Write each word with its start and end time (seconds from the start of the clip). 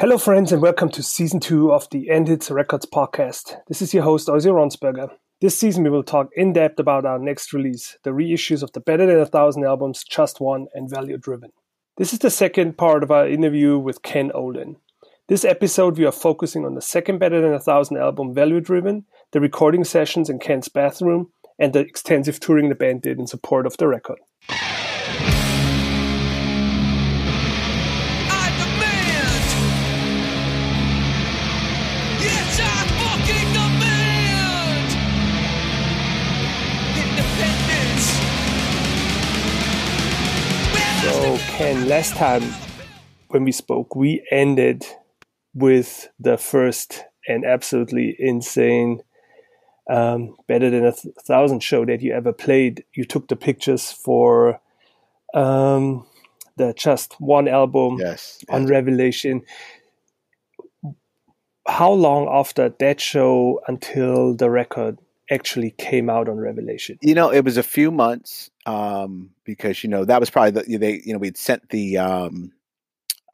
Hello, 0.00 0.16
friends, 0.16 0.52
and 0.52 0.62
welcome 0.62 0.88
to 0.90 1.02
season 1.02 1.40
two 1.40 1.72
of 1.72 1.90
the 1.90 2.08
End 2.08 2.28
Hits 2.28 2.52
Records 2.52 2.86
podcast. 2.86 3.56
This 3.66 3.82
is 3.82 3.92
your 3.92 4.04
host, 4.04 4.28
Ozzy 4.28 4.46
Ronsberger. 4.46 5.10
This 5.40 5.58
season, 5.58 5.82
we 5.82 5.90
will 5.90 6.04
talk 6.04 6.28
in 6.36 6.52
depth 6.52 6.78
about 6.78 7.04
our 7.04 7.18
next 7.18 7.52
release, 7.52 7.98
the 8.04 8.10
reissues 8.10 8.62
of 8.62 8.70
the 8.70 8.80
Better 8.80 9.06
Than 9.06 9.18
a 9.18 9.26
Thousand 9.26 9.64
albums 9.64 10.04
Just 10.04 10.40
One 10.40 10.68
and 10.72 10.88
Value 10.88 11.18
Driven. 11.18 11.50
This 11.96 12.12
is 12.12 12.20
the 12.20 12.30
second 12.30 12.78
part 12.78 13.02
of 13.02 13.10
our 13.10 13.26
interview 13.26 13.76
with 13.76 14.02
Ken 14.02 14.30
Olin. 14.36 14.76
This 15.26 15.44
episode, 15.44 15.98
we 15.98 16.06
are 16.06 16.12
focusing 16.12 16.64
on 16.64 16.76
the 16.76 16.80
second 16.80 17.18
Better 17.18 17.40
Than 17.40 17.52
a 17.52 17.58
Thousand 17.58 17.96
album, 17.96 18.32
Value 18.32 18.60
Driven, 18.60 19.04
the 19.32 19.40
recording 19.40 19.82
sessions 19.82 20.30
in 20.30 20.38
Ken's 20.38 20.68
bathroom, 20.68 21.32
and 21.58 21.72
the 21.72 21.80
extensive 21.80 22.38
touring 22.38 22.68
the 22.68 22.76
band 22.76 23.02
did 23.02 23.18
in 23.18 23.26
support 23.26 23.66
of 23.66 23.76
the 23.78 23.88
record. 23.88 24.20
And 41.60 41.88
last 41.88 42.14
time 42.14 42.42
when 43.30 43.42
we 43.42 43.50
spoke, 43.50 43.96
we 43.96 44.24
ended 44.30 44.86
with 45.54 46.08
the 46.20 46.38
first 46.38 47.04
and 47.26 47.44
absolutely 47.44 48.14
insane, 48.16 49.02
um, 49.90 50.36
better 50.46 50.70
than 50.70 50.86
a 50.86 50.92
th- 50.92 51.12
thousand 51.26 51.64
show 51.64 51.84
that 51.84 52.00
you 52.00 52.12
ever 52.12 52.32
played. 52.32 52.84
You 52.94 53.04
took 53.04 53.26
the 53.26 53.34
pictures 53.34 53.90
for 53.90 54.60
um, 55.34 56.06
the 56.56 56.74
just 56.74 57.20
one 57.20 57.48
album 57.48 57.96
yes, 57.98 58.38
on 58.48 58.62
yes. 58.62 58.70
Revelation. 58.70 59.42
How 61.66 61.90
long 61.90 62.28
after 62.30 62.68
that 62.68 63.00
show 63.00 63.60
until 63.66 64.32
the 64.32 64.48
record 64.48 64.98
actually 65.30 65.72
came 65.72 66.08
out 66.10 66.28
on 66.28 66.36
Revelation? 66.36 66.98
You 67.02 67.14
know, 67.14 67.30
it 67.30 67.44
was 67.44 67.56
a 67.56 67.62
few 67.62 67.90
months 67.90 68.50
um, 68.66 69.30
because 69.44 69.82
you 69.82 69.90
know 69.90 70.04
that 70.04 70.20
was 70.20 70.30
probably 70.30 70.62
the 70.62 70.78
they 70.78 71.00
you 71.04 71.12
know 71.12 71.18
we'd 71.18 71.36
sent 71.36 71.68
the 71.70 71.98
um, 71.98 72.52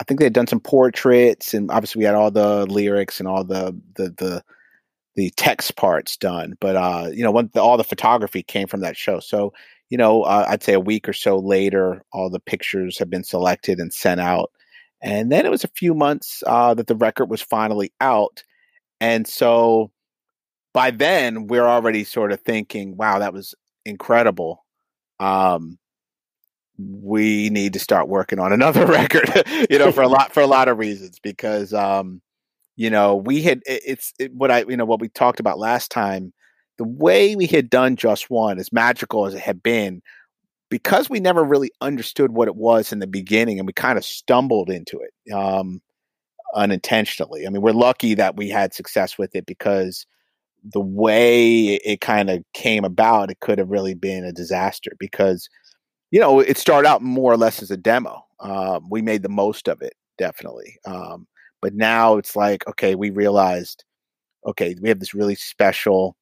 I 0.01 0.05
think 0.05 0.20
they 0.20 0.27
had 0.27 0.33
done 0.33 0.47
some 0.47 0.61
portraits 0.61 1.55
and 1.55 1.70
obviously 1.70 2.01
we 2.01 2.05
had 2.05 2.14
all 2.14 2.31
the 2.31 2.67
lyrics 2.67 3.20
and 3.20 3.28
all 3.28 3.45
the 3.45 3.78
the 3.97 4.11
the 4.17 4.45
the 5.17 5.31
text 5.36 5.77
parts 5.77 6.17
done, 6.17 6.55
but 6.61 6.77
uh, 6.77 7.09
you 7.12 7.23
know 7.23 7.31
when 7.31 7.51
the, 7.55 7.62
all 7.62 7.77
the 7.77 7.84
photography 7.84 8.42
came 8.42 8.67
from 8.67 8.81
that 8.81 8.97
show, 8.97 9.20
so 9.20 9.53
you 9.89 9.97
know 9.97 10.23
uh, 10.23 10.47
I'd 10.48 10.62
say 10.62 10.73
a 10.73 10.81
week 10.81 11.08
or 11.08 11.12
so 11.12 11.39
later, 11.39 12.03
all 12.12 12.31
the 12.31 12.41
pictures 12.41 12.98
have 12.98 13.11
been 13.11 13.25
selected 13.25 13.79
and 13.79 13.92
sent 13.92 14.20
out, 14.20 14.51
and 15.01 15.31
then 15.31 15.47
it 15.47 15.51
was 15.51 15.62
a 15.62 15.69
few 15.69 15.95
months 15.95 16.42
uh, 16.47 16.75
that 16.75 16.89
the 16.89 16.97
record 16.97 17.27
was 17.27 17.41
finally 17.41 17.92
out, 18.01 18.42
and 19.01 19.27
so 19.27 19.92
by 20.75 20.91
then 20.91 21.47
we're 21.47 21.67
already 21.67 22.05
sort 22.05 22.33
of 22.33 22.41
thinking, 22.41 22.97
wow, 22.97 23.20
that 23.20 23.33
was 23.33 23.55
incredible. 23.86 24.64
Um, 25.20 25.78
we 26.77 27.48
need 27.48 27.72
to 27.75 27.78
start 27.78 28.08
working 28.08 28.41
on 28.41 28.53
another 28.53 28.84
record, 28.86 29.30
you 29.70 29.78
know, 29.78 29.92
for 29.92 30.02
a 30.02 30.08
lot 30.08 30.34
for 30.34 30.42
a 30.42 30.47
lot 30.47 30.69
of 30.69 30.77
reasons 30.77 31.19
because 31.20 31.72
um, 31.72 32.20
you 32.77 32.91
know, 32.91 33.17
we 33.17 33.41
had 33.41 33.62
it, 33.64 33.83
it's 33.86 34.12
it, 34.19 34.34
what 34.34 34.50
I 34.50 34.64
you 34.69 34.77
know 34.77 34.84
what 34.84 35.00
we 35.00 35.08
talked 35.08 35.41
about 35.41 35.58
last 35.58 35.91
time, 35.91 36.34
the 36.77 36.84
way 36.84 37.36
we 37.36 37.47
had 37.47 37.70
done 37.70 37.97
just 37.97 38.28
one 38.28 38.58
as 38.58 38.72
magical 38.72 39.27
as 39.27 39.34
it 39.34 39.41
had 39.41 39.62
been 39.62 40.02
because 40.70 41.08
we 41.08 41.20
never 41.20 41.45
really 41.45 41.70
understood 41.80 42.33
what 42.33 42.48
it 42.48 42.56
was 42.56 42.92
in 42.92 42.98
the 42.98 43.06
beginning 43.06 43.61
and 43.61 43.67
we 43.67 43.72
kind 43.72 43.97
of 43.97 44.05
stumbled 44.05 44.70
into 44.70 44.98
it 44.98 45.33
um, 45.33 45.80
unintentionally. 46.56 47.47
I 47.47 47.50
mean, 47.50 47.62
we're 47.62 47.72
lucky 47.72 48.14
that 48.14 48.36
we 48.36 48.48
had 48.48 48.75
success 48.75 49.17
with 49.17 49.36
it 49.36 49.47
because 49.47 50.05
the 50.73 50.81
way 50.81 51.75
it 51.84 52.01
kind 52.01 52.31
of 52.31 52.43
came 52.55 52.84
about, 52.84 53.31
it 53.31 53.41
could 53.41 53.59
have 53.59 53.70
really 53.70 53.95
been 53.95 54.25
a 54.25 54.33
disaster 54.33 54.92
because, 54.98 55.48
you 56.11 56.20
know, 56.20 56.41
it 56.41 56.57
started 56.57 56.89
out 56.89 57.02
more 57.02 57.33
or 57.33 57.36
less 57.36 57.63
as 57.63 57.70
a 57.70 57.77
demo. 57.77 58.25
Um, 58.41 58.89
we 58.91 59.03
made 59.03 59.23
the 59.23 59.29
most 59.29 59.69
of 59.69 59.83
it, 59.83 59.95
definitely. 60.17 60.79
Um, 60.86 61.27
but 61.61 61.74
now 61.74 62.17
it's 62.17 62.35
like, 62.35 62.67
okay, 62.67 62.95
we 62.95 63.11
realized, 63.11 63.85
okay, 64.47 64.74
we 64.80 64.89
have 64.89 65.01
this 65.01 65.14
really 65.14 65.35
special, 65.35 66.17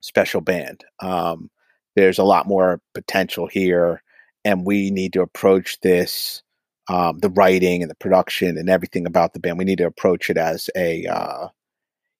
special 0.00 0.40
band. 0.40 0.84
Um, 1.00 1.50
there's 1.96 2.18
a 2.18 2.24
lot 2.24 2.46
more 2.46 2.80
potential 2.94 3.46
here, 3.46 4.02
and 4.44 4.66
we 4.66 4.90
need 4.90 5.12
to 5.14 5.22
approach 5.22 5.80
this. 5.80 6.42
Um, 6.90 7.18
the 7.20 7.30
writing 7.30 7.80
and 7.80 7.90
the 7.90 7.94
production 7.94 8.58
and 8.58 8.68
everything 8.68 9.06
about 9.06 9.32
the 9.32 9.40
band, 9.40 9.56
we 9.56 9.64
need 9.64 9.78
to 9.78 9.86
approach 9.86 10.28
it 10.28 10.36
as 10.36 10.68
a 10.76 11.06
uh, 11.06 11.48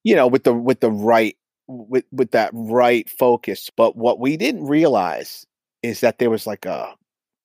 you 0.04 0.14
know, 0.14 0.26
with 0.26 0.44
the 0.44 0.54
with 0.54 0.80
the 0.80 0.90
right 0.90 1.36
with 1.66 2.04
with 2.12 2.30
that 2.32 2.50
right 2.52 3.08
focus. 3.10 3.70
But 3.76 3.96
what 3.96 4.20
we 4.20 4.36
didn't 4.36 4.66
realize 4.66 5.46
is 5.82 6.00
that 6.00 6.18
there 6.18 6.30
was 6.30 6.46
like 6.46 6.66
a 6.66 6.94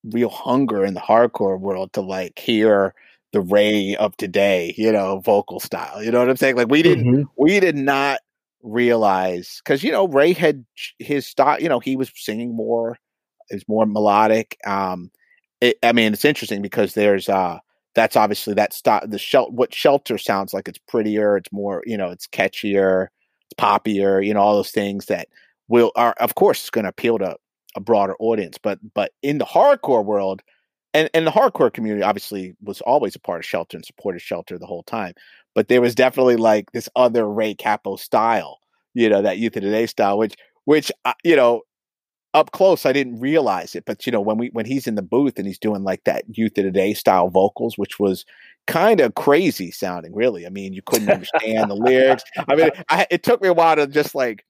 real 0.04 0.30
hunger 0.30 0.84
in 0.84 0.94
the 0.94 1.00
hardcore 1.00 1.58
world 1.58 1.92
to 1.94 2.00
like 2.00 2.38
hear 2.38 2.94
the 3.32 3.40
Ray 3.40 3.96
of 3.96 4.16
today, 4.16 4.74
you 4.76 4.92
know, 4.92 5.20
vocal 5.20 5.60
style. 5.60 6.02
You 6.02 6.10
know 6.10 6.20
what 6.20 6.30
I'm 6.30 6.36
saying? 6.36 6.56
Like 6.56 6.68
we 6.68 6.82
didn't 6.82 7.04
mm-hmm. 7.04 7.22
we 7.36 7.60
did 7.60 7.76
not 7.76 8.20
realize 8.62 9.60
because 9.64 9.82
you 9.82 9.90
know 9.90 10.06
Ray 10.06 10.32
had 10.32 10.64
his 10.98 11.26
style. 11.26 11.60
You 11.60 11.68
know, 11.68 11.80
he 11.80 11.96
was 11.96 12.10
singing 12.14 12.54
more, 12.54 12.98
is 13.48 13.64
more 13.68 13.86
melodic. 13.86 14.58
Um, 14.66 15.10
it, 15.60 15.78
I 15.82 15.92
mean, 15.92 16.12
it's 16.12 16.24
interesting 16.24 16.62
because 16.62 16.94
there's 16.94 17.28
uh 17.28 17.58
that's 17.94 18.16
obviously 18.16 18.54
that 18.54 18.72
style 18.72 19.02
the 19.06 19.18
what 19.50 19.74
shelter 19.74 20.18
sounds 20.18 20.54
like 20.54 20.68
it's 20.68 20.78
prettier 20.78 21.36
it's 21.36 21.52
more 21.52 21.82
you 21.86 21.96
know 21.96 22.10
it's 22.10 22.26
catchier 22.26 23.08
it's 23.44 23.54
poppier 23.58 24.24
you 24.24 24.32
know 24.34 24.40
all 24.40 24.56
those 24.56 24.70
things 24.70 25.06
that 25.06 25.28
will 25.68 25.92
are 25.96 26.14
of 26.20 26.34
course 26.34 26.70
going 26.70 26.84
to 26.84 26.90
appeal 26.90 27.18
to 27.18 27.36
a 27.76 27.80
broader 27.80 28.16
audience 28.18 28.58
but 28.58 28.78
but 28.94 29.12
in 29.22 29.38
the 29.38 29.44
hardcore 29.44 30.04
world 30.04 30.42
and 30.94 31.08
and 31.14 31.26
the 31.26 31.30
hardcore 31.30 31.72
community 31.72 32.02
obviously 32.02 32.54
was 32.62 32.80
always 32.82 33.14
a 33.14 33.20
part 33.20 33.40
of 33.40 33.44
shelter 33.44 33.76
and 33.76 33.84
supported 33.84 34.20
shelter 34.20 34.58
the 34.58 34.66
whole 34.66 34.82
time 34.84 35.14
but 35.54 35.68
there 35.68 35.80
was 35.80 35.94
definitely 35.94 36.36
like 36.36 36.70
this 36.72 36.88
other 36.96 37.28
ray 37.28 37.54
Cappo 37.54 37.96
style 37.96 38.58
you 38.94 39.08
know 39.08 39.22
that 39.22 39.38
youth 39.38 39.56
of 39.56 39.62
today 39.62 39.86
style 39.86 40.18
which 40.18 40.36
which 40.64 40.90
uh, 41.04 41.12
you 41.24 41.36
know 41.36 41.62
up 42.32 42.52
close 42.52 42.86
i 42.86 42.92
didn't 42.92 43.18
realize 43.18 43.74
it 43.74 43.84
but 43.84 44.06
you 44.06 44.12
know 44.12 44.20
when 44.20 44.38
we 44.38 44.48
when 44.52 44.64
he's 44.64 44.86
in 44.86 44.94
the 44.94 45.02
booth 45.02 45.36
and 45.36 45.48
he's 45.48 45.58
doing 45.58 45.82
like 45.82 46.04
that 46.04 46.22
youth 46.28 46.56
of 46.58 46.64
today 46.64 46.94
style 46.94 47.28
vocals 47.28 47.76
which 47.76 47.98
was 47.98 48.24
kind 48.70 49.00
of 49.00 49.14
crazy 49.14 49.70
sounding 49.70 50.14
really. 50.14 50.46
I 50.46 50.50
mean 50.50 50.72
you 50.72 50.82
couldn't 50.82 51.10
understand 51.10 51.70
the 51.70 51.74
lyrics. 51.74 52.22
I 52.48 52.54
mean 52.54 52.70
I, 52.88 53.06
it 53.10 53.22
took 53.22 53.42
me 53.42 53.48
a 53.48 53.52
while 53.52 53.76
to 53.76 53.86
just 53.86 54.14
like 54.14 54.44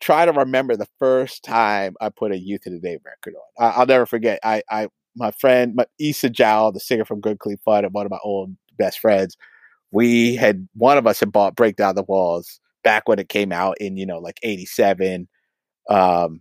try 0.00 0.24
to 0.24 0.32
remember 0.32 0.76
the 0.76 0.88
first 0.98 1.42
time 1.42 1.94
i 2.00 2.08
put 2.08 2.32
a 2.32 2.38
youth 2.38 2.64
of 2.66 2.72
today 2.72 2.98
record 3.04 3.34
on. 3.34 3.72
I, 3.72 3.78
will 3.78 3.86
never 3.86 4.06
forget 4.06 4.38
i 4.42 4.62
i 4.70 4.88
my 5.16 5.32
friend 5.32 5.74
my 5.74 5.84
Issa 5.98 6.30
Diao, 6.30 6.72
the 6.72 6.78
singer 6.78 7.04
from 7.04 7.20
Good 7.20 7.40
Clean 7.40 7.58
Fun 7.64 7.84
and 7.84 7.92
one 7.92 8.06
of 8.06 8.10
my 8.10 8.20
old 8.22 8.56
best 8.78 9.00
friends 9.00 9.36
we 9.90 10.36
had 10.36 10.68
one 10.74 10.96
of 10.98 11.06
us 11.06 11.20
had 11.20 11.32
bought 11.32 11.56
break 11.56 11.76
down 11.76 11.96
the 11.96 12.04
walls 12.04 12.60
back 12.84 13.08
when 13.08 13.18
it 13.18 13.28
came 13.28 13.52
out 13.52 13.76
in 13.80 13.96
you 13.96 14.06
know 14.06 14.18
like 14.18 14.38
87 14.42 15.28
um 15.90 16.40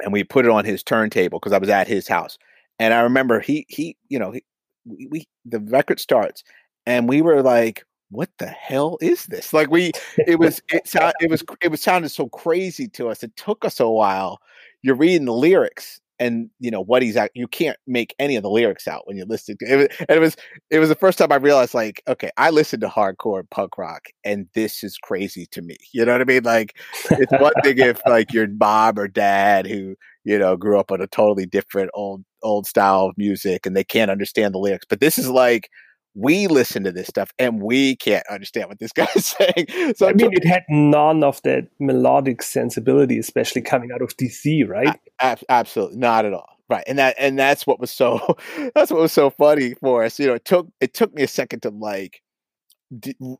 and 0.00 0.12
we 0.12 0.24
put 0.24 0.44
it 0.44 0.50
on 0.50 0.64
his 0.64 0.82
turntable 0.82 1.38
because 1.38 1.52
I 1.52 1.58
was 1.58 1.68
at 1.68 1.88
his 1.88 2.08
house. 2.08 2.38
And 2.78 2.92
I 2.94 3.00
remember 3.00 3.40
he 3.40 3.66
he 3.68 3.96
you 4.08 4.18
know 4.18 4.32
he, 4.32 4.44
we, 4.84 5.06
we 5.10 5.28
the 5.44 5.60
record 5.60 6.00
starts 6.00 6.42
and 6.86 7.08
we 7.08 7.22
were 7.22 7.42
like 7.42 7.84
what 8.12 8.28
the 8.38 8.46
hell 8.46 8.98
is 9.00 9.24
this? 9.24 9.52
Like 9.52 9.70
we, 9.70 9.90
it 10.18 10.38
was, 10.38 10.60
it 10.70 10.86
sound, 10.86 11.14
it 11.20 11.30
was, 11.30 11.42
it 11.62 11.70
was 11.70 11.80
sounded 11.80 12.10
so 12.10 12.28
crazy 12.28 12.86
to 12.88 13.08
us. 13.08 13.22
It 13.22 13.34
took 13.36 13.64
us 13.64 13.80
a 13.80 13.88
while. 13.88 14.38
You're 14.82 14.96
reading 14.96 15.24
the 15.24 15.32
lyrics, 15.32 15.98
and 16.22 16.50
you 16.60 16.70
know 16.70 16.80
what 16.82 17.02
he's 17.02 17.16
at. 17.16 17.30
You 17.34 17.48
can't 17.48 17.76
make 17.86 18.14
any 18.18 18.36
of 18.36 18.42
the 18.42 18.50
lyrics 18.50 18.86
out 18.86 19.06
when 19.06 19.16
you 19.16 19.24
listen 19.24 19.56
to 19.58 19.66
it. 19.66 19.94
And 19.98 20.16
it 20.16 20.20
was, 20.20 20.36
it 20.70 20.78
was 20.78 20.88
the 20.88 20.94
first 20.94 21.18
time 21.18 21.32
I 21.32 21.36
realized, 21.36 21.74
like, 21.74 22.02
okay, 22.06 22.30
I 22.36 22.50
listened 22.50 22.82
to 22.82 22.88
hardcore 22.88 23.48
punk 23.50 23.76
rock, 23.76 24.06
and 24.24 24.46
this 24.54 24.84
is 24.84 24.96
crazy 24.98 25.46
to 25.52 25.62
me. 25.62 25.76
You 25.92 26.04
know 26.04 26.12
what 26.12 26.20
I 26.20 26.24
mean? 26.24 26.44
Like, 26.44 26.78
it's 27.10 27.32
one 27.32 27.52
thing 27.62 27.78
if 27.78 28.00
like 28.06 28.32
your 28.32 28.46
mom 28.48 28.98
or 28.98 29.08
dad 29.08 29.66
who 29.66 29.96
you 30.24 30.38
know 30.38 30.56
grew 30.56 30.78
up 30.78 30.92
on 30.92 31.00
a 31.00 31.06
totally 31.08 31.46
different 31.46 31.90
old 31.94 32.24
old 32.42 32.66
style 32.66 33.06
of 33.06 33.18
music, 33.18 33.66
and 33.66 33.76
they 33.76 33.84
can't 33.84 34.10
understand 34.10 34.54
the 34.54 34.58
lyrics, 34.58 34.86
but 34.88 35.00
this 35.00 35.18
is 35.18 35.28
like 35.28 35.68
we 36.14 36.46
listen 36.46 36.84
to 36.84 36.92
this 36.92 37.08
stuff 37.08 37.32
and 37.38 37.62
we 37.62 37.96
can't 37.96 38.26
understand 38.28 38.68
what 38.68 38.78
this 38.78 38.92
guy's 38.96 39.26
saying. 39.26 39.94
So 39.96 40.08
I 40.08 40.12
mean, 40.12 40.32
it 40.32 40.46
had 40.46 40.64
none 40.68 41.24
of 41.24 41.40
that 41.42 41.68
melodic 41.80 42.42
sensibility, 42.42 43.18
especially 43.18 43.62
coming 43.62 43.90
out 43.92 44.02
of 44.02 44.16
DC, 44.16 44.68
right? 44.68 44.98
A- 45.20 45.38
absolutely, 45.48 45.98
not 45.98 46.24
at 46.24 46.32
all. 46.32 46.48
Right, 46.68 46.84
and 46.86 46.98
that 46.98 47.16
and 47.18 47.38
that's 47.38 47.66
what 47.66 47.80
was 47.80 47.90
so 47.90 48.36
that's 48.74 48.90
what 48.90 49.00
was 49.00 49.12
so 49.12 49.30
funny 49.30 49.74
for 49.74 50.04
us. 50.04 50.18
You 50.18 50.28
know, 50.28 50.34
it 50.34 50.44
took 50.44 50.68
it 50.80 50.94
took 50.94 51.12
me 51.12 51.22
a 51.22 51.28
second 51.28 51.60
to 51.60 51.70
like, 51.70 52.22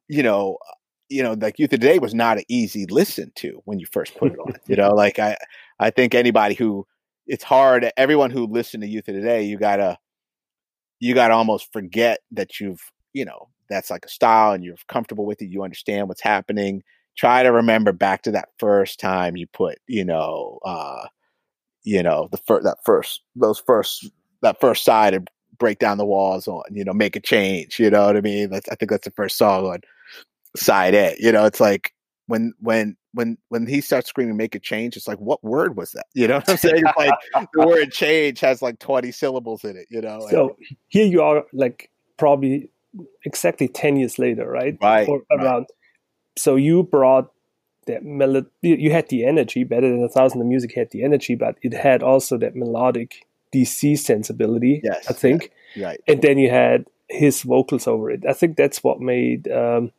you 0.09 0.23
know, 0.23 0.59
you 1.09 1.23
know, 1.23 1.35
like 1.35 1.59
Youth 1.59 1.73
of 1.73 1.81
Today 1.81 1.99
was 1.99 2.15
not 2.15 2.39
an 2.39 2.45
easy 2.49 2.87
listen 2.87 3.33
to 3.37 3.63
when 3.65 3.79
you 3.79 3.87
first 3.91 4.17
put 4.17 4.33
it 4.33 4.39
on. 4.39 4.55
you 4.67 4.77
know, 4.77 4.91
like 4.95 5.19
I 5.19 5.37
I 5.79 5.91
think 5.91 6.15
anybody 6.15 6.55
who 6.55 6.87
it's 7.27 7.45
hard. 7.45 7.91
Everyone 7.97 8.31
who 8.31 8.47
listened 8.47 8.83
to 8.83 8.89
Youth 8.89 9.09
of 9.09 9.15
Today, 9.15 9.45
you 9.45 9.57
gotta 9.57 9.99
you 11.03 11.15
got 11.15 11.29
to 11.29 11.35
almost 11.35 11.73
forget 11.73 12.21
that 12.31 12.61
you've 12.61 12.81
you 13.13 13.25
know 13.25 13.49
that's 13.69 13.91
like 13.91 14.05
a 14.05 14.09
style 14.09 14.53
and 14.53 14.63
you're 14.63 14.77
comfortable 14.89 15.27
with 15.27 15.43
it 15.43 15.49
you 15.51 15.65
understand 15.65 16.09
what's 16.09 16.23
happening. 16.23 16.83
Try 17.17 17.43
to 17.43 17.51
remember 17.51 17.93
back 17.93 18.23
to 18.23 18.31
that 18.31 18.51
first 18.59 19.01
time 19.01 19.37
you 19.37 19.47
put 19.49 19.79
you 19.89 20.05
know 20.05 20.61
uh 20.65 21.07
you 21.83 22.03
know 22.03 22.29
the 22.31 22.39
first 22.39 22.65
that 22.65 22.79
first 22.85 23.23
those 23.35 23.61
first 23.67 24.09
that 24.43 24.61
first 24.61 24.85
side 24.85 25.13
and 25.13 25.29
break 25.59 25.81
down 25.81 25.99
the 25.99 26.07
walls 26.07 26.47
on 26.47 26.63
you 26.71 26.85
know 26.85 26.93
make 26.93 27.17
a 27.17 27.21
change 27.21 27.81
you 27.81 27.91
know 27.91 28.07
what 28.07 28.17
i 28.17 28.21
mean? 28.21 28.51
That's, 28.51 28.69
i 28.69 28.77
think 28.77 28.91
that's 28.91 29.07
the 29.07 29.13
first 29.13 29.37
song 29.37 29.67
on 29.67 29.81
side 30.57 30.95
a 30.95 31.17
you 31.19 31.33
know? 31.33 31.45
It's 31.47 31.61
like 31.61 31.93
when 32.27 32.53
when 32.61 32.97
when 33.13 33.37
when 33.49 33.67
he 33.67 33.81
starts 33.81 34.09
screaming 34.09 34.37
make 34.37 34.55
a 34.55 34.59
change 34.59 34.97
it's 34.97 35.09
like 35.09 35.19
what 35.19 35.43
word 35.43 35.77
was 35.77 35.93
that? 35.93 36.07
You 36.15 36.29
know 36.29 36.37
what 36.37 36.49
i'm 36.49 36.57
saying? 36.57 36.83
It's 36.87 36.97
like 36.97 37.49
the 37.53 37.67
word 37.67 37.93
change 37.93 38.41
has 38.41 38.63
like 38.63 38.79
20 38.79 39.11
syllables 39.13 39.65
in 39.65 39.77
it 39.77 39.87
you 39.91 40.01
know 40.01 40.27
so 40.31 40.57
and, 40.59 40.79
here 40.89 41.07
you 41.07 41.23
are 41.23 41.45
like 41.53 41.91
probably 42.17 42.71
exactly 43.25 43.69
10 43.69 43.97
years 43.97 44.19
later 44.19 44.49
right? 44.49 44.77
Right 44.81 45.09
or 45.09 45.23
around. 45.31 45.61
Right. 45.61 45.71
so 46.37 46.57
you 46.57 46.83
brought 46.85 47.33
that 47.87 48.05
melody 48.05 48.49
you 48.63 48.93
had 48.93 49.09
the 49.09 49.25
energy 49.25 49.65
better 49.65 49.89
than 49.91 50.03
a 50.05 50.09
thousand 50.09 50.39
the 50.39 50.45
music 50.45 50.75
had 50.75 50.91
the 50.91 51.03
energy 51.03 51.35
but 51.35 51.57
it 51.63 51.75
had 51.75 52.03
also 52.03 52.39
that 52.39 52.55
melodic 52.55 53.27
dc 53.53 53.99
sensibility 53.99 54.81
yes 54.85 55.11
i 55.11 55.13
think. 55.13 55.51
yeah, 55.75 55.89
right. 55.89 56.01
And 56.07 56.23
then 56.23 56.39
you 56.39 56.49
had 56.49 56.87
his 57.13 57.43
vocals 57.43 57.87
over 57.87 58.11
it. 58.11 58.25
I 58.29 58.33
think 58.33 58.57
that's 58.57 58.83
what 58.83 59.01
made 59.01 59.49
um, 59.49 59.93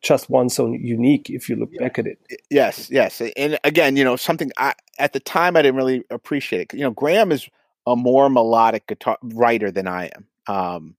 just 0.00 0.30
one 0.30 0.48
so 0.48 0.72
unique 0.72 1.28
if 1.28 1.48
you 1.48 1.56
look 1.56 1.70
yeah. 1.72 1.82
back 1.82 1.98
at 1.98 2.06
it 2.06 2.18
yes 2.50 2.90
yes 2.90 3.20
and 3.36 3.58
again 3.64 3.96
you 3.96 4.04
know 4.04 4.16
something 4.16 4.50
i 4.56 4.72
at 4.98 5.12
the 5.12 5.20
time 5.20 5.56
i 5.56 5.62
didn't 5.62 5.76
really 5.76 6.04
appreciate 6.10 6.60
it 6.60 6.74
you 6.74 6.82
know 6.82 6.90
graham 6.90 7.32
is 7.32 7.48
a 7.86 7.96
more 7.96 8.28
melodic 8.28 8.86
guitar 8.86 9.18
writer 9.22 9.70
than 9.70 9.88
i 9.88 10.10
am 10.14 10.54
um 10.54 10.96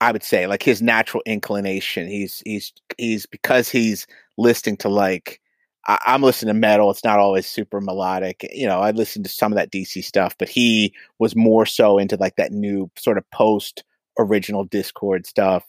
i 0.00 0.12
would 0.12 0.22
say 0.22 0.46
like 0.46 0.62
his 0.62 0.80
natural 0.80 1.22
inclination 1.26 2.06
he's 2.06 2.42
he's 2.46 2.72
he's 2.98 3.26
because 3.26 3.68
he's 3.68 4.06
listening 4.38 4.76
to 4.76 4.88
like 4.88 5.40
I, 5.86 5.98
i'm 6.06 6.22
listening 6.22 6.54
to 6.54 6.60
metal 6.60 6.90
it's 6.90 7.04
not 7.04 7.18
always 7.18 7.46
super 7.48 7.80
melodic 7.80 8.48
you 8.52 8.66
know 8.66 8.80
i 8.80 8.92
listened 8.92 9.24
to 9.24 9.30
some 9.30 9.50
of 9.50 9.56
that 9.56 9.72
dc 9.72 10.04
stuff 10.04 10.36
but 10.38 10.48
he 10.48 10.94
was 11.18 11.34
more 11.34 11.66
so 11.66 11.98
into 11.98 12.16
like 12.16 12.36
that 12.36 12.52
new 12.52 12.90
sort 12.96 13.18
of 13.18 13.28
post 13.30 13.82
original 14.18 14.66
Dischord 14.66 15.26
stuff 15.26 15.64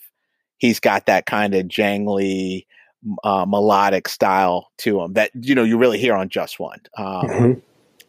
he's 0.58 0.80
got 0.80 1.06
that 1.06 1.26
kind 1.26 1.54
of 1.56 1.66
jangly 1.68 2.66
uh, 3.24 3.46
melodic 3.46 4.08
style 4.08 4.72
to 4.80 5.02
him 5.02 5.14
that 5.14 5.32
you 5.36 5.56
know 5.56 5.64
you 5.64 5.78
really 5.78 6.00
hear 6.00 6.16
on 6.16 6.30
Just 6.30 6.60
One. 6.60 6.80
Um, 6.98 7.06
mm-hmm. 7.06 7.60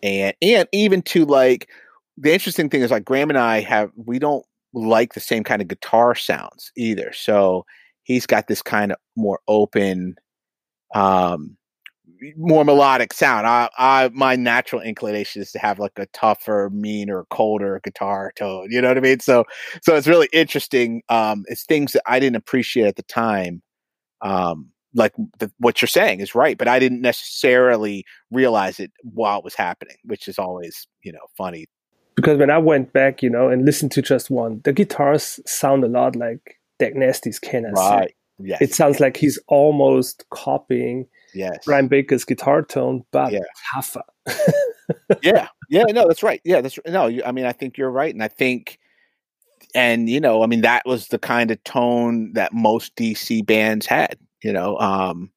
And 0.02 0.34
and 0.40 0.68
even 0.72 1.02
to 1.02 1.24
like 1.24 1.68
the 2.16 2.32
interesting 2.32 2.70
thing 2.70 2.82
is 2.82 2.90
like 2.90 3.04
Graham 3.04 3.30
and 3.30 3.38
I 3.38 3.60
have 3.60 3.90
we 3.96 4.18
don't 4.18 4.44
like 4.72 5.14
the 5.14 5.20
same 5.20 5.44
kind 5.44 5.62
of 5.62 5.68
guitar 5.68 6.14
sounds 6.14 6.72
either. 6.76 7.12
So 7.12 7.64
he's 8.02 8.26
got 8.26 8.46
this 8.46 8.62
kind 8.62 8.92
of 8.92 8.98
more 9.16 9.40
open 9.48 10.16
um 10.94 11.56
more 12.36 12.64
melodic 12.64 13.12
sound. 13.12 13.46
I, 13.46 13.68
I, 13.78 14.10
my 14.12 14.36
natural 14.36 14.80
inclination 14.80 15.42
is 15.42 15.52
to 15.52 15.58
have 15.58 15.78
like 15.78 15.92
a 15.96 16.06
tougher, 16.06 16.70
meaner, 16.72 17.24
colder 17.30 17.80
guitar 17.82 18.32
tone. 18.36 18.68
You 18.70 18.80
know 18.80 18.88
what 18.88 18.98
I 18.98 19.00
mean? 19.00 19.20
So, 19.20 19.44
so 19.82 19.96
it's 19.96 20.06
really 20.06 20.28
interesting. 20.32 21.02
Um, 21.08 21.44
it's 21.46 21.64
things 21.64 21.92
that 21.92 22.02
I 22.06 22.18
didn't 22.18 22.36
appreciate 22.36 22.86
at 22.86 22.96
the 22.96 23.02
time. 23.02 23.62
Um, 24.22 24.70
like 24.94 25.12
the, 25.38 25.52
what 25.58 25.82
you're 25.82 25.88
saying 25.88 26.20
is 26.20 26.34
right, 26.34 26.56
but 26.56 26.68
I 26.68 26.78
didn't 26.78 27.02
necessarily 27.02 28.04
realize 28.30 28.80
it 28.80 28.90
while 29.02 29.38
it 29.38 29.44
was 29.44 29.54
happening, 29.54 29.96
which 30.04 30.26
is 30.26 30.38
always, 30.38 30.88
you 31.02 31.12
know, 31.12 31.18
funny. 31.36 31.66
Because 32.14 32.38
when 32.38 32.50
I 32.50 32.58
went 32.58 32.94
back, 32.94 33.22
you 33.22 33.28
know, 33.28 33.48
and 33.48 33.66
listened 33.66 33.92
to 33.92 34.02
just 34.02 34.30
one, 34.30 34.62
the 34.64 34.72
guitars 34.72 35.38
sound 35.44 35.84
a 35.84 35.88
lot 35.88 36.16
like 36.16 36.58
Dag 36.78 36.96
Nasty's 36.96 37.38
Can 37.38 37.66
I 37.66 37.70
Right. 37.70 38.14
Yes. 38.38 38.60
It 38.60 38.74
sounds 38.74 39.00
like 39.00 39.16
he's 39.16 39.38
almost 39.48 40.24
copying 40.30 41.06
yes. 41.36 41.64
Brian 41.64 41.88
Baker's 41.88 42.24
guitar 42.24 42.62
tone, 42.62 43.04
but 43.12 43.32
yeah. 43.32 43.40
tougher. 43.74 44.02
yeah, 45.22 45.48
yeah, 45.68 45.84
no, 45.84 46.06
that's 46.06 46.22
right. 46.22 46.40
Yeah, 46.44 46.60
that's 46.60 46.78
no. 46.86 47.06
You, 47.06 47.22
I 47.24 47.32
mean, 47.32 47.44
I 47.44 47.52
think 47.52 47.76
you're 47.76 47.90
right, 47.90 48.12
and 48.12 48.22
I 48.22 48.28
think, 48.28 48.78
and 49.74 50.08
you 50.08 50.20
know, 50.20 50.42
I 50.42 50.46
mean, 50.46 50.62
that 50.62 50.82
was 50.86 51.08
the 51.08 51.18
kind 51.18 51.50
of 51.50 51.62
tone 51.64 52.32
that 52.34 52.52
most 52.52 52.94
DC 52.96 53.44
bands 53.46 53.86
had. 53.86 54.18
You 54.42 54.52
know, 54.52 54.78
um, 54.78 55.30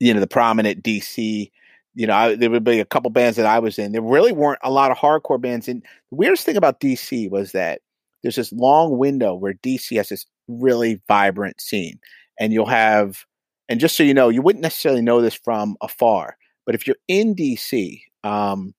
you 0.00 0.12
know, 0.12 0.20
the 0.20 0.26
prominent 0.26 0.82
DC. 0.82 1.50
You 1.94 2.06
know, 2.06 2.14
I, 2.14 2.36
there 2.36 2.50
would 2.50 2.64
be 2.64 2.78
a 2.78 2.84
couple 2.84 3.10
bands 3.10 3.36
that 3.36 3.46
I 3.46 3.58
was 3.58 3.78
in. 3.78 3.92
There 3.92 4.00
really 4.00 4.32
weren't 4.32 4.60
a 4.62 4.70
lot 4.70 4.92
of 4.92 4.96
hardcore 4.96 5.40
bands. 5.40 5.66
And 5.66 5.82
the 6.10 6.16
weirdest 6.16 6.46
thing 6.46 6.56
about 6.56 6.80
DC 6.80 7.28
was 7.30 7.50
that 7.50 7.80
there's 8.22 8.36
this 8.36 8.52
long 8.52 8.96
window 8.96 9.34
where 9.34 9.54
DC 9.54 9.96
has 9.96 10.08
this 10.08 10.24
really 10.46 11.00
vibrant 11.08 11.60
scene, 11.60 11.98
and 12.38 12.52
you'll 12.52 12.66
have 12.66 13.24
and 13.70 13.80
just 13.80 13.96
so 13.96 14.02
you 14.02 14.12
know, 14.12 14.28
you 14.28 14.42
wouldn't 14.42 14.62
necessarily 14.62 15.00
know 15.00 15.22
this 15.22 15.34
from 15.34 15.76
afar, 15.80 16.36
but 16.66 16.74
if 16.74 16.86
you're 16.86 16.96
in 17.08 17.34
DC, 17.34 18.02
um, 18.24 18.74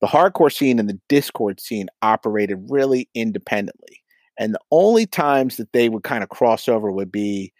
the 0.00 0.06
hardcore 0.06 0.52
scene 0.52 0.78
and 0.78 0.88
the 0.88 1.00
Dischord 1.08 1.60
scene 1.60 1.88
operated 2.02 2.64
really 2.70 3.08
independently. 3.14 4.02
And 4.38 4.54
the 4.54 4.60
only 4.70 5.06
times 5.06 5.56
that 5.56 5.72
they 5.72 5.88
would 5.88 6.04
kind 6.04 6.22
of 6.22 6.28
cross 6.28 6.68
over 6.68 6.92
would 6.92 7.10
be 7.10 7.52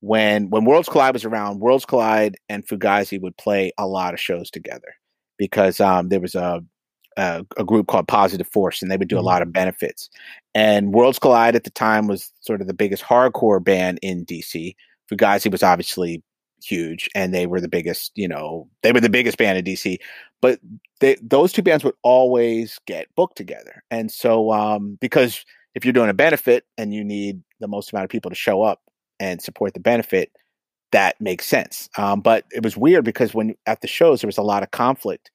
when 0.00 0.50
when 0.50 0.64
Worlds 0.64 0.88
Collide 0.88 1.14
was 1.14 1.24
around. 1.24 1.60
Worlds 1.60 1.86
Collide 1.86 2.36
and 2.48 2.66
Fugazi 2.66 3.20
would 3.20 3.36
play 3.36 3.70
a 3.78 3.86
lot 3.86 4.12
of 4.12 4.20
shows 4.20 4.50
together 4.50 4.94
because 5.38 5.80
um, 5.80 6.08
there 6.08 6.20
was 6.20 6.34
a, 6.34 6.60
a, 7.16 7.46
a 7.56 7.64
group 7.64 7.86
called 7.86 8.08
Positive 8.08 8.48
Force, 8.48 8.82
and 8.82 8.90
they 8.90 8.96
would 8.96 9.08
do 9.08 9.14
mm-hmm. 9.14 9.24
a 9.24 9.28
lot 9.28 9.42
of 9.42 9.52
benefits. 9.52 10.10
And 10.52 10.92
Worlds 10.92 11.20
Collide 11.20 11.54
at 11.54 11.62
the 11.62 11.70
time 11.70 12.08
was 12.08 12.32
sort 12.40 12.60
of 12.60 12.66
the 12.66 12.74
biggest 12.74 13.04
hardcore 13.04 13.62
band 13.62 14.00
in 14.02 14.26
DC. 14.26 14.74
Fugazi 15.10 15.50
was 15.50 15.62
obviously 15.62 16.22
huge 16.64 17.08
and 17.14 17.34
they 17.34 17.46
were 17.46 17.60
the 17.60 17.68
biggest, 17.68 18.12
you 18.14 18.28
know, 18.28 18.68
they 18.82 18.92
were 18.92 19.00
the 19.00 19.10
biggest 19.10 19.38
band 19.38 19.58
in 19.58 19.64
DC. 19.64 19.98
But 20.40 20.60
they, 21.00 21.16
those 21.22 21.52
two 21.52 21.62
bands 21.62 21.84
would 21.84 21.94
always 22.02 22.78
get 22.86 23.14
booked 23.14 23.36
together. 23.36 23.82
And 23.90 24.10
so, 24.10 24.52
um, 24.52 24.98
because 25.00 25.44
if 25.74 25.84
you're 25.84 25.92
doing 25.92 26.10
a 26.10 26.14
benefit 26.14 26.64
and 26.78 26.94
you 26.94 27.04
need 27.04 27.42
the 27.60 27.68
most 27.68 27.92
amount 27.92 28.04
of 28.04 28.10
people 28.10 28.30
to 28.30 28.36
show 28.36 28.62
up 28.62 28.80
and 29.20 29.42
support 29.42 29.74
the 29.74 29.80
benefit, 29.80 30.32
that 30.92 31.20
makes 31.20 31.46
sense. 31.46 31.88
Um, 31.98 32.20
but 32.20 32.44
it 32.52 32.62
was 32.62 32.76
weird 32.76 33.04
because 33.04 33.34
when 33.34 33.54
at 33.66 33.80
the 33.80 33.88
shows, 33.88 34.20
there 34.20 34.28
was 34.28 34.38
a 34.38 34.42
lot 34.42 34.62
of 34.62 34.70
conflict 34.70 35.30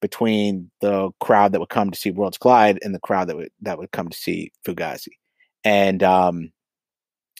between 0.00 0.70
the 0.80 1.10
crowd 1.20 1.52
that 1.52 1.60
would 1.60 1.70
come 1.70 1.90
to 1.90 1.98
see 1.98 2.10
Worlds 2.10 2.38
Collide 2.38 2.78
and 2.82 2.94
the 2.94 3.00
crowd 3.00 3.28
that 3.28 3.36
would 3.36 3.50
that 3.62 3.78
would 3.78 3.90
come 3.90 4.08
to 4.08 4.16
see 4.16 4.52
Fugazi. 4.66 5.08
And 5.64 6.02
um, 6.02 6.52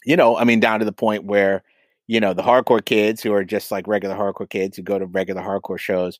you 0.08 0.16
know, 0.16 0.38
I 0.38 0.44
mean, 0.44 0.58
down 0.58 0.78
to 0.78 0.86
the 0.86 0.92
point 0.92 1.24
where 1.24 1.62
you 2.06 2.18
know 2.18 2.32
the 2.32 2.42
hardcore 2.42 2.82
kids 2.82 3.22
who 3.22 3.32
are 3.34 3.44
just 3.44 3.70
like 3.70 3.86
regular 3.86 4.16
hardcore 4.16 4.48
kids 4.48 4.76
who 4.76 4.82
go 4.82 4.98
to 4.98 5.04
regular 5.04 5.42
hardcore 5.42 5.78
shows 5.78 6.18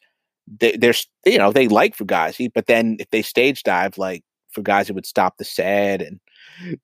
they, 0.60 0.76
they're 0.76 0.94
you 1.26 1.38
know 1.38 1.50
they 1.50 1.66
like 1.66 1.96
fugazi 1.96 2.50
but 2.54 2.66
then 2.66 2.96
if 3.00 3.10
they 3.10 3.22
stage 3.22 3.62
dive 3.62 3.98
like 3.98 4.22
fugazi 4.56 4.94
would 4.94 5.06
stop 5.06 5.38
the 5.38 5.44
set 5.44 6.02
and 6.02 6.20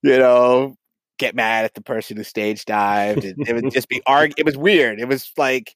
you 0.03 0.19
know 0.19 0.75
get 1.19 1.35
mad 1.35 1.65
at 1.65 1.75
the 1.75 1.83
person 1.83 2.17
who 2.17 2.25
stage 2.25 2.65
dived 2.65 3.25
and 3.25 3.37
it 3.47 3.55
would 3.55 3.71
just 3.71 3.89
be 3.89 4.03
arg- 4.07 4.35
it 4.37 4.47
was 4.47 4.57
weird 4.57 4.99
it 4.99 5.07
was 5.07 5.31
like 5.37 5.75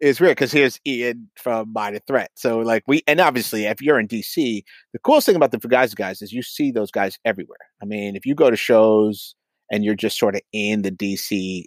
it's 0.00 0.20
weird 0.20 0.36
because 0.36 0.52
here's 0.52 0.78
Ian 0.86 1.28
from 1.34 1.72
Minor 1.72 1.98
Threat. 2.06 2.30
So 2.36 2.60
like 2.60 2.84
we 2.86 3.02
and 3.08 3.18
obviously 3.20 3.64
if 3.64 3.82
you're 3.82 3.98
in 3.98 4.06
DC, 4.06 4.62
the 4.92 4.98
coolest 5.00 5.26
thing 5.26 5.34
about 5.34 5.50
the 5.50 5.58
Fugazi 5.58 5.96
guys 5.96 6.22
is 6.22 6.32
you 6.32 6.40
see 6.40 6.70
those 6.70 6.92
guys 6.92 7.18
everywhere. 7.24 7.58
I 7.82 7.84
mean, 7.84 8.14
if 8.14 8.24
you 8.24 8.36
go 8.36 8.48
to 8.48 8.56
shows 8.56 9.34
and 9.70 9.84
you're 9.84 9.94
just 9.94 10.18
sort 10.18 10.34
of 10.34 10.42
in 10.52 10.82
the 10.82 10.90
DC 10.90 11.64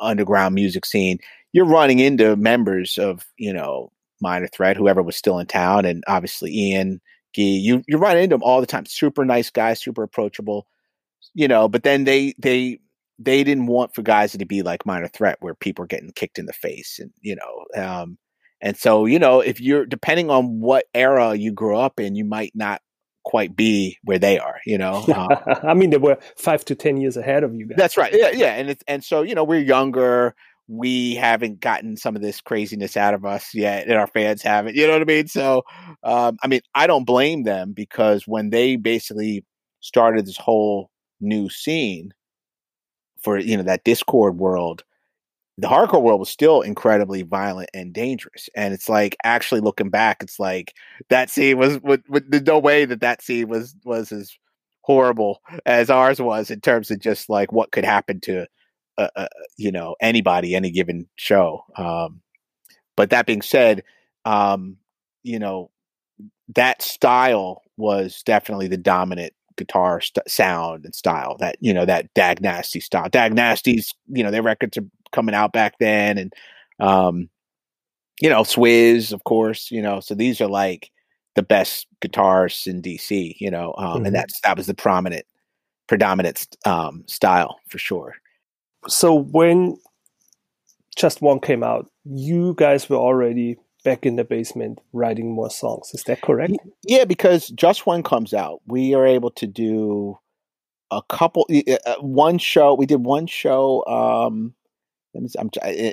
underground 0.00 0.54
music 0.54 0.86
scene, 0.86 1.18
you're 1.52 1.66
running 1.66 1.98
into 1.98 2.36
members 2.36 2.98
of, 2.98 3.26
you 3.38 3.52
know, 3.52 3.90
Minor 4.20 4.48
Threat, 4.48 4.76
whoever 4.76 5.02
was 5.02 5.16
still 5.16 5.38
in 5.38 5.46
town, 5.46 5.84
and 5.84 6.02
obviously 6.08 6.52
Ian, 6.52 7.00
Guy. 7.36 7.42
You 7.42 7.82
you 7.86 7.98
run 7.98 8.16
into 8.16 8.34
them 8.34 8.42
all 8.42 8.60
the 8.60 8.66
time. 8.66 8.86
Super 8.86 9.24
nice 9.24 9.50
guys, 9.50 9.80
super 9.80 10.02
approachable, 10.02 10.66
you 11.34 11.46
know. 11.48 11.68
But 11.68 11.82
then 11.84 12.04
they 12.04 12.34
they 12.38 12.80
they 13.18 13.44
didn't 13.44 13.66
want 13.66 13.94
for 13.94 14.02
guys 14.02 14.32
to 14.32 14.44
be 14.46 14.62
like 14.62 14.86
Minor 14.86 15.08
Threat, 15.08 15.36
where 15.40 15.54
people 15.54 15.84
are 15.84 15.88
getting 15.88 16.12
kicked 16.12 16.38
in 16.38 16.46
the 16.46 16.52
face, 16.52 16.98
and 16.98 17.12
you 17.20 17.36
know. 17.36 17.82
Um, 17.82 18.18
and 18.60 18.76
so, 18.76 19.06
you 19.06 19.18
know, 19.18 19.40
if 19.40 19.60
you're 19.60 19.86
depending 19.86 20.30
on 20.30 20.60
what 20.60 20.86
era 20.94 21.34
you 21.34 21.52
grew 21.52 21.76
up 21.76 22.00
in, 22.00 22.16
you 22.16 22.24
might 22.24 22.52
not 22.54 22.82
quite 23.28 23.54
be 23.54 23.98
where 24.04 24.18
they 24.18 24.38
are, 24.38 24.58
you 24.64 24.78
know. 24.78 25.04
Um, 25.18 25.28
I 25.64 25.74
mean, 25.74 25.90
they 25.90 25.98
were 25.98 26.16
five 26.36 26.64
to 26.66 26.74
ten 26.74 26.96
years 26.96 27.16
ahead 27.16 27.42
of 27.42 27.52
you 27.54 27.66
guys. 27.66 27.76
That's 27.76 27.96
right. 27.96 28.12
Yeah, 28.14 28.30
yeah, 28.30 28.54
and 28.54 28.70
it's, 28.70 28.84
and 28.86 29.02
so 29.02 29.22
you 29.22 29.34
know 29.34 29.42
we're 29.42 29.60
younger. 29.60 30.34
We 30.68 31.16
haven't 31.16 31.60
gotten 31.60 31.96
some 31.96 32.14
of 32.14 32.22
this 32.22 32.40
craziness 32.40 32.96
out 32.96 33.14
of 33.14 33.24
us 33.24 33.52
yet, 33.52 33.88
and 33.88 33.96
our 33.96 34.06
fans 34.06 34.42
haven't. 34.42 34.76
You 34.76 34.86
know 34.86 34.92
what 34.92 35.02
I 35.02 35.06
mean? 35.06 35.26
So, 35.26 35.64
um, 36.04 36.38
I 36.42 36.46
mean, 36.46 36.60
I 36.74 36.86
don't 36.86 37.04
blame 37.04 37.42
them 37.42 37.72
because 37.72 38.28
when 38.28 38.50
they 38.50 38.76
basically 38.76 39.44
started 39.80 40.24
this 40.26 40.36
whole 40.36 40.90
new 41.20 41.48
scene 41.48 42.12
for 43.20 43.38
you 43.38 43.56
know 43.56 43.64
that 43.64 43.84
Dischord 43.84 44.36
world, 44.36 44.84
the 45.58 45.68
hardcore 45.68 46.00
world 46.00 46.20
was 46.20 46.30
still 46.30 46.60
incredibly 46.62 47.22
violent 47.22 47.68
and 47.74 47.92
dangerous. 47.92 48.48
And 48.56 48.72
it's 48.72 48.88
like 48.88 49.16
actually 49.24 49.60
looking 49.60 49.90
back, 49.90 50.22
it's 50.22 50.38
like 50.38 50.72
that 51.10 51.30
scene 51.30 51.58
was 51.58 51.82
with, 51.82 52.02
with 52.08 52.46
no 52.46 52.60
way 52.60 52.84
that 52.84 53.00
that 53.00 53.22
scene 53.22 53.48
was 53.48 53.74
was 53.84 54.12
as 54.12 54.38
horrible 54.82 55.42
as 55.66 55.90
ours 55.90 56.18
was 56.18 56.50
in 56.50 56.60
terms 56.60 56.90
of 56.90 57.00
just 57.00 57.28
like 57.28 57.52
what 57.52 57.72
could 57.72 57.84
happen 57.84 58.20
to 58.20 58.46
uh, 58.96 59.08
uh, 59.16 59.28
you 59.58 59.70
know 59.70 59.94
anybody 60.00 60.54
any 60.54 60.70
given 60.70 61.06
show 61.16 61.62
um, 61.76 62.22
but 62.96 63.10
that 63.10 63.26
being 63.26 63.42
said 63.42 63.82
um, 64.24 64.78
you 65.22 65.38
know 65.38 65.70
that 66.54 66.80
style 66.80 67.62
was 67.76 68.22
definitely 68.22 68.66
the 68.66 68.78
dominant 68.78 69.34
guitar 69.58 70.00
st- 70.00 70.26
sound 70.26 70.86
and 70.86 70.94
style 70.94 71.36
that 71.38 71.56
you 71.60 71.74
know 71.74 71.84
that 71.84 72.12
dag 72.14 72.40
nasty 72.40 72.80
style 72.80 73.10
dag 73.10 73.34
nasty's 73.34 73.92
you 74.08 74.22
know 74.22 74.30
their 74.30 74.42
records 74.42 74.78
are 74.78 74.86
coming 75.12 75.34
out 75.34 75.52
back 75.52 75.74
then 75.78 76.18
and 76.18 76.32
um 76.80 77.28
you 78.20 78.28
know 78.28 78.42
swiz 78.42 79.12
of 79.12 79.24
course 79.24 79.70
you 79.70 79.82
know 79.82 80.00
so 80.00 80.14
these 80.14 80.40
are 80.40 80.48
like 80.48 80.90
the 81.34 81.42
best 81.42 81.86
guitars 82.00 82.64
in 82.66 82.82
dc 82.82 83.34
you 83.38 83.50
know 83.50 83.74
um 83.78 83.98
mm-hmm. 83.98 84.06
and 84.06 84.14
that's 84.14 84.40
that 84.40 84.56
was 84.56 84.66
the 84.66 84.74
prominent 84.74 85.24
predominant 85.86 86.56
um 86.64 87.04
style 87.06 87.58
for 87.68 87.78
sure 87.78 88.14
so 88.86 89.14
when 89.14 89.76
just 90.96 91.22
one 91.22 91.40
came 91.40 91.62
out 91.62 91.90
you 92.04 92.54
guys 92.56 92.88
were 92.88 92.96
already 92.96 93.56
back 93.84 94.04
in 94.04 94.16
the 94.16 94.24
basement 94.24 94.78
writing 94.92 95.32
more 95.32 95.50
songs. 95.50 95.90
Is 95.94 96.02
that 96.04 96.20
correct? 96.20 96.52
Yeah, 96.84 97.04
because 97.04 97.48
just 97.48 97.86
one 97.86 98.02
comes 98.02 98.34
out, 98.34 98.60
we 98.66 98.94
are 98.94 99.06
able 99.06 99.30
to 99.32 99.46
do 99.46 100.18
a 100.90 101.02
couple, 101.08 101.46
uh, 101.50 101.94
one 102.00 102.38
show. 102.38 102.74
We 102.74 102.86
did 102.86 103.04
one 103.04 103.26
show. 103.26 103.84
Um, 103.86 104.54
I'm, 105.16 105.50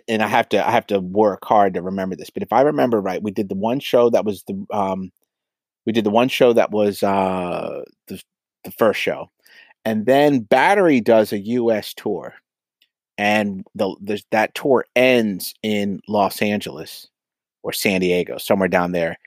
and 0.08 0.22
I 0.22 0.28
have 0.28 0.50
to 0.50 0.68
I 0.68 0.72
have 0.72 0.88
to 0.88 1.00
work 1.00 1.46
hard 1.46 1.74
to 1.74 1.82
remember 1.82 2.16
this, 2.16 2.30
but 2.30 2.44
if 2.44 2.52
I 2.54 2.62
remember 2.62 3.02
right, 3.02 3.24
we 3.24 3.32
did 3.32 3.50
the 3.50 3.56
one 3.56 3.80
show 3.80 4.10
that 4.10 4.26
was 4.26 4.44
the 4.44 4.66
um, 4.72 5.12
we 5.86 5.94
did 5.94 6.04
the 6.04 6.10
one 6.10 6.30
show 6.30 6.54
that 6.54 6.72
was 6.72 7.02
uh, 7.04 7.84
the 8.08 8.22
the 8.64 8.72
first 8.72 9.00
show, 9.00 9.30
and 9.86 10.06
then 10.06 10.42
Battery 10.42 11.02
does 11.02 11.32
a 11.32 11.40
U.S. 11.40 11.94
tour, 11.94 12.34
and 13.18 13.66
the, 13.76 13.96
the 14.02 14.22
that 14.32 14.54
tour 14.56 14.86
ends 14.96 15.54
in 15.64 16.02
Los 16.08 16.42
Angeles, 16.42 17.08
or 17.64 17.72
San 17.74 18.02
Diego, 18.02 18.38
somewhere 18.38 18.70
down 18.70 18.92
there. 18.92 19.18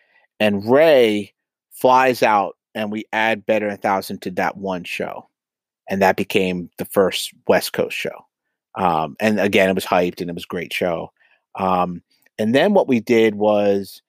And 0.40 0.70
Ray 0.70 1.34
flies 1.72 2.22
out 2.22 2.56
and 2.74 2.92
we 2.92 3.04
add 3.12 3.46
Better 3.46 3.68
a 3.68 3.76
Thousand 3.76 4.22
to 4.22 4.30
that 4.32 4.56
one 4.56 4.84
show. 4.84 5.28
And 5.90 6.02
that 6.02 6.16
became 6.16 6.70
the 6.78 6.84
first 6.84 7.32
West 7.48 7.72
Coast 7.72 7.96
show. 7.96 8.26
Um, 8.74 9.16
and 9.20 9.40
again, 9.40 9.68
it 9.68 9.74
was 9.74 9.84
hyped 9.84 10.20
and 10.20 10.30
it 10.30 10.34
was 10.34 10.44
a 10.44 10.48
great 10.48 10.72
show. 10.72 11.10
Um, 11.56 12.02
and 12.38 12.54
then 12.54 12.74
what 12.74 12.88
we 12.88 13.00
did 13.00 13.34
was 13.34 14.00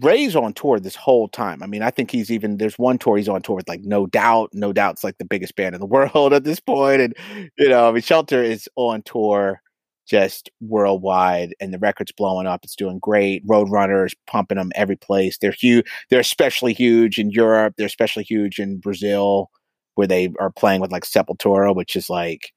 Ray's 0.00 0.34
on 0.36 0.52
tour 0.52 0.80
this 0.80 0.96
whole 0.96 1.28
time. 1.28 1.62
I 1.62 1.66
mean, 1.66 1.82
I 1.82 1.90
think 1.90 2.10
he's 2.10 2.30
even 2.30 2.58
there's 2.58 2.78
one 2.78 2.98
tour 2.98 3.16
he's 3.16 3.28
on 3.28 3.42
tour 3.42 3.56
with 3.56 3.68
like 3.68 3.82
No 3.82 4.06
Doubt. 4.06 4.50
No 4.52 4.72
Doubt's 4.72 5.04
like 5.04 5.18
the 5.18 5.24
biggest 5.24 5.56
band 5.56 5.74
in 5.74 5.80
the 5.80 5.86
world 6.14 6.32
at 6.32 6.44
this 6.44 6.60
point, 6.60 7.00
and 7.00 7.14
you 7.56 7.68
know, 7.68 7.88
I 7.88 7.92
mean, 7.92 8.02
Shelter 8.02 8.42
is 8.42 8.68
on 8.76 9.02
tour 9.02 9.62
just 10.06 10.50
worldwide 10.60 11.54
and 11.60 11.74
the 11.74 11.78
record's 11.78 12.12
blowing 12.12 12.46
up. 12.46 12.60
It's 12.64 12.76
doing 12.76 12.98
great. 12.98 13.46
Roadrunners 13.46 14.14
pumping 14.26 14.56
them 14.56 14.70
every 14.74 14.96
place. 14.96 15.38
They're 15.38 15.50
huge. 15.50 15.86
They're 16.10 16.20
especially 16.20 16.72
huge 16.72 17.18
in 17.18 17.30
Europe. 17.30 17.74
They're 17.76 17.86
especially 17.86 18.22
huge 18.22 18.58
in 18.58 18.78
Brazil, 18.78 19.50
where 19.96 20.06
they 20.06 20.32
are 20.38 20.50
playing 20.50 20.80
with 20.80 20.92
like 20.92 21.04
Sepultura, 21.04 21.74
which 21.74 21.96
is 21.96 22.08
like, 22.08 22.52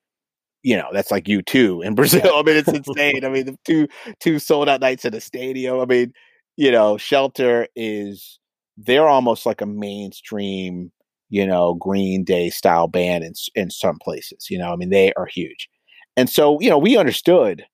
you 0.64 0.76
know, 0.76 0.90
that's 0.92 1.12
like 1.12 1.26
U2 1.26 1.84
in 1.86 1.96
Brazil. 1.96 2.36
I 2.36 2.44
mean, 2.44 2.58
it's 2.58 2.68
insane. 2.88 3.26
I 3.26 3.30
mean, 3.30 3.46
the 3.46 3.58
two 3.66 3.88
two 4.20 4.40
sold 4.40 4.70
out 4.70 4.82
nights 4.82 5.06
in 5.06 5.14
a 5.14 5.22
stadium. 5.22 5.80
I 5.80 5.86
mean, 5.86 6.14
you 6.58 6.72
know, 6.72 6.98
Shelter 6.98 7.68
is 7.76 8.40
they're 8.78 9.08
almost 9.08 9.46
like 9.46 9.62
a 9.62 9.66
mainstream, 9.66 10.92
you 11.30 11.46
know, 11.46 11.76
Green 11.76 12.24
Day 12.24 12.50
style 12.50 12.88
band 12.88 13.24
in 13.24 13.34
in 13.56 13.70
some 13.70 13.98
places. 14.00 14.48
You 14.50 14.58
know, 14.58 14.72
I 14.72 14.76
mean, 14.76 14.90
they 14.90 15.14
are 15.14 15.26
huge 15.26 15.70
and 16.20 16.30
so, 16.30 16.60
you 16.60 16.70
know, 16.70 16.78
we 16.78 16.98
understood 16.98 17.66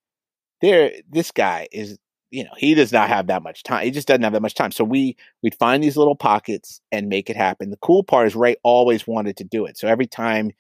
there 0.62 0.92
this 1.10 1.32
guy 1.32 1.68
is, 1.72 1.98
you 2.30 2.44
know, 2.44 2.52
he 2.58 2.76
does 2.76 2.92
not 2.92 3.10
have 3.10 3.26
that 3.28 3.42
much 3.42 3.64
time. 3.64 3.86
He 3.86 3.92
just 3.92 4.08
doesn't 4.08 4.22
have 4.22 4.34
that 4.34 4.42
much 4.44 4.54
time. 4.54 4.72
So 4.72 4.84
we 4.84 5.18
we'd 5.42 5.56
find 5.56 5.84
these 5.84 5.98
little 5.98 6.16
pockets 6.16 6.80
and 6.92 7.10
make 7.10 7.30
it 7.30 7.36
happen. 7.36 7.72
The 7.72 7.78
cool 7.78 8.04
part 8.04 8.28
is 8.28 8.36
Ray 8.36 8.56
always 8.64 9.08
wanted 9.08 9.38
to 9.38 9.44
do 9.44 9.66
it. 9.66 9.80
So 9.80 9.88
every 9.88 10.06
time, 10.06 10.52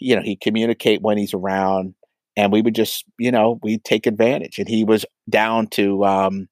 you 0.00 0.16
know, 0.16 0.22
he'd 0.22 0.40
communicate 0.40 1.02
when 1.02 1.18
he's 1.18 1.34
around 1.34 1.94
and 2.36 2.52
we 2.52 2.62
would 2.62 2.74
just, 2.74 3.04
you 3.18 3.30
know, 3.30 3.58
we'd 3.62 3.84
take 3.84 4.06
advantage. 4.06 4.58
And 4.58 4.68
he 4.68 4.84
was 4.84 5.04
down 5.28 5.68
to 5.68 6.04
um 6.04 6.48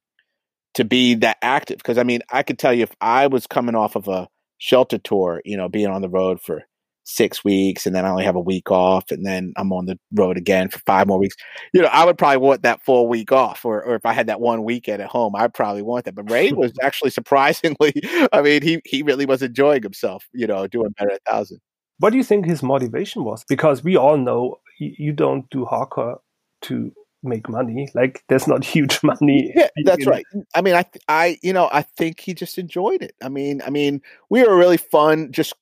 to 0.75 0.85
be 0.85 1.15
that 1.17 1.39
active. 1.43 1.79
Because 1.79 1.99
I 1.99 2.05
mean, 2.05 2.21
I 2.31 2.43
could 2.43 2.59
tell 2.59 2.73
you 2.73 2.85
if 2.85 2.95
I 3.01 3.27
was 3.27 3.47
coming 3.47 3.75
off 3.75 3.97
of 3.97 4.09
a 4.09 4.29
shelter 4.59 4.99
tour, 4.99 5.41
you 5.45 5.57
know, 5.57 5.69
being 5.69 5.89
on 5.89 6.03
the 6.03 6.09
road 6.09 6.41
for 6.41 6.65
six 7.09 7.43
weeks 7.43 7.87
and 7.87 7.97
then 7.97 8.05
I 8.05 8.11
only 8.11 8.25
have 8.25 8.37
a 8.37 8.41
week 8.41 8.71
off 8.71 9.11
and 9.11 9.25
then 9.25 9.55
I'm 9.57 9.73
on 9.73 9.87
the 9.87 9.99
road 10.13 10.37
again 10.37 10.69
for 10.69 10.79
five 10.81 11.07
more 11.07 11.19
weeks. 11.19 11.37
You 11.73 11.81
know, 11.81 11.89
I 11.89 12.05
would 12.05 12.19
probably 12.19 12.37
want 12.37 12.63
that 12.63 12.85
full 12.85 13.09
week 13.09 13.33
off 13.33 13.65
or, 13.65 13.83
or 13.83 13.95
if 13.95 14.05
I 14.05 14.13
had 14.13 14.27
that 14.27 14.41
one 14.41 14.63
weekend 14.63 15.01
at 15.01 15.09
home, 15.09 15.35
I'd 15.35 15.55
probably 15.55 15.81
want 15.81 16.05
that. 16.05 16.15
But 16.15 16.31
Ray 16.31 16.53
was 16.53 16.73
actually 16.83 17.11
surprisingly, 17.11 17.95
I 18.33 18.43
mean, 18.43 18.61
he, 18.61 18.83
he 18.85 19.03
really 19.03 19.25
was 19.25 19.43
enjoying 19.43 19.83
himself, 19.83 20.27
you 20.35 20.47
know, 20.47 20.67
doing 20.67 20.91
better 20.99 21.13
at 21.13 21.25
thousand. 21.25 21.61
What 21.99 22.11
do 22.11 22.17
you 22.17 22.25
think 22.25 22.47
his 22.47 22.63
motivation 22.63 23.25
was? 23.25 23.45
Because 23.49 23.83
we 23.83 23.97
all 23.97 24.17
know 24.17 24.61
you 24.79 25.13
don't 25.13 25.49
do 25.51 25.65
hardcore 25.65 26.19
to 26.63 26.93
make 27.23 27.49
money. 27.49 27.89
Like 27.95 28.23
there's 28.29 28.47
not 28.47 28.65
huge 28.75 29.03
money. 29.03 29.53
Yeah, 29.55 29.69
that's 29.85 30.07
right. 30.07 30.27
I 30.55 30.63
mean, 30.63 30.75
I, 30.75 30.85
I, 31.09 31.39
you 31.43 31.53
know, 31.53 31.69
I 31.73 31.83
think 31.83 32.21
he 32.21 32.35
just 32.35 32.59
enjoyed 32.59 33.03
it. 33.03 33.15
I 33.23 33.29
mean, 33.29 33.63
I 33.67 33.71
mean, 33.71 34.01
we 34.31 34.43
were 34.43 34.57
really 34.57 34.77
fun, 34.77 35.33
just 35.33 35.55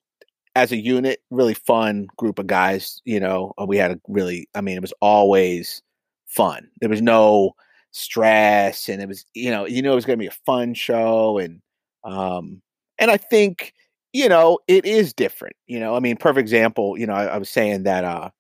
as 0.55 0.73
a 0.73 0.77
unit, 0.77 1.21
really 1.31 1.55
fun 1.55 2.07
group 2.17 2.39
of 2.39 2.47
guys. 2.47 3.01
You 3.05 3.21
know, 3.21 3.53
uh, 3.61 3.67
we 3.67 3.77
had 3.77 3.93
a 3.93 4.01
really, 4.09 4.49
I 4.55 4.61
mean, 4.61 4.77
it 4.77 4.83
was 4.83 4.95
always 5.01 5.83
fun. 6.27 6.69
There 6.81 6.91
was 6.91 7.03
no 7.03 7.53
stress, 7.93 8.89
and 8.89 9.01
it 9.03 9.09
was, 9.09 9.25
you 9.35 9.51
know, 9.51 9.67
you 9.67 9.83
know, 9.83 9.93
it 9.93 9.97
was 9.97 10.07
going 10.07 10.19
to 10.19 10.23
be 10.23 10.29
a 10.29 10.45
fun 10.45 10.75
show, 10.75 11.39
and 11.39 11.61
um, 12.05 12.63
and 12.99 13.11
I 13.11 13.17
think, 13.17 13.73
you 14.17 14.31
know, 14.31 14.59
it 14.67 14.87
is 14.87 15.13
different. 15.13 15.57
You 15.67 15.79
know, 15.79 15.95
I 15.95 16.01
mean, 16.01 16.17
perfect 16.17 16.41
example. 16.41 16.99
You 16.99 17.07
know, 17.07 17.13
I, 17.13 17.27
I 17.27 17.37
was 17.37 17.51
saying 17.51 17.83
that 17.83 18.03
uh, 18.03 18.31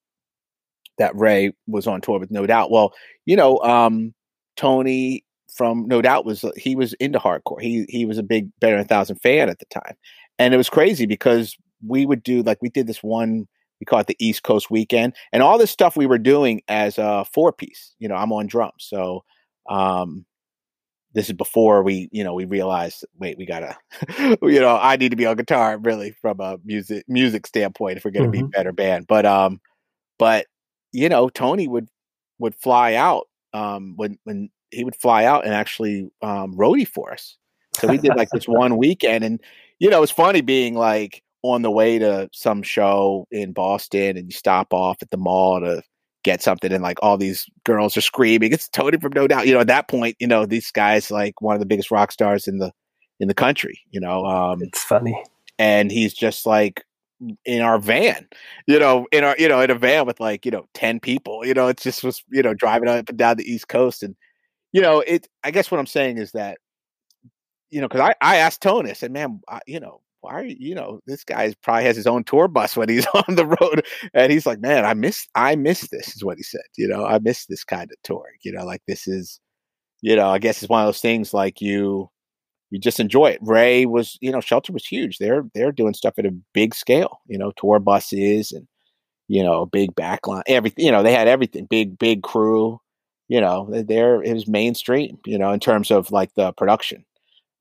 that 0.96 1.14
Ray 1.14 1.52
was 1.66 1.86
on 1.86 2.00
tour 2.00 2.18
with 2.18 2.30
No 2.30 2.46
Doubt. 2.46 2.70
Well, 2.70 2.94
you 3.26 3.36
know, 3.36 3.58
um, 3.58 4.14
Tony 4.56 5.22
from 5.54 5.86
No 5.86 6.00
Doubt 6.00 6.24
was 6.24 6.44
uh, 6.44 6.50
he 6.56 6.74
was 6.74 6.94
into 6.94 7.18
hardcore. 7.18 7.60
He 7.60 7.84
he 7.90 8.06
was 8.06 8.16
a 8.16 8.22
big 8.22 8.48
Better 8.58 8.78
Than 8.78 8.86
Thousand 8.86 9.16
fan 9.16 9.50
at 9.50 9.58
the 9.58 9.66
time, 9.66 9.94
and 10.38 10.54
it 10.54 10.56
was 10.56 10.70
crazy 10.70 11.04
because 11.04 11.54
we 11.86 12.06
would 12.06 12.22
do 12.22 12.42
like 12.42 12.62
we 12.62 12.70
did 12.70 12.86
this 12.86 13.02
one 13.02 13.46
we 13.78 13.84
call 13.84 13.98
it 13.98 14.06
the 14.06 14.16
East 14.18 14.44
Coast 14.44 14.70
weekend, 14.70 15.14
and 15.30 15.42
all 15.42 15.58
this 15.58 15.70
stuff 15.70 15.94
we 15.94 16.06
were 16.06 16.16
doing 16.16 16.62
as 16.68 16.96
a 16.96 17.26
four 17.34 17.52
piece. 17.52 17.94
You 17.98 18.08
know, 18.08 18.14
I'm 18.14 18.32
on 18.32 18.46
drums, 18.46 18.72
so 18.78 19.24
um, 19.68 20.24
this 21.16 21.30
is 21.30 21.32
before 21.32 21.82
we, 21.82 22.10
you 22.12 22.22
know, 22.22 22.34
we 22.34 22.44
realized, 22.44 23.02
wait, 23.18 23.38
we 23.38 23.46
gotta, 23.46 23.74
you 24.18 24.60
know, 24.60 24.78
I 24.78 24.96
need 24.96 25.08
to 25.08 25.16
be 25.16 25.24
on 25.24 25.36
guitar 25.36 25.78
really 25.78 26.10
from 26.20 26.40
a 26.40 26.58
music 26.62 27.06
music 27.08 27.46
standpoint 27.46 27.96
if 27.96 28.04
we're 28.04 28.10
gonna 28.10 28.28
mm-hmm. 28.28 28.48
be 28.48 28.50
better 28.50 28.70
band. 28.70 29.06
But 29.06 29.24
um, 29.24 29.58
but 30.18 30.44
you 30.92 31.08
know, 31.08 31.30
Tony 31.30 31.68
would 31.68 31.88
would 32.38 32.54
fly 32.54 32.94
out 32.94 33.28
um 33.54 33.94
when 33.96 34.18
when 34.24 34.50
he 34.70 34.84
would 34.84 34.94
fly 34.94 35.24
out 35.24 35.46
and 35.46 35.54
actually 35.54 36.10
um 36.20 36.54
roadie 36.54 36.86
for 36.86 37.14
us. 37.14 37.38
So 37.76 37.88
we 37.88 37.96
did 37.96 38.14
like 38.14 38.28
this 38.28 38.44
one 38.46 38.76
weekend, 38.76 39.24
and 39.24 39.40
you 39.78 39.88
know, 39.88 40.02
it's 40.02 40.12
funny 40.12 40.42
being 40.42 40.74
like 40.74 41.22
on 41.40 41.62
the 41.62 41.70
way 41.70 41.98
to 41.98 42.28
some 42.34 42.62
show 42.62 43.26
in 43.30 43.52
Boston 43.52 44.18
and 44.18 44.26
you 44.26 44.36
stop 44.36 44.74
off 44.74 44.98
at 45.00 45.10
the 45.10 45.16
mall 45.16 45.60
to 45.60 45.82
get 46.26 46.42
something 46.42 46.72
and 46.72 46.82
like 46.82 46.98
all 47.02 47.16
these 47.16 47.46
girls 47.64 47.96
are 47.96 48.02
screaming, 48.02 48.52
it's 48.52 48.68
Tony 48.68 48.98
from 48.98 49.12
No 49.14 49.28
Doubt. 49.28 49.46
You 49.46 49.54
know, 49.54 49.60
at 49.60 49.68
that 49.68 49.88
point, 49.88 50.16
you 50.18 50.26
know, 50.26 50.44
this 50.44 50.72
guy's 50.72 51.10
like 51.10 51.40
one 51.40 51.54
of 51.54 51.60
the 51.60 51.66
biggest 51.66 51.92
rock 51.92 52.10
stars 52.10 52.48
in 52.48 52.58
the 52.58 52.72
in 53.20 53.28
the 53.28 53.34
country, 53.34 53.80
you 53.90 54.00
know. 54.00 54.26
Um 54.26 54.58
it's 54.60 54.82
funny. 54.82 55.16
And 55.58 55.90
he's 55.90 56.12
just 56.12 56.44
like 56.44 56.84
in 57.46 57.62
our 57.62 57.78
van, 57.78 58.26
you 58.66 58.78
know, 58.78 59.06
in 59.12 59.22
our 59.22 59.36
you 59.38 59.48
know, 59.48 59.60
in 59.60 59.70
a 59.70 59.76
van 59.76 60.04
with 60.04 60.18
like, 60.18 60.44
you 60.44 60.50
know, 60.50 60.66
10 60.74 60.98
people. 60.98 61.46
You 61.46 61.54
know, 61.54 61.68
it 61.68 61.78
just 61.78 62.02
was, 62.02 62.22
you 62.30 62.42
know, 62.42 62.54
driving 62.54 62.88
up 62.88 63.08
and 63.08 63.16
down 63.16 63.36
the 63.36 63.50
East 63.50 63.68
Coast 63.68 64.02
and 64.02 64.16
you 64.72 64.82
know, 64.82 65.00
it 65.06 65.28
I 65.44 65.52
guess 65.52 65.70
what 65.70 65.78
I'm 65.78 65.86
saying 65.86 66.18
is 66.18 66.32
that 66.32 66.58
you 67.70 67.80
know, 67.80 67.88
because 67.88 68.00
I, 68.00 68.14
I 68.20 68.36
asked 68.38 68.62
Tony, 68.62 68.90
I 68.90 68.94
said, 68.94 69.12
man, 69.12 69.40
I, 69.48 69.60
you 69.66 69.80
know, 69.80 70.00
why 70.26 70.40
are 70.40 70.44
you, 70.44 70.74
know, 70.74 71.00
this 71.06 71.24
guy 71.24 71.54
probably 71.62 71.84
has 71.84 71.96
his 71.96 72.06
own 72.06 72.24
tour 72.24 72.48
bus 72.48 72.76
when 72.76 72.88
he's 72.88 73.06
on 73.06 73.34
the 73.34 73.46
road. 73.46 73.86
And 74.12 74.32
he's 74.32 74.46
like, 74.46 74.60
man, 74.60 74.84
I 74.84 74.94
miss, 74.94 75.26
I 75.34 75.56
miss 75.56 75.88
this 75.88 76.14
is 76.16 76.24
what 76.24 76.36
he 76.36 76.42
said. 76.42 76.62
You 76.76 76.88
know, 76.88 77.06
I 77.06 77.18
miss 77.18 77.46
this 77.46 77.64
kind 77.64 77.90
of 77.90 77.96
tour. 78.02 78.24
You 78.42 78.52
know, 78.52 78.64
like 78.64 78.82
this 78.86 79.06
is, 79.06 79.40
you 80.02 80.16
know, 80.16 80.28
I 80.28 80.38
guess 80.38 80.62
it's 80.62 80.68
one 80.68 80.82
of 80.82 80.88
those 80.88 81.00
things 81.00 81.32
like 81.32 81.60
you, 81.60 82.10
you 82.70 82.80
just 82.80 82.98
enjoy 82.98 83.26
it. 83.26 83.38
Ray 83.42 83.86
was, 83.86 84.18
you 84.20 84.32
know, 84.32 84.40
Shelter 84.40 84.72
was 84.72 84.84
huge. 84.84 85.18
They're, 85.18 85.44
they're 85.54 85.72
doing 85.72 85.94
stuff 85.94 86.14
at 86.18 86.26
a 86.26 86.36
big 86.52 86.74
scale, 86.74 87.20
you 87.26 87.38
know, 87.38 87.52
tour 87.56 87.78
buses 87.78 88.50
and, 88.50 88.66
you 89.28 89.42
know, 89.42 89.66
big 89.66 89.94
backline, 89.94 90.42
everything, 90.46 90.84
you 90.84 90.90
know, 90.90 91.02
they 91.02 91.12
had 91.12 91.28
everything, 91.28 91.66
big, 91.70 91.98
big 91.98 92.22
crew, 92.22 92.80
you 93.28 93.40
know, 93.40 93.68
they're, 93.70 94.22
it 94.22 94.32
was 94.32 94.48
mainstream, 94.48 95.18
you 95.24 95.38
know, 95.38 95.52
in 95.52 95.60
terms 95.60 95.90
of 95.90 96.10
like 96.10 96.34
the 96.34 96.52
production. 96.52 97.04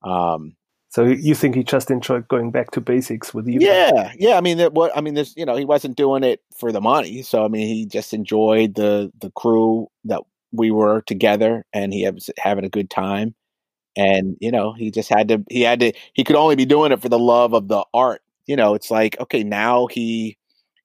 Um, 0.03 0.55
So 0.95 1.03
you 1.03 1.35
think 1.35 1.55
he 1.55 1.63
just 1.65 1.91
enjoyed 1.91 2.25
going 2.29 2.51
back 2.51 2.71
to 2.71 2.79
basics 2.79 3.33
with 3.33 3.49
you? 3.49 3.59
Yeah, 3.59 4.13
yeah. 4.17 4.37
I 4.37 4.41
mean, 4.41 4.59
what 4.71 4.95
I 4.95 5.01
mean, 5.01 5.13
there's 5.13 5.35
you 5.35 5.45
know, 5.45 5.57
he 5.57 5.65
wasn't 5.65 5.97
doing 5.97 6.23
it 6.23 6.39
for 6.57 6.71
the 6.71 6.79
money. 6.79 7.21
So 7.21 7.43
I 7.43 7.49
mean, 7.49 7.67
he 7.67 7.85
just 7.85 8.13
enjoyed 8.13 8.75
the 8.75 9.11
the 9.19 9.29
crew 9.31 9.89
that 10.05 10.21
we 10.53 10.71
were 10.71 11.01
together, 11.01 11.65
and 11.73 11.93
he 11.93 12.09
was 12.09 12.29
having 12.37 12.63
a 12.63 12.69
good 12.69 12.89
time. 12.89 13.35
And 13.97 14.37
you 14.39 14.53
know, 14.53 14.71
he 14.71 14.89
just 14.89 15.09
had 15.09 15.27
to. 15.27 15.43
He 15.49 15.63
had 15.63 15.81
to. 15.81 15.91
He 16.13 16.23
could 16.23 16.37
only 16.37 16.55
be 16.55 16.63
doing 16.63 16.93
it 16.93 17.01
for 17.01 17.09
the 17.09 17.19
love 17.19 17.51
of 17.51 17.67
the 17.67 17.83
art. 17.93 18.21
You 18.45 18.55
know, 18.55 18.73
it's 18.73 18.89
like 18.89 19.19
okay, 19.19 19.43
now 19.43 19.87
he, 19.87 20.37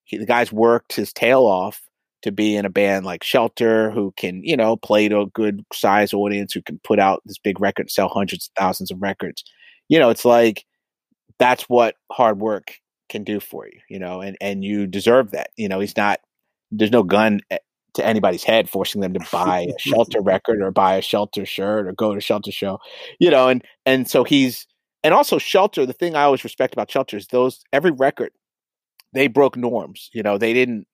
he 0.02 0.16
the 0.16 0.26
guy's 0.26 0.52
worked 0.52 0.92
his 0.92 1.12
tail 1.12 1.42
off 1.42 1.82
to 2.22 2.32
be 2.32 2.56
in 2.56 2.64
a 2.64 2.70
band 2.70 3.06
like 3.06 3.22
Shelter, 3.22 3.92
who 3.92 4.12
can, 4.16 4.42
you 4.42 4.56
know, 4.56 4.76
play 4.76 5.08
to 5.08 5.20
a 5.20 5.26
good 5.26 5.64
size 5.72 6.12
audience, 6.12 6.52
who 6.52 6.62
can 6.62 6.80
put 6.82 6.98
out 6.98 7.22
this 7.26 7.38
big 7.38 7.60
record, 7.60 7.92
sell 7.92 8.08
hundreds 8.08 8.48
of 8.48 8.60
thousands 8.60 8.90
of 8.90 9.00
records 9.00 9.44
you 9.90 9.98
know, 9.98 10.08
it's 10.10 10.24
like 10.24 10.64
that's 11.38 11.64
what 11.64 11.96
hard 12.12 12.38
work 12.38 12.76
can 13.10 13.24
do 13.24 13.40
for 13.40 13.66
you, 13.66 13.80
you 13.90 13.98
know, 13.98 14.20
and 14.20 14.38
and 14.40 14.64
you 14.64 14.86
deserve 14.86 15.32
that. 15.32 15.50
You 15.56 15.68
know, 15.68 15.80
he's 15.80 15.96
not 15.96 16.20
there's 16.70 16.92
no 16.92 17.02
gun 17.02 17.40
eh, 17.50 17.58
to 17.94 18.06
anybody's 18.06 18.44
head 18.44 18.70
forcing 18.70 19.00
them 19.00 19.12
to 19.14 19.20
buy 19.32 19.62
a 19.62 19.78
shelter 19.80 20.20
record 20.22 20.62
or 20.62 20.70
buy 20.70 20.94
a 20.94 21.02
shelter 21.02 21.44
shirt 21.44 21.88
or 21.88 21.92
go 21.92 22.14
to 22.14 22.20
shelter 22.20 22.52
show. 22.52 22.78
You 23.18 23.30
know, 23.30 23.48
and 23.48 23.64
and 23.84 24.08
so 24.08 24.22
he's 24.22 24.66
and 25.02 25.12
also 25.12 25.38
shelter, 25.38 25.84
the 25.84 25.92
thing 25.92 26.14
I 26.14 26.22
always 26.22 26.44
respect 26.44 26.72
about 26.72 26.90
shelter 26.90 27.16
is 27.16 27.26
those 27.26 27.64
every 27.72 27.90
record 27.90 28.30
they 29.12 29.26
broke 29.26 29.56
norms. 29.56 30.08
You 30.12 30.22
know, 30.22 30.38
they 30.38 30.54
didn't 30.54 30.86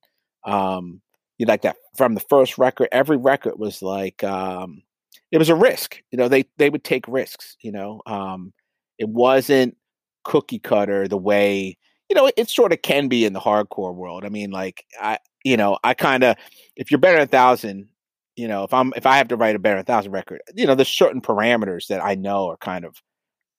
um 0.45 1.03
you 1.37 1.45
like 1.45 1.63
that 1.63 1.77
from 1.99 2.15
the 2.15 2.21
first 2.21 2.57
record, 2.57 2.89
every 2.93 3.19
record 3.19 3.59
was 3.59 3.83
like 3.83 4.25
um 4.25 4.83
it 5.31 5.37
was 5.37 5.51
a 5.51 5.55
risk. 5.55 6.01
You 6.11 6.17
know, 6.17 6.29
they 6.29 6.45
they 6.57 6.71
would 6.71 6.83
take 6.85 7.07
risks, 7.09 7.57
you 7.61 7.73
know. 7.73 8.01
Um 8.07 8.55
it 8.99 9.09
wasn't 9.09 9.77
cookie 10.25 10.59
cutter 10.59 11.07
the 11.07 11.17
way 11.17 11.77
you 12.09 12.17
know 12.17 12.27
it, 12.27 12.35
it 12.37 12.51
sort 12.51 12.73
of 12.73 12.83
can 12.83 13.09
be 13.09 13.25
in 13.25 13.33
the 13.33 13.41
hardcore 13.41 13.95
world. 13.95 14.25
I 14.25 14.29
mean, 14.29 14.51
like 14.51 14.85
I, 15.01 15.19
you 15.45 15.57
know, 15.57 15.79
I 15.85 15.95
kind 15.95 16.25
of 16.25 16.37
if 16.77 16.91
you're 16.91 17.01
better 17.01 17.19
than 17.19 17.25
a 17.25 17.31
thousand, 17.31 17.89
you 18.37 18.49
know, 18.49 18.65
if 18.65 18.75
I'm 18.75 18.93
if 18.97 19.07
I 19.07 19.17
have 19.17 19.29
to 19.29 19.37
write 19.37 19.57
a 19.57 19.59
better 19.59 19.77
than 19.77 19.83
a 19.83 19.85
thousand 19.85 20.13
record, 20.13 20.41
you 20.55 20.67
know, 20.67 20.75
there's 20.75 20.89
certain 20.89 21.21
parameters 21.21 21.87
that 21.89 22.05
I 22.05 22.15
know 22.15 22.49
are 22.49 22.57
kind 22.57 22.85
of 22.85 22.97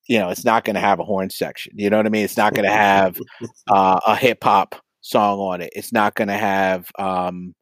you 0.08 0.20
know, 0.20 0.30
it's 0.30 0.46
not 0.46 0.64
going 0.64 0.76
to 0.76 0.80
have 0.80 1.00
a 1.00 1.04
horn 1.04 1.30
section. 1.30 1.74
You 1.76 1.90
know 1.90 1.98
what 1.98 2.06
I 2.06 2.10
mean? 2.10 2.24
It's 2.24 2.38
not 2.38 2.54
going 2.54 2.66
to 2.68 2.72
have 2.72 3.20
uh, 3.70 4.00
a 4.06 4.16
hip 4.16 4.44
hop 4.44 4.76
song 5.02 5.40
on 5.40 5.62
it. 5.62 5.72
It's 5.76 5.92
not 5.92 6.16
going 6.16 6.30
to 6.30 6.38
have, 6.38 6.90
um, 6.98 7.54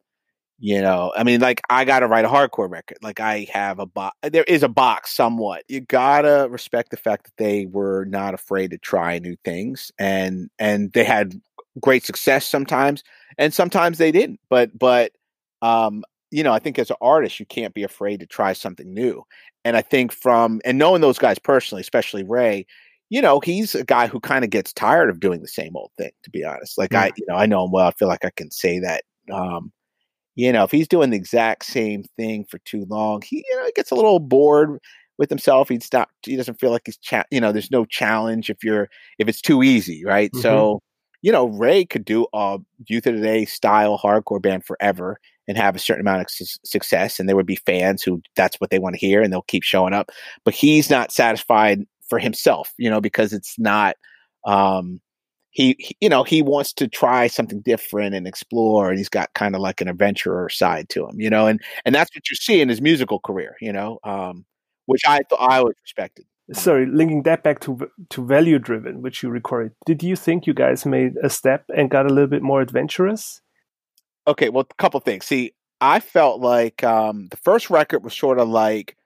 you 0.58 0.80
know 0.80 1.12
i 1.16 1.22
mean 1.22 1.40
like 1.40 1.60
i 1.68 1.84
gotta 1.84 2.06
write 2.06 2.24
a 2.24 2.28
hardcore 2.28 2.70
record 2.70 2.96
like 3.02 3.20
i 3.20 3.46
have 3.52 3.78
a 3.78 3.86
box 3.86 4.16
there 4.22 4.44
is 4.44 4.62
a 4.62 4.68
box 4.68 5.12
somewhat 5.14 5.62
you 5.68 5.80
gotta 5.80 6.48
respect 6.50 6.90
the 6.90 6.96
fact 6.96 7.24
that 7.24 7.36
they 7.36 7.66
were 7.66 8.04
not 8.06 8.32
afraid 8.32 8.70
to 8.70 8.78
try 8.78 9.18
new 9.18 9.36
things 9.44 9.92
and 9.98 10.48
and 10.58 10.92
they 10.92 11.04
had 11.04 11.40
great 11.80 12.04
success 12.04 12.46
sometimes 12.46 13.04
and 13.36 13.52
sometimes 13.52 13.98
they 13.98 14.10
didn't 14.10 14.40
but 14.48 14.76
but 14.78 15.12
um 15.60 16.02
you 16.30 16.42
know 16.42 16.52
i 16.52 16.58
think 16.58 16.78
as 16.78 16.90
an 16.90 16.96
artist 17.02 17.38
you 17.38 17.46
can't 17.46 17.74
be 17.74 17.82
afraid 17.82 18.20
to 18.20 18.26
try 18.26 18.54
something 18.54 18.92
new 18.94 19.22
and 19.64 19.76
i 19.76 19.82
think 19.82 20.10
from 20.10 20.60
and 20.64 20.78
knowing 20.78 21.02
those 21.02 21.18
guys 21.18 21.38
personally 21.38 21.82
especially 21.82 22.22
ray 22.22 22.64
you 23.10 23.20
know 23.20 23.40
he's 23.40 23.74
a 23.74 23.84
guy 23.84 24.06
who 24.06 24.20
kind 24.20 24.42
of 24.42 24.50
gets 24.50 24.72
tired 24.72 25.10
of 25.10 25.20
doing 25.20 25.42
the 25.42 25.48
same 25.48 25.76
old 25.76 25.90
thing 25.98 26.10
to 26.22 26.30
be 26.30 26.42
honest 26.44 26.78
like 26.78 26.92
yeah. 26.92 27.02
i 27.02 27.12
you 27.18 27.26
know 27.28 27.36
i 27.36 27.44
know 27.44 27.66
him 27.66 27.70
well 27.72 27.88
i 27.88 27.92
feel 27.92 28.08
like 28.08 28.24
i 28.24 28.30
can 28.36 28.50
say 28.50 28.78
that 28.78 29.04
um 29.30 29.70
you 30.36 30.52
know, 30.52 30.64
if 30.64 30.70
he's 30.70 30.86
doing 30.86 31.10
the 31.10 31.16
exact 31.16 31.64
same 31.64 32.04
thing 32.16 32.44
for 32.44 32.58
too 32.58 32.86
long, 32.88 33.22
he 33.22 33.44
you 33.48 33.56
know 33.56 33.64
he 33.64 33.72
gets 33.72 33.90
a 33.90 33.94
little 33.94 34.20
bored 34.20 34.78
with 35.18 35.30
himself. 35.30 35.70
He'd 35.70 35.82
stop. 35.82 36.10
He 36.24 36.36
doesn't 36.36 36.60
feel 36.60 36.70
like 36.70 36.82
he's 36.84 36.98
cha- 36.98 37.24
you 37.30 37.40
know. 37.40 37.52
There's 37.52 37.70
no 37.70 37.86
challenge 37.86 38.50
if 38.50 38.62
you're 38.62 38.88
if 39.18 39.28
it's 39.28 39.40
too 39.40 39.62
easy, 39.62 40.04
right? 40.04 40.30
Mm-hmm. 40.30 40.42
So 40.42 40.82
you 41.22 41.32
know, 41.32 41.48
Ray 41.48 41.84
could 41.86 42.04
do 42.04 42.26
a 42.34 42.58
youth 42.86 43.06
of 43.06 43.14
today 43.14 43.46
style 43.46 43.98
hardcore 43.98 44.40
band 44.40 44.64
forever 44.64 45.18
and 45.48 45.56
have 45.56 45.74
a 45.74 45.78
certain 45.78 46.02
amount 46.02 46.20
of 46.20 46.30
su- 46.30 46.60
success, 46.64 47.18
and 47.18 47.28
there 47.28 47.36
would 47.36 47.46
be 47.46 47.56
fans 47.56 48.02
who 48.02 48.20
that's 48.36 48.60
what 48.60 48.70
they 48.70 48.78
want 48.78 48.94
to 48.94 49.00
hear, 49.00 49.22
and 49.22 49.32
they'll 49.32 49.42
keep 49.42 49.62
showing 49.62 49.94
up. 49.94 50.10
But 50.44 50.54
he's 50.54 50.90
not 50.90 51.12
satisfied 51.12 51.84
for 52.08 52.18
himself, 52.18 52.72
you 52.76 52.90
know, 52.90 53.00
because 53.00 53.32
it's 53.32 53.58
not. 53.58 53.96
Um, 54.46 55.00
he, 55.56 55.74
he, 55.78 55.96
you 56.00 56.08
know 56.08 56.22
he 56.22 56.42
wants 56.42 56.72
to 56.74 56.86
try 56.86 57.26
something 57.26 57.60
different 57.62 58.14
and 58.14 58.26
explore 58.26 58.90
and 58.90 58.98
he's 58.98 59.08
got 59.08 59.32
kind 59.32 59.54
of 59.54 59.62
like 59.62 59.80
an 59.80 59.88
adventurer 59.88 60.50
side 60.50 60.88
to 60.90 61.08
him 61.08 61.18
you 61.18 61.30
know 61.30 61.46
and 61.46 61.60
and 61.84 61.94
that's 61.94 62.14
what 62.14 62.28
you 62.28 62.36
see 62.36 62.60
in 62.60 62.68
his 62.68 62.82
musical 62.82 63.18
career 63.20 63.56
you 63.60 63.72
know 63.72 63.98
um, 64.04 64.44
which 64.84 65.02
i 65.06 65.16
th- 65.16 65.40
i 65.40 65.58
always 65.58 65.76
respected. 65.82 66.26
Sorry 66.52 66.86
linking 66.86 67.22
that 67.24 67.42
back 67.42 67.60
to 67.60 67.90
to 68.10 68.24
value 68.24 68.58
driven 68.58 69.02
which 69.02 69.22
you 69.22 69.30
recorded 69.30 69.72
did 69.86 70.02
you 70.02 70.14
think 70.14 70.46
you 70.46 70.54
guys 70.54 70.86
made 70.86 71.14
a 71.22 71.30
step 71.30 71.64
and 71.74 71.90
got 71.90 72.06
a 72.06 72.10
little 72.10 72.28
bit 72.28 72.42
more 72.42 72.60
adventurous? 72.60 73.40
Okay 74.28 74.50
well 74.50 74.66
a 74.70 74.74
couple 74.74 75.00
things. 75.00 75.24
See 75.24 75.54
i 75.80 76.00
felt 76.00 76.40
like 76.40 76.84
um, 76.84 77.28
the 77.30 77.36
first 77.38 77.70
record 77.70 78.04
was 78.04 78.14
sort 78.14 78.38
of 78.38 78.48
like 78.48 78.96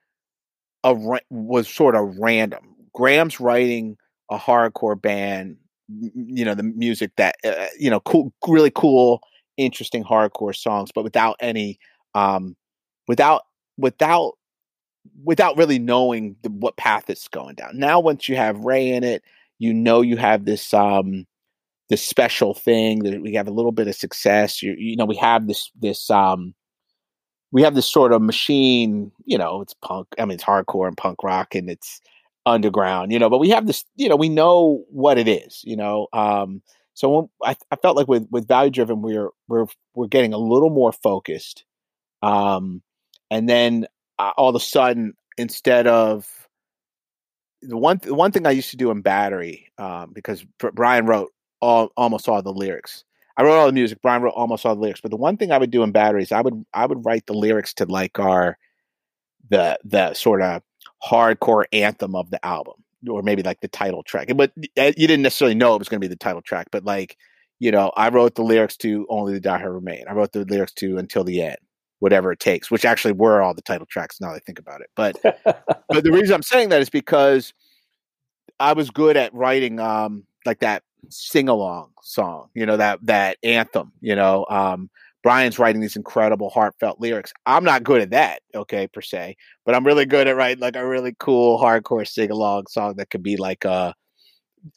a 0.83 0.93
was 1.29 1.67
sort 1.67 1.95
of 1.95 2.17
random. 2.17 2.75
Graham's 2.93 3.39
writing 3.39 3.97
a 4.29 4.37
hardcore 4.37 4.99
band 4.99 5.57
you 5.99 6.45
know 6.45 6.55
the 6.55 6.63
music 6.63 7.11
that 7.17 7.35
uh, 7.43 7.67
you 7.77 7.89
know 7.89 7.99
cool 8.01 8.33
really 8.47 8.71
cool 8.71 9.21
interesting 9.57 10.03
hardcore 10.03 10.55
songs 10.55 10.91
but 10.93 11.03
without 11.03 11.35
any 11.39 11.77
um 12.15 12.55
without 13.07 13.43
without 13.77 14.33
without 15.23 15.57
really 15.57 15.79
knowing 15.79 16.35
the, 16.43 16.49
what 16.49 16.77
path 16.77 17.09
it's 17.09 17.27
going 17.27 17.55
down. 17.55 17.77
Now 17.77 17.99
once 17.99 18.29
you 18.29 18.35
have 18.35 18.59
ray 18.59 18.89
in 18.89 19.03
it 19.03 19.23
you 19.59 19.73
know 19.73 20.01
you 20.01 20.17
have 20.17 20.45
this 20.45 20.73
um 20.73 21.25
this 21.89 22.03
special 22.03 22.53
thing 22.53 22.99
that 22.99 23.21
we 23.21 23.33
have 23.33 23.47
a 23.47 23.51
little 23.51 23.73
bit 23.73 23.87
of 23.87 23.95
success. 23.95 24.63
You, 24.63 24.73
you 24.77 24.95
know 24.95 25.05
we 25.05 25.17
have 25.17 25.47
this 25.47 25.71
this 25.79 26.09
um 26.09 26.53
we 27.51 27.61
have 27.63 27.75
this 27.75 27.87
sort 27.87 28.13
of 28.13 28.21
machine 28.21 29.11
you 29.25 29.37
know 29.37 29.61
it's 29.61 29.73
punk 29.73 30.07
i 30.17 30.25
mean 30.25 30.35
it's 30.35 30.43
hardcore 30.43 30.87
and 30.87 30.97
punk 30.97 31.23
rock 31.23 31.53
and 31.53 31.69
it's 31.69 32.01
underground, 32.45 33.11
you 33.11 33.19
know, 33.19 33.29
but 33.29 33.39
we 33.39 33.49
have 33.49 33.67
this, 33.67 33.85
you 33.95 34.09
know, 34.09 34.15
we 34.15 34.29
know 34.29 34.83
what 34.89 35.17
it 35.17 35.27
is, 35.27 35.61
you 35.63 35.75
know. 35.75 36.07
Um, 36.13 36.61
so 36.93 37.09
when, 37.09 37.29
I, 37.43 37.55
I 37.71 37.75
felt 37.77 37.97
like 37.97 38.07
with 38.07 38.27
with 38.31 38.47
value 38.47 38.71
driven, 38.71 39.01
we're 39.01 39.29
we're 39.47 39.65
we're 39.93 40.07
getting 40.07 40.33
a 40.33 40.37
little 40.37 40.69
more 40.69 40.91
focused, 40.91 41.63
um, 42.21 42.81
and 43.29 43.47
then 43.47 43.87
uh, 44.19 44.31
all 44.37 44.49
of 44.49 44.55
a 44.55 44.59
sudden, 44.59 45.13
instead 45.37 45.87
of 45.87 46.27
the 47.61 47.77
one 47.77 47.99
one 48.05 48.31
thing 48.31 48.45
I 48.45 48.51
used 48.51 48.71
to 48.71 48.77
do 48.77 48.91
in 48.91 49.01
Battery, 49.01 49.71
um, 49.77 50.11
because 50.13 50.45
Brian 50.73 51.05
wrote 51.05 51.31
all 51.61 51.91
almost 51.95 52.27
all 52.27 52.41
the 52.41 52.51
lyrics. 52.51 53.03
I 53.37 53.43
wrote 53.43 53.57
all 53.57 53.67
the 53.67 53.73
music. 53.73 54.01
Brian 54.01 54.21
wrote 54.21 54.33
almost 54.35 54.65
all 54.65 54.75
the 54.75 54.81
lyrics. 54.81 55.01
But 55.01 55.11
the 55.11 55.17
one 55.17 55.37
thing 55.37 55.51
I 55.51 55.57
would 55.57 55.71
do 55.71 55.83
in 55.83 55.91
Batteries, 55.91 56.31
I 56.31 56.41
would 56.41 56.65
I 56.73 56.85
would 56.85 57.05
write 57.05 57.25
the 57.27 57.33
lyrics 57.33 57.73
to 57.75 57.85
like 57.85 58.19
our 58.19 58.57
the 59.49 59.79
the 59.83 60.13
sort 60.13 60.41
of 60.41 60.61
hardcore 61.03 61.65
anthem 61.73 62.15
of 62.15 62.29
the 62.29 62.43
album 62.45 62.75
or 63.09 63.21
maybe 63.23 63.43
like 63.43 63.61
the 63.61 63.67
title 63.67 64.03
track. 64.03 64.29
But 64.35 64.51
eh, 64.77 64.93
you 64.97 65.07
didn't 65.07 65.23
necessarily 65.23 65.55
know 65.55 65.75
it 65.75 65.79
was 65.79 65.89
going 65.89 65.99
to 65.99 66.07
be 66.07 66.11
the 66.11 66.15
title 66.15 66.41
track, 66.41 66.67
but 66.71 66.83
like, 66.83 67.17
you 67.59 67.71
know, 67.71 67.91
I 67.95 68.09
wrote 68.09 68.35
the 68.35 68.43
lyrics 68.43 68.77
to 68.77 69.05
Only 69.09 69.33
the 69.33 69.39
Die 69.39 69.57
Hard 69.57 69.73
Remain. 69.73 70.05
I 70.09 70.13
wrote 70.13 70.31
the 70.31 70.45
lyrics 70.45 70.73
to 70.73 70.97
Until 70.97 71.23
the 71.23 71.41
End, 71.41 71.57
whatever 71.99 72.31
it 72.31 72.39
takes, 72.39 72.71
which 72.71 72.85
actually 72.85 73.13
were 73.13 73.41
all 73.41 73.53
the 73.53 73.61
title 73.61 73.85
tracks 73.85 74.19
now 74.19 74.29
that 74.29 74.37
I 74.37 74.39
think 74.39 74.59
about 74.59 74.81
it. 74.81 74.89
But 74.95 75.19
but 75.89 76.03
the 76.03 76.11
reason 76.11 76.33
I'm 76.33 76.43
saying 76.43 76.69
that 76.69 76.81
is 76.81 76.89
because 76.89 77.53
I 78.59 78.73
was 78.73 78.89
good 78.89 79.17
at 79.17 79.33
writing 79.33 79.79
um 79.79 80.25
like 80.45 80.59
that 80.59 80.83
sing 81.09 81.49
along 81.49 81.91
song, 82.01 82.49
you 82.53 82.65
know, 82.65 82.77
that 82.77 82.99
that 83.05 83.37
anthem, 83.43 83.91
you 84.01 84.15
know, 84.15 84.45
um 84.49 84.89
Brian's 85.23 85.59
writing 85.59 85.81
these 85.81 85.95
incredible 85.95 86.49
heartfelt 86.49 86.99
lyrics. 86.99 87.31
I'm 87.45 87.63
not 87.63 87.83
good 87.83 88.01
at 88.01 88.09
that, 88.11 88.41
okay, 88.55 88.87
per 88.87 89.01
se, 89.01 89.35
but 89.65 89.75
I'm 89.75 89.85
really 89.85 90.05
good 90.05 90.27
at 90.27 90.35
writing 90.35 90.61
like 90.61 90.75
a 90.75 90.85
really 90.85 91.15
cool 91.19 91.59
hardcore 91.59 92.07
sing 92.07 92.31
along 92.31 92.65
song 92.67 92.95
that 92.95 93.09
could 93.09 93.23
be 93.23 93.37
like 93.37 93.65
a 93.65 93.69
uh, 93.69 93.93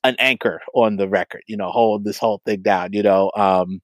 an 0.03 0.17
anchor 0.19 0.61
on 0.75 0.97
the 0.97 1.09
record, 1.09 1.43
you 1.47 1.57
know, 1.57 1.71
hold 1.71 2.05
this 2.05 2.19
whole 2.19 2.41
thing 2.47 2.63
down, 2.63 2.93
you 2.93 3.03
know. 3.03 3.31
Um, 3.37 3.81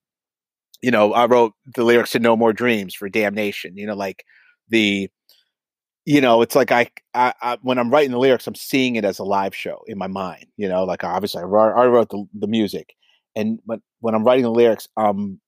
you 0.83 0.91
know, 0.91 1.13
I 1.13 1.27
wrote 1.27 1.53
the 1.75 1.85
lyrics 1.85 2.13
to 2.13 2.19
No 2.19 2.37
More 2.37 2.53
Dreams 2.55 2.95
for 2.95 3.09
Damnation, 3.09 3.77
you 3.77 3.87
know, 3.87 3.95
like 3.95 4.25
the 4.69 5.11
you 6.07 6.21
know, 6.21 6.43
it's 6.43 6.57
like 6.57 6.73
I, 6.73 6.91
I, 7.15 7.35
I, 7.43 7.59
when 7.63 7.79
I'm 7.79 7.91
writing 7.91 8.11
the 8.11 8.19
lyrics, 8.19 8.47
I'm 8.47 8.55
seeing 8.55 8.97
it 8.97 9.05
as 9.05 9.19
a 9.19 9.25
live 9.25 9.55
show 9.55 9.83
in 9.87 9.99
my 9.99 10.07
mind. 10.07 10.47
You 10.57 10.69
know, 10.69 10.85
like 10.85 11.05
obviously 11.05 11.43
I 11.43 11.45
wrote, 11.45 11.75
I 11.79 11.87
wrote 11.87 12.09
the, 12.09 12.25
the 12.35 12.47
music, 12.47 12.95
and 13.37 13.61
but 13.67 13.81
when 14.01 14.15
I'm 14.15 14.25
writing 14.25 14.45
the 14.45 14.51
lyrics, 14.51 14.89
um, 14.97 15.41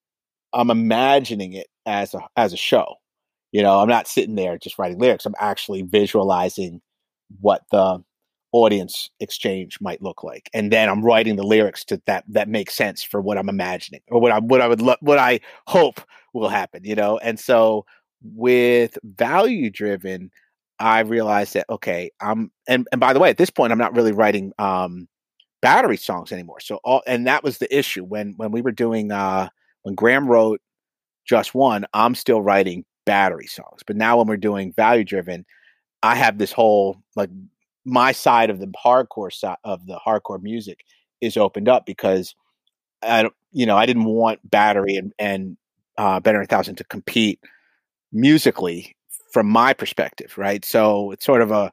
I'm 0.55 0.71
imagining 0.71 1.53
it 1.55 1.69
as 1.87 2.15
a 2.15 2.21
as 2.37 2.53
a 2.53 2.57
show. 2.57 2.97
You 3.53 3.62
know, 3.62 3.81
I'm 3.81 3.88
not 3.88 4.09
sitting 4.09 4.35
there 4.35 4.59
just 4.59 4.79
writing 4.79 4.99
lyrics. 4.99 5.27
I'm 5.27 5.35
actually 5.38 5.83
visualizing 5.83 6.81
what 7.41 7.62
the 7.71 8.03
audience 8.53 9.11
exchange 9.21 9.79
might 9.81 10.03
look 10.03 10.23
like, 10.25 10.51
and 10.55 10.73
then 10.73 10.88
I'm 10.88 11.05
writing 11.05 11.37
the 11.37 11.43
lyrics 11.47 11.85
to 11.87 12.01
that 12.07 12.25
that 12.29 12.49
makes 12.49 12.75
sense 12.75 13.03
for 13.03 13.21
what 13.21 13.38
I'm 13.38 13.49
imagining 13.49 14.01
or 14.09 14.21
what 14.21 14.33
I 14.33 14.38
what 14.41 14.61
I 14.61 14.69
would 14.69 14.83
lo- 14.83 14.97
what 15.01 15.19
I 15.19 15.41
hope 15.67 16.01
will 16.33 16.49
happen. 16.49 16.85
You 16.85 16.95
know, 16.95 17.19
and 17.19 17.38
so 17.38 17.87
with 18.23 18.99
value 19.05 19.71
driven, 19.71 20.31
I 20.79 21.01
realized 21.01 21.55
that 21.55 21.67
okay, 21.71 22.11
I'm 22.21 22.51
and 22.69 22.87
and 22.93 23.01
by 23.01 23.12
the 23.12 23.21
way, 23.21 23.31
at 23.31 23.38
this 23.38 23.51
point, 23.51 23.73
I'm 23.73 23.79
not 23.79 23.95
really 23.97 24.12
writing 24.12 24.53
um, 24.59 25.09
battery 25.61 25.97
songs 25.97 26.33
anymore. 26.33 26.61
So 26.61 26.81
all 26.85 27.03
and 27.07 27.27
that 27.27 27.45
was 27.45 27.59
the 27.59 27.77
issue 27.77 28.05
when 28.05 28.35
when 28.37 28.51
we 28.53 28.62
were 28.62 28.73
doing 28.73 29.12
uh, 29.12 29.49
when 29.83 29.95
Graham 29.95 30.29
wrote 30.29 30.61
just 31.25 31.55
one, 31.55 31.87
I'm 31.95 32.14
still 32.14 32.42
writing 32.42 32.85
battery 33.05 33.47
songs. 33.47 33.83
But 33.87 33.97
now 33.97 34.18
when 34.18 34.27
we're 34.27 34.37
doing 34.37 34.73
value 34.73 35.05
driven, 35.05 35.45
I 36.03 36.14
have 36.16 36.38
this 36.38 36.53
whole 36.53 36.97
like 37.16 37.31
my 37.85 38.12
side 38.12 38.51
of 38.51 38.61
the 38.61 38.73
hardcore 38.85 39.33
side 39.33 39.57
of 39.64 39.87
the 39.87 39.99
hardcore 40.05 40.42
music 40.42 40.85
is 41.21 41.37
opened 41.37 41.68
up 41.68 41.87
because 41.87 42.35
I 43.03 43.23
don't, 43.23 43.35
you 43.53 43.66
know, 43.66 43.77
I 43.77 43.87
didn't 43.87 44.05
want 44.05 44.49
battery 44.51 44.97
and 44.97 45.12
and 45.18 45.57
uh, 45.99 46.21
better 46.21 46.38
than 46.38 46.45
a 46.45 46.49
thousand 46.49 46.77
to 46.77 46.85
compete 46.85 47.40
musically 48.12 48.97
from 49.33 49.49
my 49.49 49.73
perspective, 49.73 50.37
right? 50.37 50.64
So 50.64 51.11
it's 51.11 51.25
sort 51.25 51.42
of 51.42 51.51
a, 51.51 51.73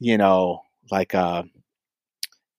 you 0.00 0.16
know, 0.16 0.62
like 0.90 1.14
a, 1.14 1.44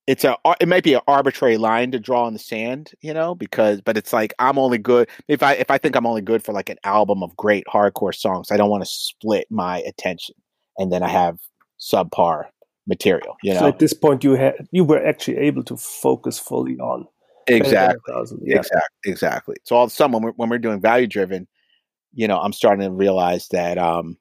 it's 0.10 0.24
a, 0.24 0.36
it 0.60 0.67
might 0.67 0.84
be 0.84 0.95
an 0.95 1.02
arbitrary 1.08 1.58
line 1.58 1.91
to 1.91 2.00
draw 2.00 2.28
in 2.28 2.34
the 2.34 2.39
sand, 2.39 2.93
you 3.00 3.13
know, 3.13 3.36
because, 3.36 3.80
but 3.80 3.95
it's 3.95 4.12
like 4.12 4.34
I'm 4.39 4.58
only 4.58 4.80
good 4.80 5.08
if 5.28 5.43
I 5.43 5.54
if 5.54 5.69
I 5.69 5.78
think 5.78 5.95
I'm 5.95 6.08
only 6.08 6.24
good 6.24 6.43
for 6.43 6.52
like 6.52 6.67
an 6.69 6.78
album 6.84 7.22
of 7.22 7.38
great 7.38 7.63
hardcore 7.72 8.15
songs. 8.15 8.50
I 8.50 8.58
don't 8.58 8.72
want 8.72 8.84
to 8.84 8.89
split 8.89 9.45
my 9.52 9.82
attention, 9.82 10.34
and 10.80 10.91
then 10.91 11.04
I 11.04 11.10
have 11.10 11.38
subpar 11.80 12.45
material. 12.88 13.38
You 13.43 13.54
know, 13.54 13.60
so 13.60 13.67
at 13.67 13.78
this 13.78 13.93
point, 13.93 14.24
you 14.24 14.32
had 14.34 14.56
you 14.72 14.84
were 14.84 15.06
actually 15.06 15.38
able 15.38 15.62
to 15.65 15.78
focus 15.78 16.39
fully 16.39 16.80
on 16.80 17.06
exactly, 17.45 18.00
yeah. 18.45 18.58
exactly, 18.58 19.12
exactly. 19.12 19.56
So 19.63 19.76
all 19.76 19.84
of 19.84 19.91
a 19.91 19.93
sudden, 19.93 20.13
when 20.13 20.24
we're 20.24 20.32
when 20.32 20.50
we're 20.50 20.58
doing 20.58 20.82
value 20.82 21.06
driven, 21.06 21.48
you 22.15 22.28
know, 22.28 22.39
I'm 22.39 22.54
starting 22.54 22.84
to 22.84 22.91
realize 22.91 23.48
that, 23.50 23.78
um, 23.78 24.17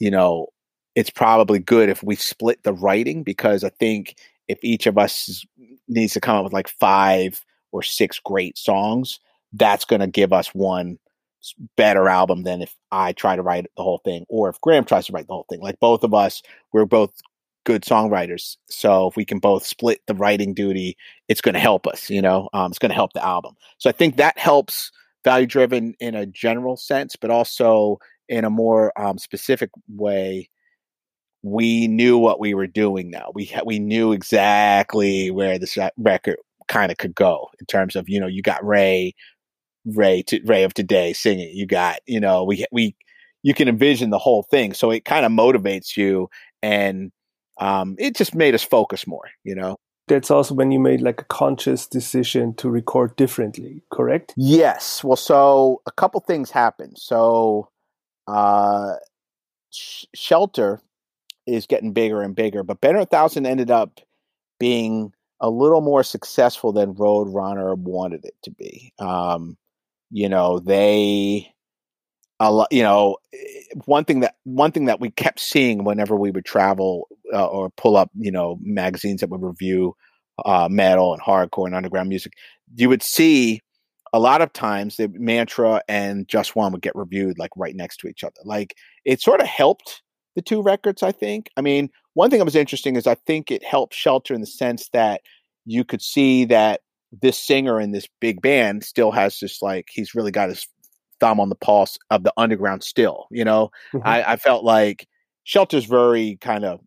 you 0.00 0.10
know, 0.10 0.48
it's 0.96 1.10
probably 1.10 1.60
good 1.60 1.88
if 1.88 2.02
we 2.02 2.16
split 2.16 2.64
the 2.64 2.72
writing 2.72 3.22
because 3.22 3.62
I 3.62 3.68
think 3.68 4.16
if 4.48 4.58
each 4.62 4.86
of 4.86 4.98
us 4.98 5.44
needs 5.88 6.12
to 6.14 6.20
come 6.20 6.36
up 6.36 6.44
with 6.44 6.52
like 6.52 6.68
five 6.68 7.44
or 7.72 7.82
six 7.82 8.18
great 8.18 8.58
songs, 8.58 9.20
that's 9.52 9.84
going 9.84 10.00
to 10.00 10.06
give 10.06 10.32
us 10.32 10.48
one 10.48 10.98
better 11.76 12.08
album 12.08 12.44
than 12.44 12.62
if 12.62 12.74
I 12.90 13.12
try 13.12 13.36
to 13.36 13.42
write 13.42 13.66
the 13.76 13.82
whole 13.82 14.00
thing 14.04 14.24
or 14.28 14.48
if 14.48 14.60
Graham 14.60 14.84
tries 14.84 15.06
to 15.06 15.12
write 15.12 15.26
the 15.26 15.32
whole 15.32 15.46
thing. 15.48 15.60
Like 15.60 15.80
both 15.80 16.04
of 16.04 16.14
us, 16.14 16.42
we're 16.72 16.84
both 16.84 17.12
good 17.64 17.82
songwriters. 17.82 18.56
So 18.68 19.08
if 19.08 19.16
we 19.16 19.24
can 19.24 19.38
both 19.38 19.64
split 19.64 20.00
the 20.06 20.14
writing 20.14 20.54
duty, 20.54 20.96
it's 21.28 21.40
going 21.40 21.54
to 21.54 21.60
help 21.60 21.86
us, 21.86 22.10
you 22.10 22.22
know, 22.22 22.48
um, 22.52 22.70
it's 22.70 22.78
going 22.78 22.90
to 22.90 22.94
help 22.94 23.12
the 23.12 23.24
album. 23.24 23.54
So 23.78 23.88
I 23.88 23.92
think 23.92 24.16
that 24.16 24.38
helps 24.38 24.90
value 25.24 25.46
driven 25.46 25.94
in 26.00 26.14
a 26.14 26.26
general 26.26 26.76
sense, 26.76 27.16
but 27.16 27.30
also 27.30 27.98
in 28.28 28.44
a 28.44 28.50
more 28.50 28.92
um, 29.00 29.18
specific 29.18 29.70
way. 29.88 30.48
We 31.42 31.88
knew 31.88 32.18
what 32.18 32.40
we 32.40 32.54
were 32.54 32.66
doing. 32.66 33.10
Now 33.10 33.32
we 33.34 33.46
ha- 33.46 33.62
we 33.64 33.78
knew 33.78 34.12
exactly 34.12 35.30
where 35.30 35.58
this 35.58 35.76
record 35.96 36.36
kind 36.68 36.92
of 36.92 36.98
could 36.98 37.14
go 37.14 37.48
in 37.58 37.66
terms 37.66 37.96
of 37.96 38.08
you 38.08 38.20
know 38.20 38.26
you 38.26 38.42
got 38.42 38.64
Ray, 38.64 39.14
Ray 39.84 40.22
to 40.28 40.40
Ray 40.44 40.62
of 40.62 40.74
today 40.74 41.12
singing. 41.12 41.50
You 41.54 41.66
got 41.66 42.00
you 42.06 42.20
know 42.20 42.44
we 42.44 42.64
we 42.70 42.94
you 43.42 43.54
can 43.54 43.68
envision 43.68 44.10
the 44.10 44.18
whole 44.18 44.44
thing, 44.44 44.72
so 44.72 44.90
it 44.90 45.04
kind 45.04 45.26
of 45.26 45.32
motivates 45.32 45.96
you, 45.96 46.28
and 46.62 47.10
um, 47.60 47.96
it 47.98 48.16
just 48.16 48.34
made 48.34 48.54
us 48.54 48.62
focus 48.62 49.06
more. 49.06 49.28
You 49.42 49.54
know 49.54 49.78
that's 50.08 50.30
also 50.30 50.54
when 50.54 50.70
you 50.70 50.78
made 50.78 51.00
like 51.00 51.20
a 51.20 51.24
conscious 51.24 51.86
decision 51.86 52.54
to 52.54 52.68
record 52.68 53.16
differently, 53.16 53.82
correct? 53.90 54.34
Yes. 54.36 55.02
Well, 55.04 55.16
so 55.16 55.80
a 55.86 55.92
couple 55.92 56.20
things 56.20 56.50
happened. 56.50 56.96
So, 56.98 57.70
uh, 58.26 58.94
sh- 59.70 60.04
Shelter 60.14 60.80
is 61.46 61.66
getting 61.66 61.92
bigger 61.92 62.22
and 62.22 62.34
bigger, 62.34 62.62
but 62.62 62.80
Better 62.80 62.98
a 62.98 63.06
Thousand 63.06 63.46
ended 63.46 63.70
up 63.70 64.00
being 64.58 65.12
a 65.40 65.50
little 65.50 65.80
more 65.80 66.04
successful 66.04 66.72
than 66.72 66.94
Roadrunner 66.94 67.76
wanted 67.76 68.24
it 68.24 68.34
to 68.44 68.50
be. 68.50 68.92
Um, 68.98 69.56
you 70.10 70.28
know, 70.28 70.60
they 70.60 71.52
a 72.38 72.50
lot, 72.50 72.68
you 72.72 72.82
know, 72.82 73.16
one 73.86 74.04
thing 74.04 74.20
that 74.20 74.36
one 74.44 74.72
thing 74.72 74.86
that 74.86 75.00
we 75.00 75.10
kept 75.10 75.40
seeing 75.40 75.84
whenever 75.84 76.16
we 76.16 76.30
would 76.30 76.44
travel 76.44 77.08
uh, 77.32 77.46
or 77.46 77.70
pull 77.70 77.96
up, 77.96 78.10
you 78.16 78.30
know, 78.30 78.58
magazines 78.62 79.20
that 79.20 79.30
would 79.30 79.42
review 79.42 79.94
uh, 80.44 80.68
metal 80.70 81.12
and 81.12 81.22
hardcore 81.22 81.66
and 81.66 81.74
underground 81.74 82.08
music, 82.08 82.34
you 82.74 82.88
would 82.88 83.02
see 83.02 83.60
a 84.12 84.18
lot 84.18 84.42
of 84.42 84.52
times 84.52 84.96
the 84.96 85.08
Mantra 85.08 85.82
and 85.88 86.28
Just 86.28 86.54
One 86.54 86.72
would 86.72 86.82
get 86.82 86.94
reviewed 86.94 87.38
like 87.38 87.50
right 87.56 87.74
next 87.74 87.98
to 87.98 88.08
each 88.08 88.24
other. 88.24 88.40
Like 88.44 88.76
it 89.04 89.20
sort 89.20 89.40
of 89.40 89.46
helped 89.46 90.02
the 90.34 90.42
two 90.42 90.62
records. 90.62 91.02
I 91.02 91.12
think. 91.12 91.50
I 91.56 91.60
mean, 91.60 91.90
one 92.14 92.30
thing 92.30 92.38
that 92.38 92.44
was 92.44 92.56
interesting 92.56 92.96
is 92.96 93.06
I 93.06 93.14
think 93.14 93.50
it 93.50 93.64
helped 93.64 93.94
Shelter 93.94 94.34
in 94.34 94.40
the 94.40 94.46
sense 94.46 94.88
that 94.92 95.22
you 95.64 95.84
could 95.84 96.02
see 96.02 96.44
that 96.46 96.80
this 97.20 97.38
singer 97.38 97.80
in 97.80 97.92
this 97.92 98.08
big 98.20 98.40
band 98.40 98.84
still 98.84 99.10
has 99.10 99.38
this 99.40 99.60
like 99.62 99.88
he's 99.90 100.14
really 100.14 100.30
got 100.30 100.48
his 100.48 100.66
thumb 101.20 101.38
on 101.38 101.50
the 101.50 101.54
pulse 101.54 101.98
of 102.10 102.24
the 102.24 102.32
underground 102.36 102.82
still. 102.82 103.26
You 103.30 103.44
know, 103.44 103.70
mm-hmm. 103.92 104.06
I, 104.06 104.32
I 104.32 104.36
felt 104.36 104.64
like 104.64 105.06
Shelter's 105.44 105.84
very 105.84 106.38
kind 106.40 106.64
of 106.64 106.80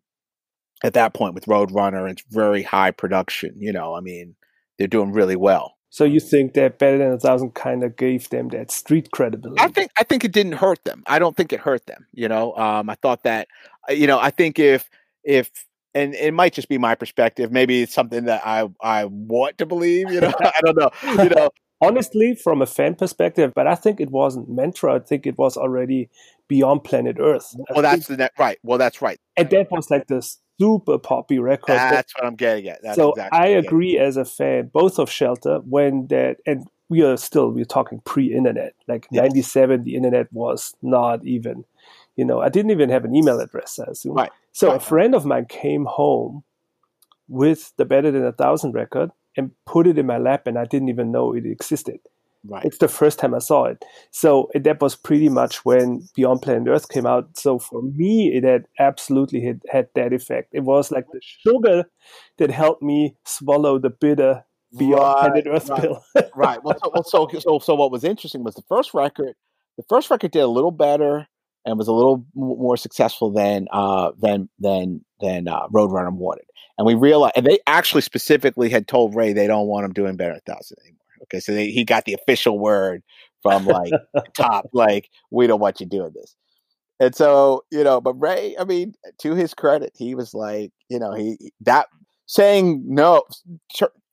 at 0.84 0.94
that 0.94 1.14
point 1.14 1.34
with 1.34 1.46
Roadrunner, 1.46 2.10
it's 2.10 2.22
very 2.30 2.62
high 2.62 2.90
production. 2.90 3.54
You 3.58 3.72
know, 3.72 3.94
I 3.94 4.00
mean, 4.00 4.34
they're 4.78 4.88
doing 4.88 5.12
really 5.12 5.36
well. 5.36 5.75
So 5.96 6.04
you 6.04 6.20
think 6.20 6.52
that 6.52 6.78
Better 6.78 6.98
Than 6.98 7.12
a 7.12 7.18
Thousand 7.18 7.54
kind 7.54 7.82
of 7.82 7.96
gave 7.96 8.28
them 8.28 8.48
that 8.48 8.70
street 8.70 9.12
credibility? 9.12 9.58
I 9.62 9.68
think 9.68 9.90
I 9.96 10.02
think 10.02 10.26
it 10.26 10.32
didn't 10.32 10.52
hurt 10.52 10.84
them. 10.84 11.02
I 11.06 11.18
don't 11.18 11.34
think 11.34 11.54
it 11.54 11.60
hurt 11.60 11.86
them. 11.86 12.06
You 12.12 12.28
know, 12.28 12.54
um, 12.54 12.90
I 12.90 12.96
thought 12.96 13.22
that, 13.22 13.48
uh, 13.88 13.94
you 13.94 14.06
know, 14.06 14.18
I 14.18 14.28
think 14.28 14.58
if 14.58 14.90
if 15.24 15.50
and 15.94 16.14
it 16.14 16.34
might 16.34 16.52
just 16.52 16.68
be 16.68 16.76
my 16.76 16.96
perspective. 16.96 17.50
Maybe 17.50 17.80
it's 17.80 17.94
something 17.94 18.26
that 18.26 18.46
I 18.46 18.68
I 18.82 19.06
want 19.06 19.56
to 19.56 19.64
believe. 19.64 20.12
You 20.12 20.20
know, 20.20 20.34
I 20.38 20.60
don't 20.62 20.76
know. 20.76 20.90
You 21.22 21.30
know, 21.30 21.48
honestly, 21.80 22.34
from 22.34 22.60
a 22.60 22.66
fan 22.66 22.94
perspective, 22.94 23.52
but 23.54 23.66
I 23.66 23.74
think 23.74 23.98
it 23.98 24.10
wasn't 24.10 24.50
Mantra. 24.50 24.96
I 24.96 24.98
think 24.98 25.26
it 25.26 25.38
was 25.38 25.56
already 25.56 26.10
beyond 26.46 26.84
planet 26.84 27.16
Earth. 27.18 27.56
Well, 27.70 27.80
that's 27.80 28.08
the 28.08 28.18
net, 28.18 28.32
right. 28.38 28.58
Well, 28.62 28.76
that's 28.76 29.00
right. 29.00 29.18
And 29.38 29.48
that 29.48 29.70
was 29.70 29.90
like 29.90 30.08
the 30.08 30.20
super 30.60 30.98
poppy 30.98 31.38
record. 31.38 31.74
That's 31.74 32.12
that, 32.12 32.20
what 32.20 32.26
I'm 32.26 32.36
getting 32.36 32.68
at. 32.68 32.82
That's 32.82 32.96
so 32.96 33.10
exactly 33.10 33.38
I 33.38 33.46
agree 33.46 33.98
as 33.98 34.16
a 34.16 34.24
fan, 34.24 34.70
both 34.72 34.98
of 34.98 35.10
Shelter, 35.10 35.58
when 35.58 36.06
that, 36.08 36.38
and 36.46 36.66
we 36.88 37.02
are 37.02 37.16
still, 37.16 37.50
we're 37.50 37.64
talking 37.64 38.00
pre-internet. 38.04 38.74
Like 38.88 39.06
yes. 39.10 39.22
97, 39.22 39.84
the 39.84 39.96
internet 39.96 40.32
was 40.32 40.74
not 40.82 41.24
even, 41.24 41.64
you 42.16 42.24
know, 42.24 42.40
I 42.40 42.48
didn't 42.48 42.70
even 42.70 42.90
have 42.90 43.04
an 43.04 43.14
email 43.14 43.40
address, 43.40 43.78
I 43.78 43.90
assume. 43.90 44.14
Right. 44.14 44.30
So 44.52 44.68
right. 44.68 44.76
a 44.76 44.80
friend 44.80 45.14
of 45.14 45.26
mine 45.26 45.46
came 45.46 45.84
home 45.84 46.44
with 47.28 47.72
the 47.76 47.84
Better 47.84 48.10
Than 48.10 48.24
a 48.24 48.32
Thousand 48.32 48.72
record 48.72 49.10
and 49.36 49.50
put 49.66 49.86
it 49.86 49.98
in 49.98 50.06
my 50.06 50.18
lap, 50.18 50.46
and 50.46 50.58
I 50.58 50.64
didn't 50.64 50.88
even 50.88 51.10
know 51.10 51.34
it 51.34 51.44
existed. 51.44 52.00
Right. 52.48 52.64
It's 52.64 52.78
the 52.78 52.88
first 52.88 53.18
time 53.18 53.34
I 53.34 53.38
saw 53.38 53.64
it. 53.64 53.84
So 54.10 54.48
that 54.54 54.80
was 54.80 54.96
pretty 54.96 55.28
much 55.28 55.64
when 55.64 56.08
Beyond 56.14 56.42
Planet 56.42 56.68
Earth 56.68 56.88
came 56.88 57.06
out. 57.06 57.36
So 57.36 57.58
for 57.58 57.82
me, 57.82 58.32
it 58.34 58.44
had 58.44 58.66
absolutely 58.78 59.44
had, 59.44 59.60
had 59.68 59.88
that 59.94 60.12
effect. 60.12 60.50
It 60.52 60.60
was 60.60 60.90
like 60.90 61.06
the 61.12 61.20
sugar 61.22 61.84
that 62.38 62.50
helped 62.50 62.82
me 62.82 63.16
swallow 63.24 63.78
the 63.78 63.90
bitter 63.90 64.44
Beyond 64.76 65.02
right, 65.02 65.44
Planet 65.44 65.46
Earth 65.48 65.68
right, 65.70 65.80
pill. 65.80 66.04
right. 66.34 66.62
Well 66.62 66.76
so, 66.82 66.90
well, 66.92 67.04
so, 67.04 67.38
so, 67.38 67.58
so 67.60 67.74
what 67.74 67.92
was 67.92 68.04
interesting 68.04 68.44
was 68.44 68.54
the 68.54 68.64
first 68.68 68.94
record. 68.94 69.34
The 69.76 69.84
first 69.88 70.10
record 70.10 70.32
did 70.32 70.40
a 70.40 70.48
little 70.48 70.70
better 70.72 71.28
and 71.64 71.78
was 71.78 71.88
a 71.88 71.92
little 71.92 72.24
more 72.34 72.76
successful 72.76 73.30
than 73.30 73.66
uh, 73.72 74.12
than 74.18 74.48
than 74.58 75.04
than 75.20 75.48
uh, 75.48 75.68
Roadrunner 75.68 76.12
wanted. 76.12 76.44
And 76.78 76.86
we 76.86 76.94
realized, 76.94 77.34
and 77.36 77.46
they 77.46 77.58
actually 77.66 78.02
specifically 78.02 78.68
had 78.68 78.86
told 78.86 79.14
Ray 79.14 79.32
they 79.32 79.46
don't 79.46 79.66
want 79.66 79.84
him 79.84 79.92
doing 79.92 80.16
better 80.16 80.32
than 80.32 80.42
thousand 80.46 80.78
anymore. 80.84 80.95
Okay, 81.26 81.40
so 81.40 81.52
they, 81.52 81.70
he 81.70 81.84
got 81.84 82.04
the 82.04 82.14
official 82.14 82.58
word 82.58 83.02
from 83.42 83.66
like 83.66 83.92
top, 84.36 84.68
like 84.72 85.08
we 85.30 85.46
don't 85.46 85.60
want 85.60 85.80
you 85.80 85.86
doing 85.86 86.12
this. 86.14 86.34
And 86.98 87.14
so 87.14 87.64
you 87.70 87.84
know, 87.84 88.00
but 88.00 88.14
Ray, 88.14 88.56
I 88.58 88.64
mean, 88.64 88.94
to 89.18 89.34
his 89.34 89.54
credit, 89.54 89.92
he 89.96 90.14
was 90.14 90.34
like, 90.34 90.72
you 90.88 90.98
know, 90.98 91.12
he 91.12 91.52
that 91.60 91.88
saying 92.26 92.82
no, 92.86 93.24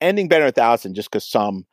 ending 0.00 0.28
better 0.28 0.44
than 0.44 0.50
a 0.50 0.52
thousand 0.52 0.94
just 0.94 1.10
because 1.10 1.28
some 1.28 1.66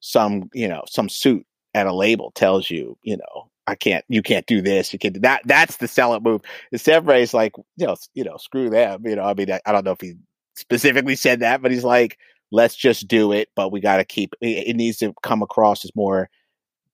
some 0.00 0.48
you 0.54 0.68
know 0.68 0.84
some 0.88 1.08
suit 1.08 1.44
at 1.74 1.86
a 1.86 1.94
label 1.94 2.30
tells 2.32 2.70
you, 2.70 2.96
you 3.02 3.16
know, 3.16 3.50
I 3.68 3.74
can't, 3.74 4.04
you 4.08 4.22
can't 4.22 4.46
do 4.46 4.62
this, 4.62 4.92
you 4.92 4.98
can't 4.98 5.14
do 5.14 5.20
that. 5.20 5.42
That's 5.44 5.76
the 5.76 5.86
selling 5.88 6.22
move. 6.22 6.40
Instead, 6.72 7.06
Ray's 7.06 7.34
like, 7.34 7.52
you 7.76 7.86
know, 7.86 7.96
you 8.14 8.24
know, 8.24 8.38
screw 8.38 8.70
them. 8.70 9.06
You 9.06 9.16
know, 9.16 9.24
I 9.24 9.34
mean, 9.34 9.52
I, 9.52 9.60
I 9.66 9.72
don't 9.72 9.84
know 9.84 9.92
if 9.92 10.00
he 10.00 10.14
specifically 10.56 11.16
said 11.16 11.40
that, 11.40 11.60
but 11.60 11.70
he's 11.70 11.84
like, 11.84 12.18
let's 12.50 12.76
just 12.76 13.08
do 13.08 13.32
it, 13.32 13.48
but 13.54 13.72
we 13.72 13.80
got 13.80 13.98
to 13.98 14.04
keep 14.04 14.34
it, 14.40 14.68
it 14.68 14.76
needs 14.76 14.98
to 14.98 15.14
come 15.22 15.42
across 15.42 15.84
as 15.84 15.94
more 15.94 16.28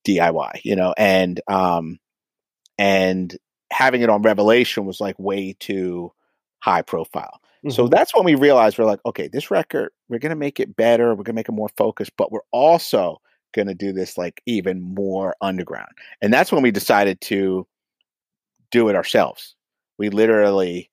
DIY, 0.07 0.61
you 0.65 0.77
know, 0.77 0.95
and 0.97 1.41
um 1.49 1.99
and 2.79 3.37
having 3.71 4.03
it 4.03 4.11
on 4.11 4.23
Revelation 4.23 4.85
was 4.85 5.01
like 5.01 5.19
way 5.19 5.55
too 5.59 6.13
high 6.61 6.83
profile. 6.83 7.41
Mm-hmm. 7.65 7.71
So 7.71 7.89
that's 7.89 8.15
when 8.15 8.25
we 8.25 8.35
realized 8.35 8.79
we're 8.79 8.85
like, 8.85 9.01
okay, 9.07 9.29
this 9.29 9.51
record, 9.51 9.91
we're 10.09 10.19
gonna 10.19 10.37
make 10.37 10.61
it 10.61 10.77
better, 10.77 11.15
we're 11.15 11.25
gonna 11.25 11.37
make 11.37 11.49
it 11.49 11.53
more 11.53 11.71
focused, 11.77 12.13
but 12.17 12.33
we're 12.33 12.41
also 12.51 13.21
going 13.55 13.69
to 13.69 13.75
do 13.75 13.93
this 13.93 14.19
like 14.19 14.43
even 14.47 14.83
more 14.83 15.35
underground. 15.41 15.93
And 16.21 16.33
that's 16.33 16.53
when 16.53 16.63
we 16.63 16.71
decided 16.71 17.21
to 17.23 17.67
do 18.71 18.89
it 18.89 18.97
ourselves. 18.97 19.55
we 19.97 20.11
literally 20.11 20.91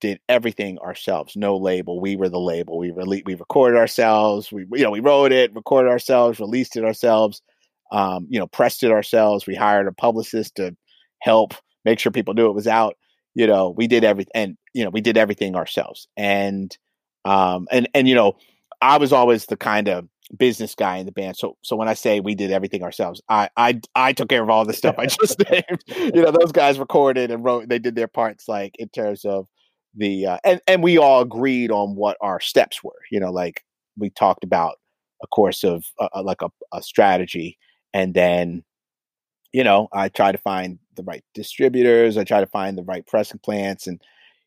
did 0.00 0.20
everything 0.28 0.78
ourselves. 0.78 1.36
No 1.36 1.56
label. 1.56 2.00
We 2.00 2.16
were 2.16 2.28
the 2.28 2.40
label. 2.40 2.78
We 2.78 2.90
rele- 2.90 3.24
we 3.24 3.34
recorded 3.34 3.78
ourselves. 3.78 4.52
We 4.52 4.66
you 4.72 4.84
know 4.84 4.90
we 4.90 5.00
wrote 5.00 5.32
it, 5.32 5.54
recorded 5.54 5.90
ourselves, 5.90 6.40
released 6.40 6.76
it 6.76 6.84
ourselves. 6.84 7.42
Um, 7.90 8.26
you 8.28 8.38
know, 8.38 8.46
pressed 8.46 8.82
it 8.82 8.90
ourselves. 8.90 9.46
We 9.46 9.54
hired 9.54 9.88
a 9.88 9.92
publicist 9.92 10.56
to 10.56 10.76
help 11.20 11.54
make 11.84 11.98
sure 11.98 12.12
people 12.12 12.34
knew 12.34 12.50
it 12.50 12.54
was 12.54 12.66
out. 12.66 12.96
You 13.34 13.46
know, 13.46 13.70
we 13.70 13.86
did 13.86 14.04
everything, 14.04 14.32
and 14.34 14.56
you 14.74 14.84
know, 14.84 14.90
we 14.90 15.00
did 15.00 15.16
everything 15.16 15.56
ourselves. 15.56 16.08
And 16.16 16.76
um, 17.24 17.66
and 17.70 17.88
and 17.94 18.08
you 18.08 18.14
know, 18.14 18.36
I 18.82 18.98
was 18.98 19.12
always 19.12 19.46
the 19.46 19.56
kind 19.56 19.88
of 19.88 20.08
business 20.36 20.74
guy 20.74 20.98
in 20.98 21.06
the 21.06 21.12
band. 21.12 21.36
So 21.36 21.56
so 21.62 21.76
when 21.76 21.88
I 21.88 21.94
say 21.94 22.20
we 22.20 22.34
did 22.34 22.50
everything 22.50 22.82
ourselves, 22.82 23.22
I 23.28 23.48
I 23.56 23.80
I 23.94 24.12
took 24.12 24.28
care 24.28 24.42
of 24.42 24.50
all 24.50 24.64
the 24.64 24.72
stuff 24.72 24.96
I 24.98 25.06
just 25.06 25.38
named. 25.50 25.82
You 26.14 26.22
know, 26.22 26.30
those 26.30 26.52
guys 26.52 26.78
recorded 26.78 27.30
and 27.30 27.44
wrote. 27.44 27.68
They 27.68 27.78
did 27.78 27.94
their 27.94 28.08
parts, 28.08 28.48
like 28.48 28.76
in 28.78 28.88
terms 28.88 29.24
of 29.24 29.46
the 29.94 30.26
uh, 30.26 30.38
and 30.44 30.60
and 30.66 30.82
we 30.82 30.98
all 30.98 31.20
agreed 31.20 31.70
on 31.70 31.94
what 31.94 32.16
our 32.20 32.40
steps 32.40 32.82
were. 32.82 33.00
You 33.10 33.20
know, 33.20 33.30
like 33.30 33.64
we 33.96 34.10
talked 34.10 34.44
about 34.44 34.76
a 35.22 35.26
course 35.26 35.64
of 35.64 35.84
uh, 35.98 36.08
uh 36.14 36.22
like 36.22 36.42
a, 36.42 36.50
a 36.72 36.82
strategy, 36.82 37.58
and 37.92 38.14
then 38.14 38.64
you 39.52 39.64
know 39.64 39.88
I 39.92 40.08
try 40.08 40.32
to 40.32 40.38
find 40.38 40.78
the 40.96 41.02
right 41.02 41.24
distributors. 41.34 42.16
I 42.16 42.24
try 42.24 42.40
to 42.40 42.46
find 42.46 42.76
the 42.76 42.84
right 42.84 43.06
pressing 43.06 43.40
plants, 43.40 43.86
and 43.86 44.00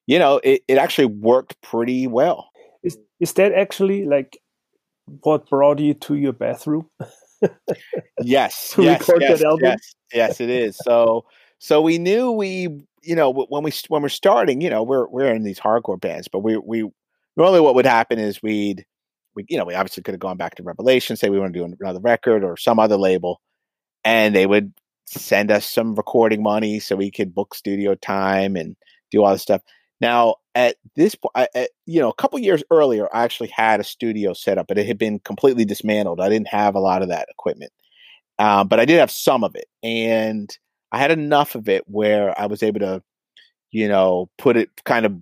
you 0.08 0.20
know 0.20 0.40
it 0.44 0.64
it 0.68 0.78
actually 0.78 1.06
worked 1.06 1.62
pretty 1.62 2.08
well. 2.08 2.50
Is 2.84 2.98
is 3.20 3.34
that 3.34 3.54
actually 3.54 4.06
like 4.06 4.38
what 5.24 5.50
brought 5.50 5.80
you 5.80 5.94
to 5.96 6.16
your 6.16 6.34
bathroom? 6.34 6.90
yes, 8.22 8.72
to 8.74 8.84
yes, 8.84 9.02
record 9.02 9.22
yes, 9.22 9.40
that 9.40 9.46
album. 9.46 9.66
Yes, 9.66 9.96
yes, 10.14 10.42
it 10.42 10.50
is. 10.50 10.78
So 10.78 11.26
so 11.60 11.82
we 11.82 11.98
knew 11.98 12.32
we 12.32 12.70
you 13.02 13.16
know 13.16 13.30
when 13.32 13.64
we 13.64 13.72
when 13.88 14.02
we're 14.02 14.10
starting, 14.10 14.62
you 14.62 14.70
know, 14.70 14.84
we're 14.84 15.08
we're 15.08 15.34
in 15.34 15.44
these 15.44 15.60
hardcore 15.60 16.00
bands, 16.00 16.28
but 16.28 16.40
we 16.40 16.58
we 16.58 16.90
normally 17.36 17.60
what 17.62 17.76
would 17.76 17.86
happen 17.86 18.20
is 18.20 18.42
we'd 18.42 18.86
we 19.36 19.46
you 19.50 19.58
know 19.58 19.66
we 19.66 19.76
obviously 19.76 20.04
could 20.04 20.14
have 20.14 20.20
gone 20.20 20.38
back 20.38 20.56
to 20.56 20.64
Revelation, 20.64 21.16
say 21.16 21.30
we 21.30 21.40
want 21.40 21.54
to 21.54 21.60
do 21.60 21.76
another 21.80 22.00
record 22.00 22.44
or 22.44 22.58
some 22.58 22.80
other 22.80 22.98
label, 22.98 23.42
and 24.04 24.36
they 24.36 24.46
would 24.46 24.74
send 25.06 25.52
us 25.52 25.66
some 25.66 25.96
recording 25.96 26.42
money 26.42 26.80
so 26.80 26.96
we 26.96 27.12
could 27.12 27.36
book 27.36 27.54
studio 27.56 27.96
time 27.96 28.56
and 28.56 28.76
do 29.12 29.24
all 29.24 29.32
this 29.34 29.42
stuff. 29.42 29.62
Now, 30.00 30.36
at 30.56 30.78
this 30.96 31.16
point, 31.16 31.48
you 31.86 32.02
know, 32.02 32.10
a 32.10 32.14
couple 32.16 32.40
years 32.40 32.64
earlier, 32.72 33.14
I 33.14 33.24
actually 33.24 33.50
had 33.50 33.80
a 33.80 33.84
studio 33.84 34.34
set 34.34 34.58
up, 34.58 34.68
but 34.68 34.78
it 34.78 34.88
had 34.88 34.98
been 34.98 35.20
completely 35.20 35.66
dismantled. 35.66 36.20
I 36.20 36.30
didn't 36.30 36.48
have 36.48 36.76
a 36.76 36.80
lot 36.80 37.04
of 37.04 37.10
that 37.10 37.28
equipment, 37.30 37.72
um, 38.40 38.68
but 38.68 38.80
I 38.80 38.86
did 38.86 39.00
have 39.00 39.12
some 39.12 39.44
of 39.44 39.56
it, 39.56 39.68
and 39.84 40.56
I 40.92 41.00
had 41.00 41.12
enough 41.12 41.56
of 41.56 41.70
it 41.70 41.84
where 41.88 42.40
I 42.40 42.48
was 42.48 42.64
able 42.64 42.80
to, 42.82 43.02
you 43.72 43.88
know, 43.88 44.30
put 44.38 44.58
it 44.58 44.70
kind 44.84 45.06
of 45.06 45.16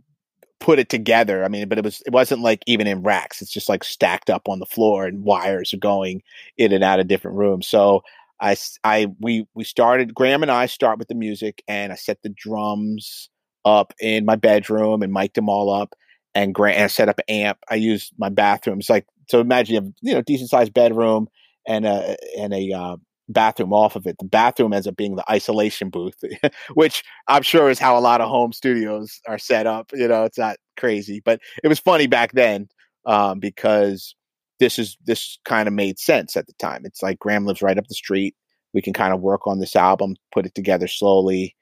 put 0.59 0.79
it 0.79 0.89
together. 0.89 1.43
I 1.43 1.47
mean, 1.47 1.67
but 1.69 1.77
it 1.77 1.83
was 1.83 2.01
it 2.05 2.13
wasn't 2.13 2.41
like 2.41 2.63
even 2.67 2.87
in 2.87 3.03
racks. 3.03 3.41
It's 3.41 3.51
just 3.51 3.69
like 3.69 3.83
stacked 3.83 4.29
up 4.29 4.47
on 4.49 4.59
the 4.59 4.65
floor, 4.65 5.05
and 5.05 5.23
wires 5.23 5.73
are 5.73 5.77
going 5.77 6.21
in 6.57 6.71
and 6.71 6.83
out 6.83 6.99
of 6.99 7.07
different 7.07 7.37
rooms. 7.37 7.67
So 7.67 8.03
I, 8.41 8.55
I, 8.83 9.07
we, 9.19 9.45
we 9.53 9.63
started. 9.63 10.13
Graham 10.13 10.43
and 10.43 10.51
I 10.51 10.65
start 10.65 10.97
with 10.97 11.09
the 11.09 11.15
music, 11.15 11.63
and 11.67 11.91
I 11.91 11.95
set 11.95 12.21
the 12.23 12.29
drums 12.29 13.29
up 13.65 13.93
in 13.99 14.25
my 14.25 14.35
bedroom 14.35 15.01
and 15.01 15.11
mic'd 15.11 15.35
them 15.35 15.49
all 15.49 15.69
up 15.69 15.93
and 16.33 16.55
grant 16.55 16.77
and 16.77 16.91
set 16.91 17.09
up 17.09 17.19
an 17.19 17.35
amp. 17.35 17.59
I 17.69 17.75
used 17.75 18.13
my 18.17 18.29
bathroom. 18.29 18.79
It's 18.79 18.89
like 18.89 19.05
so 19.27 19.39
imagine 19.39 19.75
you 19.75 19.81
have 19.81 19.93
you 20.01 20.13
know 20.13 20.21
decent 20.21 20.49
sized 20.49 20.73
bedroom 20.73 21.27
and 21.67 21.85
a 21.85 22.15
and 22.37 22.53
a 22.53 22.71
uh, 22.71 22.97
bathroom 23.29 23.73
off 23.73 23.95
of 23.95 24.05
it. 24.05 24.17
The 24.19 24.25
bathroom 24.25 24.73
ends 24.73 24.87
up 24.87 24.95
being 24.95 25.15
the 25.15 25.31
isolation 25.31 25.89
booth, 25.89 26.21
which 26.73 27.03
I'm 27.27 27.43
sure 27.43 27.69
is 27.69 27.79
how 27.79 27.97
a 27.97 28.01
lot 28.01 28.21
of 28.21 28.29
home 28.29 28.53
studios 28.53 29.21
are 29.27 29.37
set 29.37 29.67
up. 29.67 29.91
You 29.93 30.07
know, 30.07 30.23
it's 30.25 30.37
not 30.37 30.57
crazy, 30.77 31.21
but 31.23 31.39
it 31.63 31.67
was 31.67 31.79
funny 31.79 32.07
back 32.07 32.31
then 32.33 32.67
um, 33.05 33.39
because 33.39 34.15
this 34.59 34.77
is 34.77 34.97
this 35.05 35.39
kind 35.45 35.67
of 35.67 35.73
made 35.73 35.99
sense 35.99 36.35
at 36.35 36.47
the 36.47 36.53
time. 36.53 36.81
It's 36.85 37.01
like 37.01 37.19
Graham 37.19 37.45
lives 37.45 37.61
right 37.61 37.77
up 37.77 37.87
the 37.87 37.95
street. 37.95 38.35
We 38.73 38.81
can 38.81 38.93
kind 38.93 39.13
of 39.13 39.21
work 39.21 39.47
on 39.47 39.59
this 39.59 39.75
album, 39.75 40.15
put 40.33 40.45
it 40.45 40.55
together 40.55 40.87
slowly. 40.87 41.55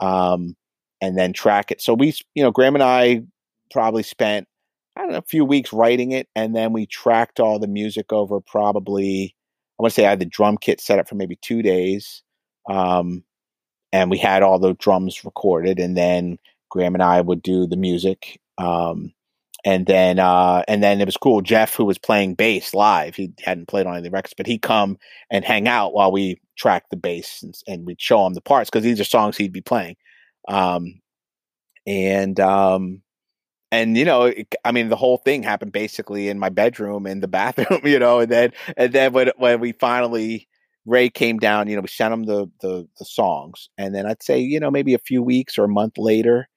Um, 0.00 0.56
and 1.02 1.18
then 1.18 1.32
track 1.32 1.70
it. 1.70 1.82
So 1.82 1.92
we, 1.92 2.14
you 2.34 2.42
know, 2.42 2.52
Graham 2.52 2.76
and 2.76 2.82
I 2.82 3.22
probably 3.70 4.04
spent 4.04 4.46
I 4.96 5.00
don't 5.02 5.12
know 5.12 5.18
a 5.18 5.22
few 5.22 5.44
weeks 5.44 5.72
writing 5.72 6.12
it, 6.12 6.28
and 6.36 6.54
then 6.54 6.72
we 6.72 6.86
tracked 6.86 7.40
all 7.40 7.58
the 7.58 7.66
music 7.66 8.12
over 8.12 8.40
probably. 8.40 9.34
I 9.82 9.84
want 9.84 9.94
to 9.94 10.00
say 10.00 10.06
I 10.06 10.10
had 10.10 10.20
the 10.20 10.26
drum 10.26 10.58
kit 10.58 10.80
set 10.80 11.00
up 11.00 11.08
for 11.08 11.16
maybe 11.16 11.34
two 11.34 11.60
days, 11.60 12.22
um, 12.70 13.24
and 13.92 14.12
we 14.12 14.18
had 14.18 14.44
all 14.44 14.60
the 14.60 14.74
drums 14.74 15.24
recorded, 15.24 15.80
and 15.80 15.96
then 15.96 16.38
Graham 16.70 16.94
and 16.94 17.02
I 17.02 17.20
would 17.20 17.42
do 17.42 17.66
the 17.66 17.76
music. 17.76 18.40
Um, 18.58 19.12
and 19.64 19.84
then 19.84 20.20
uh, 20.20 20.62
and 20.68 20.84
then 20.84 21.00
it 21.00 21.06
was 21.06 21.16
cool. 21.16 21.40
Jeff, 21.40 21.74
who 21.74 21.84
was 21.84 21.98
playing 21.98 22.36
bass 22.36 22.74
live, 22.74 23.16
he 23.16 23.32
hadn't 23.40 23.66
played 23.66 23.86
on 23.86 23.96
any 23.96 24.08
records, 24.08 24.34
but 24.36 24.46
he'd 24.46 24.62
come 24.62 24.98
and 25.30 25.44
hang 25.44 25.66
out 25.66 25.92
while 25.92 26.12
we 26.12 26.40
tracked 26.56 26.90
the 26.90 26.96
bass, 26.96 27.42
and, 27.42 27.52
and 27.66 27.84
we'd 27.84 28.00
show 28.00 28.24
him 28.24 28.34
the 28.34 28.40
parts 28.40 28.70
because 28.70 28.84
these 28.84 29.00
are 29.00 29.04
songs 29.04 29.36
he'd 29.36 29.52
be 29.52 29.62
playing. 29.62 29.96
Um, 30.46 31.00
and 31.88 32.38
um, 32.38 33.01
and 33.72 33.96
you 33.96 34.04
know, 34.04 34.24
it, 34.24 34.54
I 34.64 34.70
mean, 34.70 34.90
the 34.90 34.96
whole 34.96 35.16
thing 35.16 35.42
happened 35.42 35.72
basically 35.72 36.28
in 36.28 36.38
my 36.38 36.50
bedroom 36.50 37.06
in 37.06 37.20
the 37.20 37.28
bathroom, 37.40 37.80
you 37.84 37.98
know, 37.98 38.20
and 38.20 38.30
then 38.30 38.52
and 38.76 38.92
then 38.92 39.12
when 39.12 39.32
when 39.38 39.58
we 39.58 39.72
finally 39.72 40.46
Ray 40.84 41.08
came 41.08 41.38
down, 41.38 41.68
you 41.68 41.74
know, 41.74 41.82
we 41.82 41.88
sent 41.88 42.14
him 42.14 42.24
the 42.24 42.48
the 42.60 42.86
the 42.98 43.04
songs, 43.04 43.70
and 43.78 43.94
then 43.94 44.06
I'd 44.06 44.22
say, 44.22 44.38
you 44.38 44.60
know, 44.60 44.70
maybe 44.70 44.94
a 44.94 44.98
few 44.98 45.22
weeks 45.22 45.58
or 45.58 45.64
a 45.64 45.68
month 45.68 45.98
later, 45.98 46.48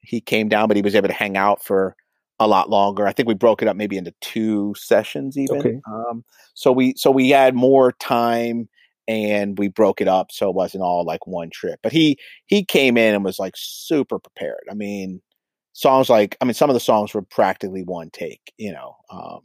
he 0.00 0.20
came 0.20 0.48
down, 0.48 0.66
but 0.66 0.76
he 0.76 0.82
was 0.82 0.94
able 0.94 1.08
to 1.08 1.14
hang 1.14 1.36
out 1.36 1.62
for 1.62 1.94
a 2.40 2.46
lot 2.48 2.70
longer. 2.70 3.06
I 3.06 3.12
think 3.12 3.28
we 3.28 3.34
broke 3.34 3.62
it 3.62 3.68
up 3.68 3.76
maybe 3.76 3.96
into 3.96 4.14
two 4.20 4.74
sessions 4.76 5.36
even. 5.38 5.58
Okay. 5.58 5.80
Um, 5.86 6.24
so 6.54 6.72
we 6.72 6.94
so 6.96 7.10
we 7.10 7.30
had 7.30 7.54
more 7.54 7.92
time 7.92 8.68
and 9.06 9.58
we 9.58 9.68
broke 9.68 10.00
it 10.00 10.08
up 10.08 10.32
so 10.32 10.48
it 10.48 10.54
wasn't 10.54 10.82
all 10.82 11.04
like 11.04 11.26
one 11.26 11.50
trip. 11.50 11.80
But 11.82 11.92
he 11.92 12.18
he 12.46 12.64
came 12.64 12.96
in 12.96 13.14
and 13.14 13.24
was 13.24 13.38
like 13.38 13.54
super 13.56 14.18
prepared. 14.18 14.64
I 14.70 14.74
mean, 14.74 15.20
songs 15.72 16.08
like 16.10 16.36
I 16.40 16.44
mean 16.44 16.54
some 16.54 16.70
of 16.70 16.74
the 16.74 16.80
songs 16.80 17.14
were 17.14 17.22
practically 17.22 17.82
one 17.82 18.10
take, 18.12 18.52
you 18.58 18.72
know. 18.72 18.96
Um 19.10 19.40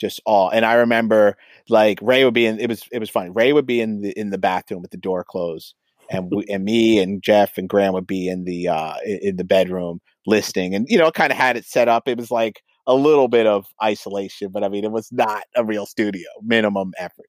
just 0.00 0.20
all 0.26 0.50
and 0.50 0.64
I 0.66 0.74
remember 0.74 1.36
like 1.68 1.98
Ray 2.02 2.24
would 2.24 2.34
be 2.34 2.46
in 2.46 2.60
it 2.60 2.68
was 2.68 2.82
it 2.92 2.98
was 2.98 3.10
funny. 3.10 3.30
Ray 3.30 3.52
would 3.52 3.66
be 3.66 3.80
in 3.80 4.00
the 4.02 4.12
in 4.18 4.30
the 4.30 4.38
bathroom 4.38 4.82
with 4.82 4.90
the 4.90 4.96
door 4.98 5.24
closed 5.24 5.74
and 6.10 6.30
we, 6.34 6.44
and 6.48 6.64
me 6.64 6.98
and 6.98 7.22
Jeff 7.22 7.58
and 7.58 7.68
Graham 7.68 7.94
would 7.94 8.06
be 8.06 8.28
in 8.28 8.44
the 8.44 8.68
uh 8.68 8.94
in 9.04 9.36
the 9.36 9.44
bedroom 9.44 10.00
listening 10.26 10.74
and 10.74 10.86
you 10.88 10.98
know 10.98 11.10
kind 11.10 11.32
of 11.32 11.38
had 11.38 11.56
it 11.56 11.64
set 11.64 11.88
up. 11.88 12.08
It 12.08 12.18
was 12.18 12.30
like 12.30 12.62
a 12.86 12.94
little 12.94 13.28
bit 13.28 13.46
of 13.46 13.66
isolation, 13.82 14.50
but 14.52 14.62
I 14.64 14.68
mean 14.68 14.84
it 14.84 14.92
was 14.92 15.08
not 15.12 15.44
a 15.56 15.64
real 15.64 15.86
studio, 15.86 16.28
minimum 16.42 16.92
effort. 16.98 17.26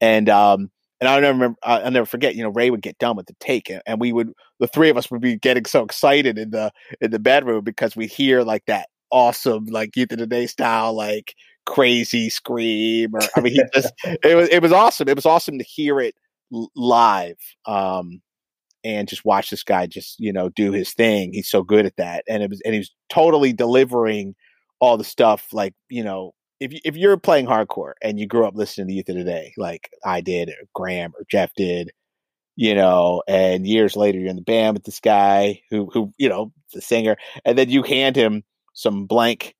And 0.00 0.28
um 0.28 0.70
and 1.00 1.08
I 1.08 1.16
remember, 1.16 1.56
I'll 1.62 1.90
never 1.90 2.06
forget. 2.06 2.34
You 2.34 2.42
know, 2.42 2.50
Ray 2.50 2.70
would 2.70 2.82
get 2.82 2.98
done 2.98 3.16
with 3.16 3.26
the 3.26 3.36
take, 3.40 3.70
and, 3.70 3.82
and 3.86 4.00
we 4.00 4.12
would, 4.12 4.32
the 4.58 4.66
three 4.66 4.90
of 4.90 4.96
us 4.96 5.10
would 5.10 5.20
be 5.20 5.36
getting 5.36 5.64
so 5.64 5.82
excited 5.82 6.38
in 6.38 6.50
the 6.50 6.72
in 7.00 7.10
the 7.10 7.18
bedroom 7.18 7.62
because 7.64 7.94
we 7.96 8.06
hear 8.06 8.42
like 8.42 8.64
that 8.66 8.88
awesome, 9.10 9.66
like 9.66 9.96
Youth 9.96 10.12
of 10.12 10.18
Today 10.18 10.46
style, 10.46 10.92
like 10.94 11.34
crazy 11.66 12.30
scream. 12.30 13.14
Or 13.14 13.20
I 13.36 13.40
mean, 13.40 13.52
he 13.54 13.62
just 13.74 13.92
it 14.04 14.34
was 14.34 14.48
it 14.48 14.62
was 14.62 14.72
awesome. 14.72 15.08
It 15.08 15.16
was 15.16 15.26
awesome 15.26 15.58
to 15.58 15.64
hear 15.64 16.00
it 16.00 16.14
live, 16.74 17.38
um, 17.66 18.20
and 18.84 19.08
just 19.08 19.24
watch 19.24 19.50
this 19.50 19.62
guy 19.62 19.86
just 19.86 20.18
you 20.18 20.32
know 20.32 20.48
do 20.50 20.72
his 20.72 20.92
thing. 20.92 21.32
He's 21.32 21.48
so 21.48 21.62
good 21.62 21.86
at 21.86 21.96
that, 21.96 22.24
and 22.28 22.42
it 22.42 22.50
was 22.50 22.60
and 22.64 22.74
he 22.74 22.80
was 22.80 22.92
totally 23.08 23.52
delivering 23.52 24.34
all 24.80 24.96
the 24.96 25.04
stuff 25.04 25.46
like 25.52 25.74
you 25.88 26.02
know 26.02 26.32
if 26.60 26.72
if 26.84 26.96
you're 26.96 27.16
playing 27.16 27.46
hardcore 27.46 27.92
and 28.02 28.18
you 28.18 28.26
grew 28.26 28.46
up 28.46 28.54
listening 28.54 28.88
to 28.88 28.94
Youth 28.94 29.08
of 29.08 29.16
Today, 29.16 29.52
like 29.56 29.90
I 30.04 30.20
did, 30.20 30.48
or 30.48 30.66
Graham 30.74 31.12
or 31.16 31.24
Jeff 31.30 31.52
did, 31.54 31.92
you 32.56 32.74
know, 32.74 33.22
and 33.28 33.66
years 33.66 33.96
later 33.96 34.18
you're 34.18 34.30
in 34.30 34.36
the 34.36 34.42
band 34.42 34.74
with 34.74 34.84
this 34.84 35.00
guy 35.00 35.62
who 35.70 35.88
who 35.92 36.12
you 36.18 36.28
know 36.28 36.52
the 36.72 36.80
singer, 36.80 37.16
and 37.44 37.56
then 37.56 37.70
you 37.70 37.82
hand 37.82 38.16
him 38.16 38.42
some 38.74 39.06
blank 39.06 39.54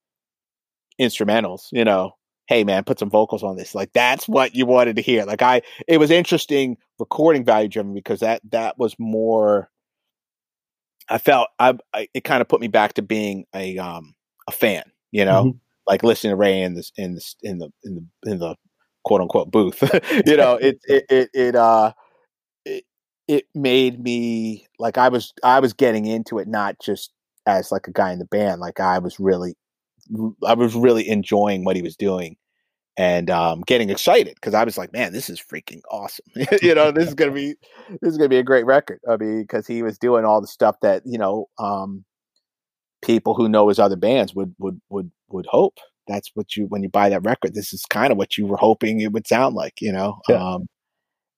instrumentals, 0.99 1.67
you 1.71 1.85
know, 1.85 2.11
hey 2.47 2.63
man, 2.63 2.83
put 2.83 2.99
some 2.99 3.09
vocals 3.09 3.43
on 3.43 3.55
this. 3.55 3.73
Like 3.73 3.93
that's 3.93 4.27
what 4.27 4.55
you 4.55 4.65
wanted 4.65 4.97
to 4.97 5.01
hear. 5.01 5.25
Like 5.25 5.41
I, 5.41 5.61
it 5.87 5.97
was 5.97 6.11
interesting 6.11 6.77
recording 6.99 7.45
value 7.45 7.69
driven 7.69 7.93
because 7.93 8.19
that 8.19 8.41
that 8.51 8.77
was 8.77 8.95
more. 8.99 9.69
I 11.07 11.17
felt 11.17 11.47
I, 11.57 11.75
I 11.93 12.07
it 12.13 12.23
kind 12.23 12.41
of 12.41 12.47
put 12.47 12.61
me 12.61 12.67
back 12.67 12.93
to 12.93 13.01
being 13.01 13.45
a 13.55 13.77
um 13.77 14.15
a 14.47 14.51
fan, 14.51 14.83
you 15.11 15.23
know. 15.23 15.45
Mm-hmm 15.45 15.57
like 15.87 16.03
listening 16.03 16.31
to 16.31 16.35
Ray 16.35 16.61
in 16.61 16.75
this 16.75 16.91
in 16.97 17.15
this 17.15 17.35
in 17.41 17.59
the 17.59 17.69
in 17.83 17.95
the 17.95 18.31
in 18.31 18.39
the 18.39 18.55
quote 19.03 19.21
unquote 19.21 19.51
booth. 19.51 19.81
you 20.25 20.37
know, 20.37 20.55
it 20.55 20.79
it 20.85 21.05
it 21.09 21.29
it 21.33 21.55
uh 21.55 21.93
it 22.65 22.83
it 23.27 23.45
made 23.55 24.03
me 24.03 24.67
like 24.77 24.97
I 24.97 25.09
was 25.09 25.33
I 25.43 25.59
was 25.59 25.73
getting 25.73 26.05
into 26.05 26.39
it 26.39 26.47
not 26.47 26.75
just 26.79 27.11
as 27.45 27.71
like 27.71 27.87
a 27.87 27.91
guy 27.91 28.11
in 28.11 28.19
the 28.19 28.25
band, 28.25 28.61
like 28.61 28.79
I 28.79 28.99
was 28.99 29.19
really 29.19 29.55
I 30.45 30.53
was 30.53 30.75
really 30.75 31.07
enjoying 31.07 31.65
what 31.65 31.75
he 31.75 31.81
was 31.81 31.95
doing 31.95 32.37
and 32.97 33.29
um, 33.29 33.61
getting 33.65 33.89
excited 33.89 34.35
because 34.35 34.53
I 34.53 34.65
was 34.65 34.77
like, 34.77 34.91
man, 34.91 35.13
this 35.13 35.29
is 35.29 35.39
freaking 35.39 35.81
awesome. 35.89 36.25
you 36.61 36.75
know, 36.75 36.91
this 36.91 37.07
is 37.07 37.13
gonna 37.13 37.31
be 37.31 37.55
this 38.01 38.11
is 38.11 38.17
gonna 38.17 38.29
be 38.29 38.37
a 38.37 38.43
great 38.43 38.65
record. 38.65 38.99
I 39.09 39.17
mean, 39.17 39.41
because 39.41 39.65
he 39.65 39.83
was 39.83 39.97
doing 39.97 40.25
all 40.25 40.41
the 40.41 40.47
stuff 40.47 40.75
that 40.81 41.03
you 41.05 41.17
know 41.17 41.47
um, 41.57 42.03
people 43.01 43.33
who 43.33 43.49
know 43.49 43.69
his 43.69 43.79
other 43.79 43.95
bands 43.95 44.33
would 44.33 44.53
would 44.59 44.79
would 44.89 45.11
would 45.29 45.45
hope. 45.47 45.77
That's 46.07 46.31
what 46.33 46.55
you 46.55 46.65
when 46.65 46.83
you 46.83 46.89
buy 46.89 47.09
that 47.09 47.23
record. 47.23 47.53
This 47.53 47.73
is 47.73 47.85
kind 47.89 48.11
of 48.11 48.17
what 48.17 48.37
you 48.37 48.47
were 48.47 48.57
hoping 48.57 48.99
it 48.99 49.11
would 49.11 49.27
sound 49.27 49.55
like, 49.55 49.81
you 49.81 49.91
know. 49.91 50.19
Yeah. 50.27 50.35
Um, 50.35 50.67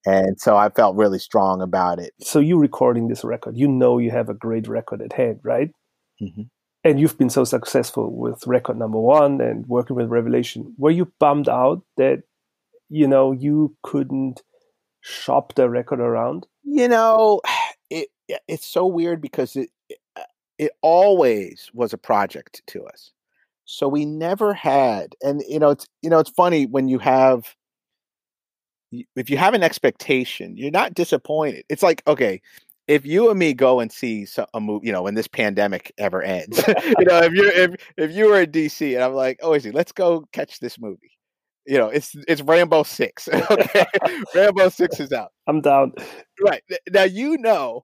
and 0.06 0.40
so 0.40 0.58
I 0.58 0.70
felt 0.70 0.96
really 0.96 1.20
strong 1.20 1.62
about 1.62 2.00
it. 2.00 2.14
So 2.22 2.40
you 2.40 2.58
recording 2.58 3.08
this 3.08 3.24
record, 3.24 3.58
you 3.58 3.68
know 3.68 4.00
you 4.00 4.12
have 4.12 4.30
a 4.30 4.34
great 4.34 4.68
record 4.68 5.02
at 5.02 5.14
hand, 5.14 5.40
right? 5.44 5.70
Mm-hmm. 6.22 6.44
And 6.84 7.00
you've 7.00 7.18
been 7.18 7.30
so 7.30 7.44
successful 7.44 8.12
with 8.12 8.48
record 8.48 8.78
number 8.78 9.00
one 9.00 9.40
and 9.40 9.68
working 9.68 9.96
with 9.96 10.10
Revelation. 10.10 10.74
Were 10.78 10.90
you 10.90 11.12
bummed 11.20 11.48
out 11.48 11.84
that 11.98 12.24
you 12.90 13.08
know 13.08 13.32
you 13.32 13.76
couldn't 13.84 14.42
shop 15.02 15.54
the 15.54 15.70
record 15.70 16.00
around? 16.00 16.48
You 16.64 16.88
know, 16.88 17.42
it 17.92 18.10
it's 18.48 18.66
so 18.66 18.88
weird 18.88 19.22
because 19.22 19.56
it 19.56 19.70
it 20.62 20.72
always 20.84 21.72
was 21.74 21.92
a 21.92 21.98
project 21.98 22.62
to 22.68 22.86
us. 22.86 23.12
So 23.66 23.88
we 23.88 24.06
never 24.06 24.54
had, 24.54 25.16
and 25.24 25.42
you 25.48 25.60
know, 25.60 25.72
it's 25.72 25.88
you 26.02 26.10
know, 26.10 26.20
it's 26.20 26.30
funny 26.30 26.68
when 26.68 26.88
you 26.88 27.00
have 27.00 27.56
if 29.16 29.30
you 29.30 29.38
have 29.38 29.56
an 29.56 29.64
expectation, 29.64 30.56
you're 30.56 30.70
not 30.70 30.94
disappointed. 30.94 31.64
It's 31.68 31.82
like, 31.82 32.04
okay, 32.06 32.42
if 32.88 33.06
you 33.06 33.30
and 33.30 33.40
me 33.40 33.54
go 33.54 33.80
and 33.80 33.92
see 33.92 34.28
a 34.54 34.60
movie, 34.60 34.88
you 34.88 34.94
know, 34.94 35.02
when 35.02 35.16
this 35.16 35.28
pandemic 35.28 35.92
ever 35.98 36.22
ends, 36.22 36.64
you 36.68 37.06
know, 37.06 37.20
if 37.20 37.34
you're 37.34 37.52
if 37.52 37.72
if 37.98 38.12
you 38.12 38.28
were 38.28 38.42
in 38.42 38.52
DC 38.52 38.94
and 38.94 39.04
I'm 39.04 39.14
like, 39.14 39.40
oh, 39.42 39.54
is 39.54 39.64
he? 39.64 39.72
Let's 39.72 39.92
go 39.92 40.28
catch 40.32 40.60
this 40.60 40.80
movie. 40.80 41.18
You 41.66 41.80
know, 41.80 41.88
it's 41.88 42.16
it's 42.28 42.42
Rambo 42.44 42.84
Six. 42.84 43.28
Okay, 43.50 43.86
Rambo 44.36 44.70
Six 44.70 45.00
is 45.00 45.12
out. 45.12 45.32
I'm 45.48 45.62
down. 45.62 45.94
Right 46.40 46.62
now, 46.92 47.04
you 47.04 47.38
know 47.38 47.84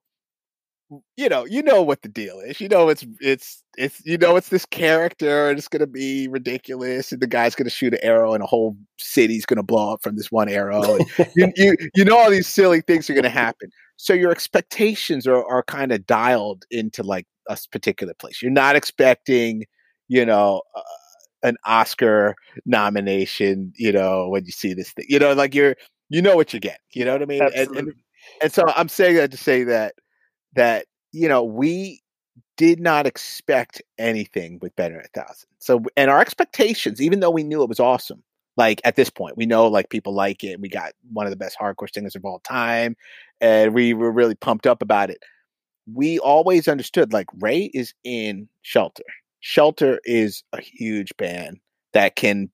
you 1.16 1.28
know, 1.28 1.44
you 1.44 1.62
know 1.62 1.82
what 1.82 2.02
the 2.02 2.08
deal 2.08 2.40
is. 2.40 2.60
You 2.60 2.68
know 2.68 2.88
it's 2.88 3.04
it's 3.20 3.62
it's 3.76 4.00
you 4.04 4.16
know 4.16 4.36
it's 4.36 4.48
this 4.48 4.64
character 4.64 5.48
and 5.48 5.58
it's 5.58 5.68
gonna 5.68 5.86
be 5.86 6.28
ridiculous 6.28 7.12
and 7.12 7.20
the 7.20 7.26
guy's 7.26 7.54
gonna 7.54 7.70
shoot 7.70 7.92
an 7.92 8.00
arrow 8.02 8.34
and 8.34 8.42
a 8.42 8.46
whole 8.46 8.76
city's 8.98 9.44
gonna 9.44 9.62
blow 9.62 9.92
up 9.92 10.02
from 10.02 10.16
this 10.16 10.32
one 10.32 10.48
arrow. 10.48 10.98
you, 11.36 11.52
you 11.56 11.76
you 11.94 12.04
know 12.04 12.16
all 12.16 12.30
these 12.30 12.48
silly 12.48 12.80
things 12.80 13.10
are 13.10 13.14
gonna 13.14 13.28
happen. 13.28 13.70
So 13.96 14.12
your 14.14 14.30
expectations 14.30 15.26
are 15.26 15.44
are 15.44 15.62
kind 15.62 15.92
of 15.92 16.06
dialed 16.06 16.64
into 16.70 17.02
like 17.02 17.26
a 17.48 17.58
particular 17.70 18.14
place. 18.14 18.40
You're 18.40 18.50
not 18.50 18.76
expecting, 18.76 19.64
you 20.08 20.24
know, 20.24 20.62
uh, 20.74 20.82
an 21.42 21.56
Oscar 21.64 22.34
nomination, 22.64 23.72
you 23.76 23.92
know, 23.92 24.28
when 24.28 24.44
you 24.44 24.52
see 24.52 24.74
this 24.74 24.92
thing. 24.92 25.06
You 25.08 25.18
know, 25.18 25.34
like 25.34 25.54
you're 25.54 25.76
you 26.08 26.22
know 26.22 26.36
what 26.36 26.54
you 26.54 26.60
get. 26.60 26.80
You 26.94 27.04
know 27.04 27.12
what 27.12 27.22
I 27.22 27.26
mean? 27.26 27.42
And, 27.42 27.76
and 27.76 27.92
and 28.42 28.52
so 28.52 28.64
I'm 28.74 28.88
saying 28.88 29.16
that 29.16 29.30
to 29.32 29.36
say 29.36 29.64
that 29.64 29.94
that 30.54 30.86
you 31.12 31.28
know 31.28 31.42
we 31.44 32.02
did 32.56 32.80
not 32.80 33.06
expect 33.06 33.80
anything 33.98 34.58
with 34.60 34.74
Better 34.76 34.96
Than 34.96 35.04
a 35.04 35.20
Thousand. 35.20 35.48
So, 35.60 35.82
and 35.96 36.10
our 36.10 36.20
expectations, 36.20 37.00
even 37.00 37.20
though 37.20 37.30
we 37.30 37.44
knew 37.44 37.62
it 37.62 37.68
was 37.68 37.80
awesome, 37.80 38.22
like 38.56 38.80
at 38.84 38.96
this 38.96 39.08
point, 39.08 39.36
we 39.36 39.46
know 39.46 39.68
like 39.68 39.90
people 39.90 40.12
like 40.12 40.42
it. 40.42 40.60
We 40.60 40.68
got 40.68 40.92
one 41.12 41.26
of 41.26 41.30
the 41.30 41.36
best 41.36 41.56
hardcore 41.58 41.92
singers 41.92 42.16
of 42.16 42.24
all 42.24 42.40
time, 42.40 42.96
and 43.40 43.72
we 43.72 43.94
were 43.94 44.10
really 44.10 44.34
pumped 44.34 44.66
up 44.66 44.82
about 44.82 45.10
it. 45.10 45.22
We 45.92 46.18
always 46.18 46.68
understood 46.68 47.12
like 47.12 47.28
Ray 47.38 47.70
is 47.72 47.94
in 48.04 48.48
Shelter. 48.62 49.04
Shelter 49.40 50.00
is 50.04 50.42
a 50.52 50.60
huge 50.60 51.16
band 51.16 51.58
that 51.92 52.16
can, 52.16 52.50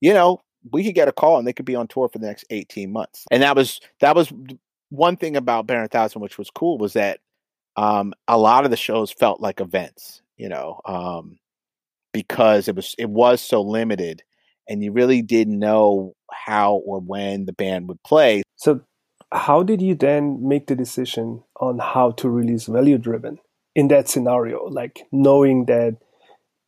you 0.00 0.14
know, 0.14 0.40
we 0.70 0.84
could 0.84 0.94
get 0.94 1.08
a 1.08 1.12
call 1.12 1.38
and 1.38 1.46
they 1.46 1.52
could 1.52 1.66
be 1.66 1.74
on 1.74 1.88
tour 1.88 2.08
for 2.08 2.20
the 2.20 2.26
next 2.26 2.44
18 2.50 2.92
months. 2.92 3.24
And 3.32 3.42
that 3.42 3.56
was 3.56 3.80
that 4.00 4.14
was 4.14 4.32
one 4.92 5.16
thing 5.16 5.36
about 5.36 5.70
a 5.70 5.88
Thousand, 5.88 6.20
which 6.20 6.36
was 6.36 6.50
cool, 6.50 6.76
was 6.76 6.92
that 6.92 7.20
um, 7.76 8.12
a 8.28 8.36
lot 8.36 8.64
of 8.64 8.70
the 8.70 8.76
shows 8.76 9.10
felt 9.10 9.40
like 9.40 9.60
events, 9.60 10.20
you 10.36 10.50
know, 10.50 10.80
um, 10.84 11.38
because 12.12 12.68
it 12.68 12.76
was 12.76 12.94
it 12.98 13.08
was 13.08 13.40
so 13.40 13.62
limited, 13.62 14.22
and 14.68 14.84
you 14.84 14.92
really 14.92 15.22
didn't 15.22 15.58
know 15.58 16.14
how 16.30 16.74
or 16.74 17.00
when 17.00 17.46
the 17.46 17.54
band 17.54 17.88
would 17.88 18.02
play. 18.02 18.42
So, 18.56 18.82
how 19.32 19.62
did 19.62 19.80
you 19.80 19.94
then 19.94 20.46
make 20.46 20.66
the 20.66 20.76
decision 20.76 21.42
on 21.58 21.78
how 21.78 22.10
to 22.12 22.28
release 22.28 22.66
Value 22.66 22.98
Driven 22.98 23.38
in 23.74 23.88
that 23.88 24.10
scenario, 24.10 24.66
like 24.66 25.04
knowing 25.10 25.64
that 25.66 25.96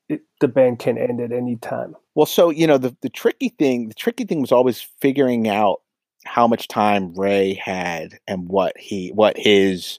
it, 0.08 0.22
the 0.40 0.48
band 0.48 0.78
can 0.78 0.96
end 0.96 1.20
at 1.20 1.30
any 1.30 1.56
time? 1.56 1.94
Well, 2.14 2.26
so 2.26 2.48
you 2.48 2.66
know, 2.66 2.78
the 2.78 2.96
the 3.02 3.10
tricky 3.10 3.50
thing, 3.50 3.88
the 3.88 3.94
tricky 3.94 4.24
thing 4.24 4.40
was 4.40 4.52
always 4.52 4.80
figuring 5.02 5.46
out 5.46 5.82
how 6.24 6.46
much 6.46 6.68
time 6.68 7.14
Ray 7.14 7.54
had 7.54 8.18
and 8.26 8.48
what 8.48 8.76
he 8.78 9.10
what 9.10 9.37
his 9.37 9.98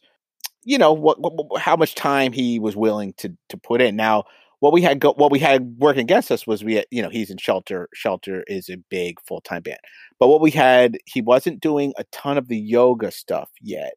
you 0.63 0.77
know 0.77 0.91
what, 0.91 1.19
what, 1.19 1.61
how 1.61 1.75
much 1.75 1.95
time 1.95 2.33
he 2.33 2.59
was 2.59 2.75
willing 2.75 3.13
to 3.17 3.35
to 3.49 3.57
put 3.57 3.81
in. 3.81 3.95
Now, 3.95 4.25
what 4.59 4.73
we 4.73 4.81
had 4.81 4.99
go, 4.99 5.13
what 5.13 5.31
we 5.31 5.39
had 5.39 5.75
working 5.77 6.01
against 6.01 6.31
us 6.31 6.47
was 6.47 6.63
we 6.63 6.75
had, 6.75 6.85
you 6.91 7.01
know 7.01 7.09
he's 7.09 7.29
in 7.29 7.37
shelter. 7.37 7.87
Shelter 7.93 8.43
is 8.47 8.69
a 8.69 8.77
big 8.89 9.19
full 9.21 9.41
time 9.41 9.61
band, 9.61 9.79
but 10.19 10.27
what 10.27 10.41
we 10.41 10.51
had 10.51 10.97
he 11.05 11.21
wasn't 11.21 11.61
doing 11.61 11.93
a 11.97 12.03
ton 12.05 12.37
of 12.37 12.47
the 12.47 12.57
yoga 12.57 13.11
stuff 13.11 13.49
yet. 13.61 13.93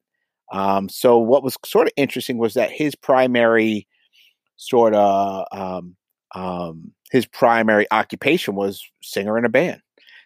Um, 0.53 0.88
so 0.88 1.19
what 1.19 1.43
was 1.43 1.57
sort 1.64 1.87
of 1.87 1.93
interesting 1.97 2.38
was 2.38 2.55
that 2.55 2.71
his 2.71 2.95
primary 2.95 3.87
sort 4.57 4.95
of 4.95 5.47
um, 5.53 5.97
um, 6.35 6.93
his 7.11 7.27
primary 7.27 7.87
occupation 7.91 8.55
was 8.55 8.83
singer 9.03 9.38
in 9.38 9.45
a 9.45 9.49
band. 9.49 9.81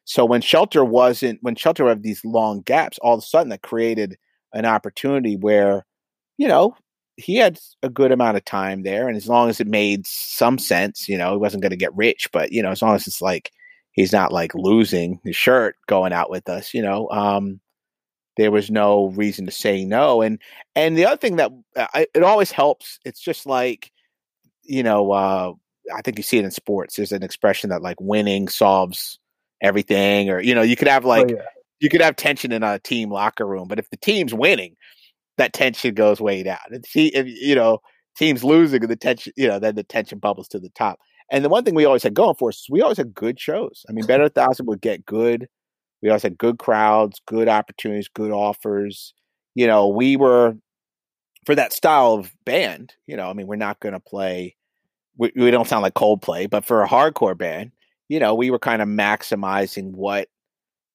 So 0.05 0.25
when 0.25 0.41
shelter 0.41 0.85
wasn't, 0.85 1.39
when 1.43 1.55
shelter 1.55 1.89
had 1.89 2.03
these 2.03 2.25
long 2.25 2.63
gaps, 2.63 2.99
all 2.99 3.15
of 3.15 3.21
a 3.21 3.23
sudden 3.27 3.51
that 3.51 3.63
created 3.63 4.19
an 4.53 4.67
opportunity 4.67 5.37
where, 5.37 5.85
you 6.39 6.49
know, 6.49 6.77
he 7.17 7.37
had 7.37 7.59
a 7.83 7.89
good 7.89 8.11
amount 8.13 8.37
of 8.37 8.45
time 8.45 8.83
there, 8.83 9.07
and 9.07 9.17
as 9.17 9.29
long 9.29 9.49
as 9.51 9.61
it 9.61 9.67
made 9.67 10.07
some 10.07 10.59
sense, 10.59 11.09
you 11.09 11.19
know, 11.19 11.33
he 11.33 11.37
wasn't 11.39 11.63
going 11.63 11.71
to 11.71 11.77
get 11.77 11.95
rich, 11.97 12.29
but 12.33 12.53
you 12.53 12.63
know, 12.63 12.71
as 12.71 12.83
long 12.83 12.95
as 12.95 13.07
it's 13.07 13.23
like 13.23 13.51
he's 13.93 14.13
not 14.13 14.33
like 14.33 14.55
losing 14.55 15.21
his 15.25 15.37
shirt 15.37 15.77
going 15.87 16.13
out 16.13 16.31
with 16.31 16.49
us, 16.49 16.73
you 16.75 16.83
know, 16.83 17.09
um, 17.11 17.61
there 18.37 18.51
was 18.51 18.71
no 18.71 19.09
reason 19.09 19.45
to 19.47 19.53
say 19.53 19.85
no. 19.85 20.23
And 20.23 20.41
and 20.75 20.97
the 20.97 21.05
other 21.07 21.19
thing 21.19 21.37
that 21.37 21.53
uh, 21.77 21.87
I, 21.95 22.07
it 22.15 22.23
always 22.23 22.51
helps, 22.51 22.99
it's 23.05 23.21
just 23.21 23.47
like, 23.47 23.93
you 24.63 24.83
know, 24.83 25.13
uh, 25.13 25.53
I 25.95 26.03
think 26.03 26.19
you 26.19 26.23
see 26.23 26.39
it 26.39 26.45
in 26.45 26.51
sports. 26.51 26.97
There's 26.97 27.13
an 27.13 27.23
expression 27.23 27.71
that 27.71 27.83
like 27.83 28.01
winning 28.01 28.49
solves 28.49 29.19
everything, 29.63 30.29
or 30.29 30.41
you 30.41 30.55
know, 30.55 30.63
you 30.63 30.77
could 30.77 30.89
have 30.89 31.05
oh, 31.05 31.09
like 31.09 31.31
oh, 31.31 31.37
yeah. 31.37 31.47
you 31.81 31.89
could 31.89 32.01
have 32.01 32.17
tension 32.17 32.53
in 32.53 32.63
a 32.63 32.79
team 32.79 33.11
locker 33.11 33.47
room, 33.47 33.69
but 33.69 33.79
if 33.79 33.89
the 33.91 33.97
team's 33.97 34.35
winning, 34.35 34.77
that 35.39 35.53
tension 35.53 35.95
goes 35.95 36.21
way 36.21 36.43
down. 36.43 36.59
And 36.71 36.85
see, 36.85 37.09
if 37.09 37.27
you 37.27 37.55
know, 37.55 37.79
teams 38.17 38.45
losing, 38.45 38.81
the 38.83 38.97
tension, 38.97 39.33
you 39.37 39.49
know, 39.49 39.59
then 39.59 39.75
the 39.75 39.85
tension 39.85 40.19
bubbles 40.19 40.49
to 40.49 40.59
the 40.59 40.71
top. 40.71 40.99
And 41.31 41.45
the 41.45 41.49
one 41.49 41.65
thing 41.65 41.75
we 41.75 41.87
always 41.87 42.03
had 42.03 42.15
going 42.15 42.35
for 42.35 42.51
us 42.51 42.59
is 42.59 42.67
we 42.71 42.83
always 42.83 42.99
had 42.99 43.15
good 43.15 43.41
shows. 43.41 43.85
I 43.89 43.93
mean, 43.93 44.05
Better 44.05 44.29
Thousand 44.35 44.67
would 44.67 44.83
get 44.83 45.07
good. 45.07 45.49
We 46.03 46.09
always 46.09 46.23
had 46.23 46.37
good 46.37 46.59
crowds, 46.59 47.21
good 47.27 47.49
opportunities, 47.49 48.09
good 48.09 48.33
offers. 48.33 49.15
You 49.55 49.67
know, 49.67 49.89
we 49.89 50.17
were 50.17 50.57
for 51.47 51.55
that 51.55 51.73
style 51.73 52.15
of 52.15 52.33
band. 52.45 52.95
You 53.07 53.17
know, 53.17 53.31
I 53.31 53.33
mean, 53.33 53.47
we're 53.47 53.57
not 53.57 53.81
going 53.81 53.95
to 53.95 54.01
play. 54.01 54.57
We, 55.17 55.33
we 55.37 55.51
don't 55.51 55.69
sound 55.69 55.83
like 55.83 55.95
Coldplay, 55.95 56.51
but 56.51 56.65
for 56.65 56.83
a 56.83 56.89
hardcore 56.89 57.37
band, 57.37 57.71
you 58.13 58.21
know, 58.21 58.35
we 58.35 58.51
were 58.51 58.59
kind 58.59 58.83
of 58.83 58.89
maximizing 58.89 59.93
what 59.93 60.29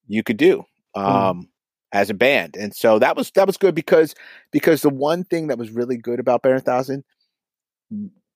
you 0.05 0.21
could 0.21 0.37
do 0.37 0.63
mm. 0.95 1.03
um, 1.03 1.41
mm. 1.41 1.47
as 1.91 2.11
a 2.11 2.13
band, 2.13 2.55
and 2.55 2.75
so 2.75 2.99
that 2.99 3.17
was 3.17 3.31
that 3.31 3.47
was 3.47 3.57
good 3.57 3.73
because 3.73 4.13
because 4.51 4.83
the 4.83 4.89
one 4.89 5.23
thing 5.23 5.47
that 5.47 5.57
was 5.57 5.71
really 5.71 5.97
good 5.97 6.19
about 6.19 6.43
Better 6.43 6.59
Thousand, 6.59 7.03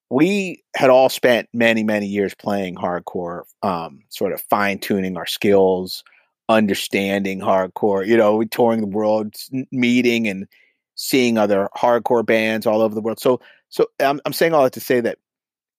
we 0.09 0.63
had 0.75 0.89
all 0.89 1.09
spent 1.09 1.47
many 1.53 1.83
many 1.83 2.07
years 2.07 2.33
playing 2.33 2.75
hardcore, 2.75 3.43
um, 3.61 3.99
sort 4.09 4.33
of 4.33 4.41
fine 4.49 4.79
tuning 4.79 5.15
our 5.15 5.27
skills, 5.27 6.03
understanding 6.49 7.39
hardcore. 7.39 8.07
You 8.07 8.17
know, 8.17 8.35
we 8.35 8.47
touring 8.47 8.81
the 8.81 8.87
world, 8.87 9.35
meeting 9.71 10.27
and 10.27 10.47
seeing 10.95 11.37
other 11.37 11.69
hardcore 11.77 12.25
bands 12.25 12.65
all 12.65 12.81
over 12.81 12.95
the 12.95 13.01
world. 13.01 13.19
So 13.19 13.41
so 13.69 13.85
I'm, 13.99 14.19
I'm 14.25 14.33
saying 14.33 14.55
all 14.55 14.63
that 14.63 14.73
to 14.73 14.79
say 14.79 15.01
that 15.01 15.19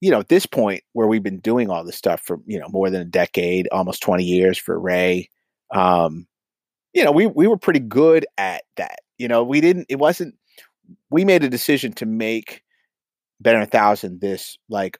you 0.02 0.10
know, 0.10 0.18
at 0.18 0.28
this 0.28 0.46
point 0.46 0.82
where 0.94 1.06
we've 1.06 1.22
been 1.22 1.38
doing 1.38 1.70
all 1.70 1.84
this 1.84 1.96
stuff 1.96 2.20
for, 2.20 2.40
you 2.44 2.58
know, 2.58 2.66
more 2.68 2.90
than 2.90 3.00
a 3.00 3.06
decade, 3.06 3.68
almost 3.70 4.02
20 4.02 4.24
years 4.24 4.58
for 4.58 4.78
Ray, 4.78 5.30
um, 5.70 6.26
you 6.92 7.04
know, 7.04 7.12
we, 7.12 7.26
we 7.26 7.46
were 7.46 7.56
pretty 7.56 7.78
good 7.78 8.26
at 8.36 8.64
that. 8.76 8.98
You 9.18 9.28
know, 9.28 9.44
we 9.44 9.60
didn't, 9.60 9.86
it 9.88 10.00
wasn't, 10.00 10.34
we 11.10 11.24
made 11.24 11.44
a 11.44 11.48
decision 11.48 11.92
to 11.94 12.06
make 12.06 12.64
Better 13.40 13.58
Than 13.58 13.68
a 13.68 13.70
Thousand 13.70 14.20
this 14.20 14.58
like 14.68 14.98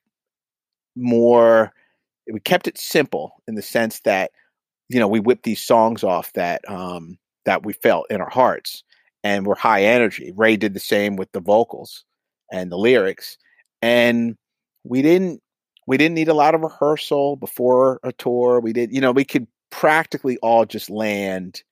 more, 0.95 1.73
we 2.33 2.39
kept 2.39 2.69
it 2.69 2.79
simple 2.79 3.43
in 3.49 3.57
the 3.57 3.63
sense 3.63 4.01
that, 4.05 4.31
you 4.89 5.01
know, 5.01 5.09
we 5.09 5.19
whipped 5.19 5.43
these 5.43 5.65
songs 5.65 6.05
off 6.05 6.33
that, 6.35 6.61
um, 6.69 7.19
that 7.45 7.65
we 7.67 7.73
felt 7.73 8.07
in 8.09 8.21
our 8.21 8.31
hearts 8.31 8.85
and 9.25 9.47
were 9.47 9.57
high 9.57 9.83
energy. 9.83 10.33
Ray 10.37 10.57
did 10.57 10.75
the 10.75 10.81
same 10.81 11.17
with 11.17 11.33
the 11.33 11.41
vocals 11.41 12.05
and 12.53 12.71
the 12.71 12.79
lyrics. 12.79 13.37
And, 13.81 14.37
we 14.85 15.03
didn't 15.03 15.41
we 15.87 15.97
didn't 15.97 16.15
need 16.15 16.29
a 16.29 16.35
lot 16.35 16.55
of 16.55 16.61
rehearsal 16.61 17.37
before 17.37 17.99
a 18.03 18.13
tour. 18.13 18.61
We 18.61 18.73
did, 18.73 18.93
you 18.93 19.01
know, 19.01 19.13
we 19.13 19.25
could 19.25 19.47
practically 19.71 20.39
all 20.39 20.65
just 20.65 20.91
land 20.91 21.63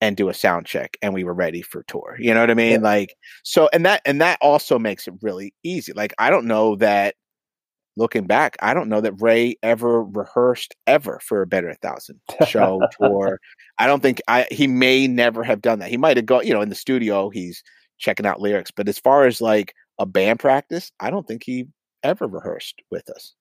and 0.00 0.16
do 0.16 0.28
a 0.28 0.34
sound 0.34 0.64
check 0.66 0.96
and 1.02 1.12
we 1.12 1.24
were 1.24 1.34
ready 1.34 1.60
for 1.60 1.82
tour. 1.84 2.16
You 2.20 2.32
know 2.32 2.40
what 2.40 2.50
I 2.50 2.54
mean? 2.54 2.72
Yeah. 2.72 2.78
Like 2.88 3.14
so 3.42 3.68
and 3.72 3.84
that 3.84 4.02
and 4.04 4.20
that 4.20 4.38
also 4.40 4.78
makes 4.78 5.08
it 5.08 5.14
really 5.22 5.54
easy. 5.64 5.92
Like 5.92 6.14
I 6.18 6.30
don't 6.30 6.46
know 6.46 6.76
that 6.76 7.16
looking 7.96 8.26
back, 8.26 8.56
I 8.60 8.74
don't 8.74 8.88
know 8.88 9.00
that 9.00 9.20
Ray 9.20 9.56
ever 9.62 10.04
rehearsed 10.04 10.76
ever 10.86 11.18
for 11.24 11.42
a 11.42 11.46
Better 11.46 11.74
Thousand 11.82 12.20
show 12.46 12.80
or 13.00 13.40
I 13.78 13.88
don't 13.88 14.02
think 14.02 14.20
I 14.28 14.46
he 14.52 14.68
may 14.68 15.08
never 15.08 15.42
have 15.42 15.60
done 15.60 15.80
that. 15.80 15.90
He 15.90 15.96
might 15.96 16.16
have 16.16 16.26
gone, 16.26 16.46
you 16.46 16.54
know, 16.54 16.62
in 16.62 16.68
the 16.68 16.76
studio, 16.76 17.28
he's 17.28 17.64
checking 17.98 18.26
out 18.26 18.40
lyrics. 18.40 18.70
But 18.70 18.88
as 18.88 19.00
far 19.00 19.26
as 19.26 19.40
like 19.40 19.74
a 19.98 20.06
band 20.06 20.38
practice, 20.38 20.92
I 21.00 21.10
don't 21.10 21.26
think 21.26 21.42
he 21.44 21.66
ever 22.02 22.26
rehearsed 22.26 22.82
with 22.90 23.08
us. 23.10 23.34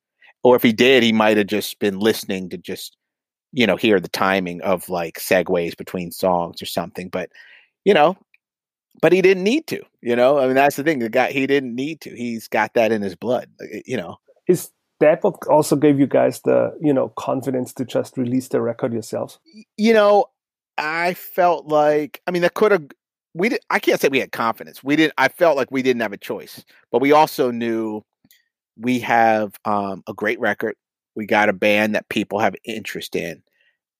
Or 0.43 0.55
if 0.55 0.63
he 0.63 0.73
did, 0.73 1.03
he 1.03 1.13
might 1.13 1.37
have 1.37 1.47
just 1.47 1.79
been 1.79 1.99
listening 1.99 2.49
to 2.49 2.57
just, 2.57 2.95
you 3.51 3.65
know, 3.65 3.75
hear 3.75 3.99
the 3.99 4.09
timing 4.09 4.61
of 4.61 4.87
like 4.89 5.19
segues 5.19 5.75
between 5.75 6.11
songs 6.11 6.61
or 6.61 6.65
something. 6.65 7.09
But, 7.09 7.29
you 7.85 7.93
know, 7.93 8.17
but 9.01 9.13
he 9.13 9.21
didn't 9.21 9.43
need 9.43 9.67
to, 9.67 9.81
you 10.01 10.15
know. 10.15 10.39
I 10.39 10.45
mean, 10.45 10.55
that's 10.55 10.75
the 10.75 10.83
thing. 10.83 10.99
The 10.99 11.09
guy 11.09 11.31
he 11.31 11.47
didn't 11.47 11.75
need 11.75 12.01
to. 12.01 12.15
He's 12.15 12.47
got 12.47 12.73
that 12.73 12.91
in 12.91 13.01
his 13.01 13.15
blood, 13.15 13.49
uh, 13.61 13.79
you 13.85 13.97
know. 13.97 14.17
His 14.45 14.71
that 14.99 15.23
also 15.49 15.75
gave 15.75 15.99
you 15.99 16.07
guys 16.07 16.41
the 16.41 16.75
you 16.81 16.93
know 16.93 17.09
confidence 17.09 17.73
to 17.73 17.85
just 17.85 18.17
release 18.17 18.47
the 18.47 18.61
record 18.61 18.93
yourselves? 18.93 19.39
You 19.77 19.93
know, 19.93 20.25
I 20.77 21.13
felt 21.13 21.67
like 21.67 22.21
I 22.27 22.31
mean 22.31 22.41
that 22.41 22.55
could 22.55 22.71
have 22.71 22.85
we 23.33 23.49
did 23.49 23.59
I 23.69 23.79
can't 23.79 23.99
say 24.01 24.07
we 24.07 24.19
had 24.19 24.31
confidence. 24.31 24.83
We 24.83 24.95
didn't 24.95 25.13
I 25.17 25.27
felt 25.27 25.57
like 25.57 25.69
we 25.71 25.81
didn't 25.81 26.01
have 26.01 26.13
a 26.13 26.17
choice. 26.17 26.63
But 26.91 27.01
we 27.01 27.11
also 27.11 27.51
knew 27.51 28.03
we 28.79 28.99
have 28.99 29.53
um, 29.65 30.03
a 30.07 30.13
great 30.13 30.39
record. 30.39 30.75
We 31.15 31.25
got 31.25 31.49
a 31.49 31.53
band 31.53 31.95
that 31.95 32.09
people 32.09 32.39
have 32.39 32.55
interest 32.63 33.15
in. 33.15 33.41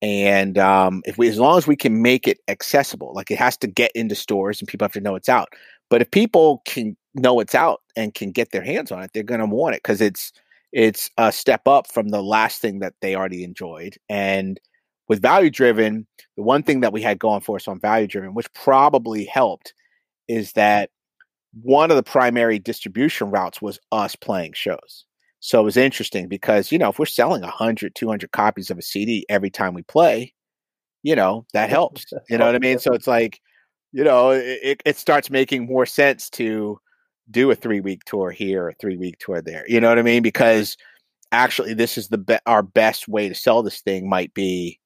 And 0.02 0.58
um, 0.60 1.02
if 1.06 1.18
we 1.18 1.28
as 1.28 1.40
long 1.40 1.58
as 1.58 1.66
we 1.66 1.76
can 1.76 2.02
make 2.02 2.28
it 2.28 2.40
accessible, 2.48 3.14
like 3.14 3.32
it 3.32 3.40
has 3.40 3.58
to 3.58 3.68
get 3.68 3.92
into 3.96 4.16
stores 4.16 4.60
and 4.60 4.68
people 4.68 4.86
have 4.86 4.94
to 4.94 5.02
know 5.02 5.16
it's 5.16 5.30
out. 5.30 5.50
But 5.90 6.02
if 6.02 6.12
people 6.12 6.62
can 6.66 6.96
know 7.16 7.40
it's 7.40 7.56
out 7.56 7.82
and 7.96 8.14
can 8.14 8.32
get 8.32 8.52
their 8.52 8.62
hands 8.64 8.92
on 8.92 9.02
it, 9.02 9.12
they're 9.14 9.24
going 9.24 9.40
to 9.40 9.48
want 9.48 9.76
it 9.76 9.82
because 9.82 10.02
it's 10.02 10.32
it's 10.72 11.10
a 11.18 11.32
step 11.32 11.68
up 11.68 11.92
from 11.92 12.10
the 12.10 12.22
last 12.22 12.62
thing 12.62 12.80
that 12.80 12.94
they 13.02 13.16
already 13.16 13.44
enjoyed. 13.44 13.98
And 14.10 14.60
with 15.08 15.22
value 15.22 15.50
driven, 15.50 16.06
the 16.36 16.44
one 16.44 16.62
thing 16.62 16.82
that 16.82 16.94
we 16.94 17.02
had 17.02 17.18
going 17.18 17.42
for 17.42 17.56
us 17.56 17.68
on 17.68 17.80
value 17.80 18.08
driven, 18.08 18.34
which 18.34 18.52
probably 18.54 19.26
helped, 19.26 19.74
is 20.28 20.52
that 20.54 20.92
one 21.62 21.92
of 21.92 21.98
the 21.98 22.04
primary 22.04 22.60
distribution 22.60 23.30
routes 23.30 23.62
was 23.62 23.80
us 23.92 24.16
playing 24.16 24.54
shows. 24.54 25.06
So 25.40 25.62
it 25.62 25.64
was 25.64 25.78
interesting 25.78 26.28
because, 26.28 26.72
you 26.72 26.78
know, 26.78 26.90
if 26.90 27.00
we're 27.00 27.06
selling 27.06 27.42
100, 27.42 27.96
200 27.96 28.32
copies 28.32 28.70
of 28.70 28.78
a 28.78 28.82
CD 28.82 29.26
every 29.30 29.50
time 29.50 29.74
we 29.74 29.84
play, 29.84 30.34
you 31.04 31.16
know, 31.16 31.46
that 31.54 31.70
helps. 31.72 32.06
You 32.30 32.38
know 32.38 32.46
what 32.46 32.56
I 32.56 32.60
mean? 32.60 32.80
So 32.80 32.94
it's 32.94 33.08
like, 33.08 33.40
you 33.92 34.04
know, 34.04 34.32
it, 34.32 34.82
it 34.86 34.98
starts 34.98 35.30
making 35.30 35.66
more 35.66 35.86
sense 35.86 36.30
to 36.32 36.80
do 37.30 37.52
a 37.52 37.56
three 37.56 37.80
week 37.80 38.04
tour 38.06 38.32
here, 38.32 38.70
a 38.70 38.74
three 38.74 38.98
week 38.98 39.18
tour 39.20 39.42
there. 39.42 39.66
You 39.68 39.80
know 39.80 39.90
what 39.90 40.00
I 40.00 40.04
mean? 40.04 40.24
Because 40.24 40.78
actually, 41.32 41.74
this 41.74 41.98
is 41.98 42.10
the 42.10 42.18
be- 42.18 42.40
our 42.46 42.64
best 42.64 43.08
way 43.08 43.30
to 43.30 43.36
sell 43.36 43.64
this 43.64 43.82
thing 43.82 44.10
might 44.10 44.34
be 44.34 44.80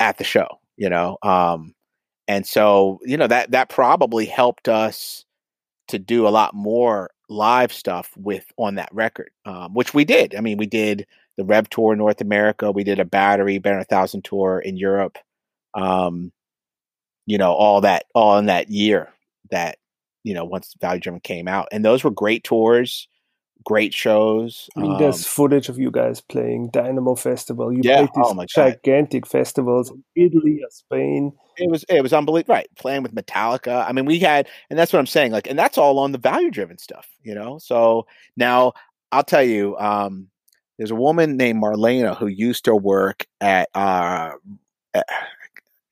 at 0.00 0.18
the 0.18 0.24
show. 0.24 0.48
You 0.76 0.88
know, 0.88 1.18
um, 1.22 1.74
and 2.28 2.46
so 2.46 2.98
you 3.04 3.16
know 3.16 3.26
that 3.26 3.50
that 3.50 3.68
probably 3.68 4.26
helped 4.26 4.68
us 4.68 5.24
to 5.88 5.98
do 5.98 6.26
a 6.26 6.30
lot 6.30 6.54
more 6.54 7.10
live 7.28 7.72
stuff 7.72 8.10
with 8.16 8.44
on 8.58 8.76
that 8.76 8.90
record, 8.92 9.30
um, 9.44 9.74
which 9.74 9.94
we 9.94 10.04
did. 10.04 10.34
I 10.34 10.40
mean, 10.40 10.58
we 10.58 10.66
did 10.66 11.06
the 11.36 11.44
Rev 11.44 11.68
tour 11.70 11.96
North 11.96 12.20
America. 12.20 12.70
We 12.70 12.84
did 12.84 13.00
a 13.00 13.04
Battery 13.04 13.58
Better 13.58 13.78
a 13.78 13.84
Thousand 13.84 14.24
tour 14.24 14.58
in 14.58 14.76
Europe. 14.76 15.18
Um, 15.74 16.32
you 17.26 17.38
know, 17.38 17.52
all 17.52 17.80
that 17.82 18.04
all 18.14 18.38
in 18.38 18.46
that 18.46 18.70
year 18.70 19.12
that 19.50 19.78
you 20.24 20.34
know, 20.34 20.44
once 20.44 20.74
Value 20.80 21.00
Driven 21.00 21.20
came 21.20 21.48
out. 21.48 21.68
And 21.72 21.84
those 21.84 22.04
were 22.04 22.10
great 22.10 22.44
tours, 22.44 23.08
great 23.64 23.94
shows. 23.94 24.68
I 24.76 24.80
mean, 24.80 24.92
um, 24.92 24.98
there's 24.98 25.26
footage 25.26 25.68
of 25.68 25.78
you 25.78 25.90
guys 25.90 26.20
playing 26.20 26.70
Dynamo 26.70 27.14
Festival. 27.14 27.72
You 27.72 27.80
yeah, 27.82 27.98
played 27.98 28.10
these 28.14 28.24
oh 28.26 28.44
gigantic 28.46 29.24
God. 29.24 29.30
festivals 29.30 29.90
in 29.90 30.02
Italy 30.14 30.60
or 30.62 30.70
Spain. 30.70 31.32
It 31.56 31.70
was 31.70 31.84
it 31.88 32.02
was 32.02 32.12
unbelievable. 32.12 32.54
Right. 32.54 32.68
Playing 32.76 33.02
with 33.02 33.14
Metallica. 33.14 33.86
I 33.86 33.92
mean, 33.92 34.04
we 34.04 34.18
had 34.18 34.48
and 34.70 34.78
that's 34.78 34.92
what 34.92 34.98
I'm 34.98 35.06
saying. 35.06 35.32
Like, 35.32 35.48
and 35.48 35.58
that's 35.58 35.78
all 35.78 35.98
on 35.98 36.12
the 36.12 36.18
value 36.18 36.50
driven 36.50 36.78
stuff, 36.78 37.08
you 37.22 37.34
know? 37.34 37.58
So 37.58 38.06
now 38.36 38.72
I'll 39.10 39.24
tell 39.24 39.42
you, 39.42 39.76
um, 39.78 40.28
there's 40.78 40.90
a 40.90 40.96
woman 40.96 41.36
named 41.36 41.62
Marlena 41.62 42.16
who 42.16 42.26
used 42.26 42.64
to 42.64 42.74
work 42.74 43.26
at 43.40 43.68
uh 43.74 44.32
at, 44.94 45.06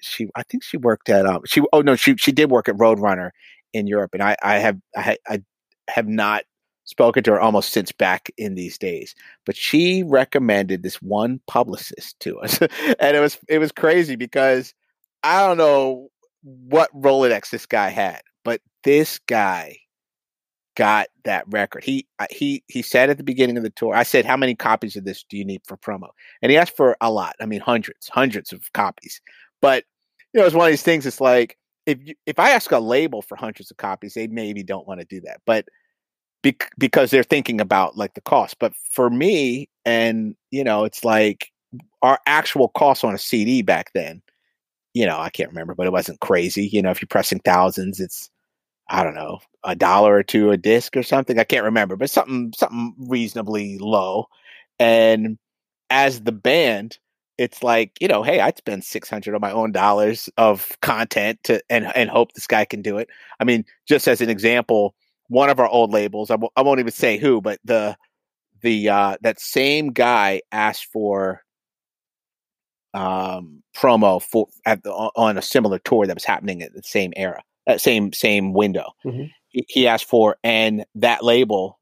she 0.01 0.29
I 0.35 0.43
think 0.43 0.65
she 0.65 0.77
worked 0.77 1.09
at 1.09 1.27
um 1.27 1.43
she 1.47 1.63
oh 1.73 1.83
no 1.83 1.97
she 1.97 2.17
she 2.17 2.33
did 2.33 2.51
work 2.51 2.69
at 2.69 2.77
Roadrunner 2.77 3.31
in 3.73 3.87
Europe, 3.87 4.15
and 4.15 4.23
I, 4.23 4.37
I 4.43 4.59
have 4.59 4.79
I, 4.97 5.17
I 5.29 5.43
have 5.89 6.09
not 6.09 6.45
spoken 6.91 7.23
to 7.23 7.31
her 7.31 7.41
almost 7.41 7.73
since 7.73 7.93
back 7.93 8.31
in 8.37 8.57
these 8.57 8.77
days. 8.77 9.15
But 9.47 9.57
she 9.57 10.03
recommended 10.03 10.83
this 10.83 11.01
one 11.01 11.41
publicist 11.47 12.19
to 12.21 12.39
us, 12.41 12.61
and 13.01 13.17
it 13.17 13.21
was 13.21 13.39
it 13.49 13.59
was 13.59 13.73
crazy 13.73 14.17
because 14.17 14.75
I 15.23 15.47
don't 15.47 15.59
know 15.59 16.09
what 16.43 16.91
Rolodex 16.95 17.51
this 17.51 17.67
guy 17.67 17.89
had, 17.89 18.23
but 18.45 18.61
this 18.85 19.19
guy 19.21 19.79
got 20.77 21.09
that 21.25 21.45
record. 21.49 21.85
He 21.85 22.07
he 22.31 22.65
he 22.67 22.83
said 22.83 23.09
at 23.09 23.19
the 23.19 23.25
beginning 23.25 23.57
of 23.57 23.63
the 23.63 23.71
tour, 23.71 23.95
I 23.95 24.03
said, 24.03 24.27
"How 24.27 24.37
many 24.37 24.55
copies 24.55 24.97
of 24.97 25.05
this 25.05 25.25
do 25.29 25.37
you 25.37 25.45
need 25.45 25.63
for 25.67 25.77
promo?" 25.77 26.09
And 26.43 26.51
he 26.51 26.59
asked 26.59 26.77
for 26.77 26.97
a 27.01 27.11
lot. 27.11 27.37
I 27.41 27.47
mean, 27.47 27.61
hundreds, 27.61 28.09
hundreds 28.09 28.53
of 28.53 28.73
copies. 28.73 29.21
But 29.63 29.85
you 30.33 30.41
know, 30.41 30.47
it's 30.47 30.55
one 30.55 30.67
of 30.67 30.73
these 30.73 30.83
things. 30.83 31.07
It's 31.07 31.21
like 31.21 31.57
if 31.87 31.99
you, 32.03 32.15
if 32.27 32.39
I 32.39 32.51
ask 32.51 32.73
a 32.73 32.79
label 32.79 33.23
for 33.23 33.37
hundreds 33.37 33.71
of 33.71 33.77
copies, 33.77 34.15
they 34.15 34.27
maybe 34.27 34.63
don't 34.63 34.89
want 34.89 35.01
to 35.01 35.07
do 35.07 35.21
that, 35.23 35.41
but 35.47 35.67
bec- 36.43 36.73
because 36.79 37.11
they're 37.11 37.23
thinking 37.23 37.61
about 37.61 37.97
like 37.97 38.15
the 38.15 38.21
cost. 38.21 38.57
But 38.59 38.75
for 38.93 39.11
me, 39.11 39.69
and 39.85 40.35
you 40.51 40.65
know, 40.65 40.85
it's 40.85 41.05
like 41.05 41.51
our 42.03 42.19
actual 42.27 42.69
cost 42.69 43.05
on 43.05 43.15
a 43.15 43.19
CD 43.19 43.63
back 43.63 43.93
then. 43.95 44.23
You 44.95 45.07
know, 45.07 45.19
I 45.19 45.31
can't 45.31 45.51
remember, 45.51 45.75
but 45.75 45.87
it 45.87 45.93
wasn't 45.93 46.21
crazy. 46.21 46.67
You 46.67 46.83
know, 46.83 46.91
if 46.91 47.01
you're 47.01 47.09
pressing 47.09 47.41
thousands, 47.41 48.01
it's 48.01 48.31
I 48.91 49.05
don't 49.05 49.15
know, 49.15 49.41
a 49.65 49.77
dollar 49.77 50.17
or 50.17 50.23
two 50.25 50.51
a 50.51 50.57
disc 50.57 50.97
or 50.97 51.03
something. 51.03 51.39
I 51.39 51.45
can't 51.45 51.65
remember, 51.65 51.97
but 51.97 52.11
something 52.11 52.53
something 52.57 52.95
reasonably 52.99 53.79
low. 53.79 54.27
And 54.79 55.39
as 55.91 56.23
the 56.23 56.33
band, 56.33 56.99
it's 57.41 57.63
like 57.63 57.93
you 58.01 58.07
know 58.07 58.23
hey 58.23 58.39
i'd 58.41 58.59
spend 58.59 58.85
600 58.85 59.35
of 59.35 59.41
my 59.41 59.51
own 59.51 59.73
dollars 59.73 60.29
of 60.37 60.77
content 60.83 61.39
to 61.45 61.61
and 61.71 61.87
and 61.97 62.11
hope 62.11 62.33
this 62.35 62.47
guy 62.47 62.67
can 62.67 62.83
do 62.83 62.99
it 62.99 63.09
i 63.41 63.45
mean 63.45 63.65
just 63.89 64.07
as 64.07 64.21
an 64.21 64.29
example 64.29 64.95
one 65.31 65.49
of 65.49 65.59
our 65.59 65.69
old 65.69 65.93
labels 65.93 66.31
I 66.31 66.35
w- 66.35 66.51
I 66.57 66.63
won't 66.63 66.81
even 66.81 66.93
say 66.93 67.17
who 67.17 67.41
but 67.41 67.59
the 67.65 67.97
the 68.61 68.89
uh 68.89 69.17
that 69.23 69.41
same 69.41 69.93
guy 69.93 70.43
asked 70.53 70.87
for 70.93 71.43
um 72.93 73.63
promo 73.75 74.21
for 74.21 74.49
at 74.67 74.83
the, 74.83 74.93
on 74.93 75.39
a 75.39 75.43
similar 75.43 75.79
tour 75.79 76.07
that 76.07 76.17
was 76.17 76.25
happening 76.25 76.61
at 76.63 76.75
the 76.75 76.83
same 76.83 77.13
era 77.17 77.43
that 77.67 77.81
same 77.81 78.13
same 78.13 78.53
window. 78.53 78.93
Mm-hmm. 79.05 79.25
he, 79.49 79.65
he 79.69 79.89
asked 79.89 80.09
for 80.09 80.37
and 80.43 80.85
that 80.97 81.23
label 81.25 81.79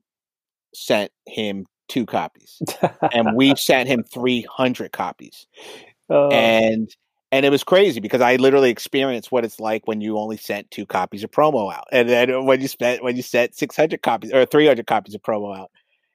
sent 0.74 1.10
him 1.26 1.66
two 1.88 2.04
copies, 2.04 2.60
and 3.12 3.34
we 3.34 3.54
sent 3.56 3.88
him 3.88 4.04
three 4.04 4.42
hundred 4.42 4.92
copies, 4.92 5.46
uh, 6.10 6.28
and 6.28 6.90
and 7.30 7.44
it 7.44 7.50
was 7.50 7.64
crazy 7.64 8.00
because 8.00 8.20
I 8.20 8.36
literally 8.36 8.70
experienced 8.70 9.30
what 9.30 9.44
it's 9.44 9.60
like 9.60 9.86
when 9.86 10.00
you 10.00 10.18
only 10.18 10.36
sent 10.36 10.70
two 10.70 10.86
copies 10.86 11.24
of 11.24 11.30
promo 11.30 11.72
out, 11.72 11.86
and 11.92 12.08
then 12.08 12.46
when 12.46 12.60
you 12.60 12.68
spent 12.68 13.02
when 13.02 13.16
you 13.16 13.22
sent 13.22 13.54
six 13.54 13.76
hundred 13.76 14.02
copies 14.02 14.32
or 14.32 14.46
three 14.46 14.66
hundred 14.66 14.86
copies 14.86 15.14
of 15.14 15.22
promo 15.22 15.56
out, 15.56 15.70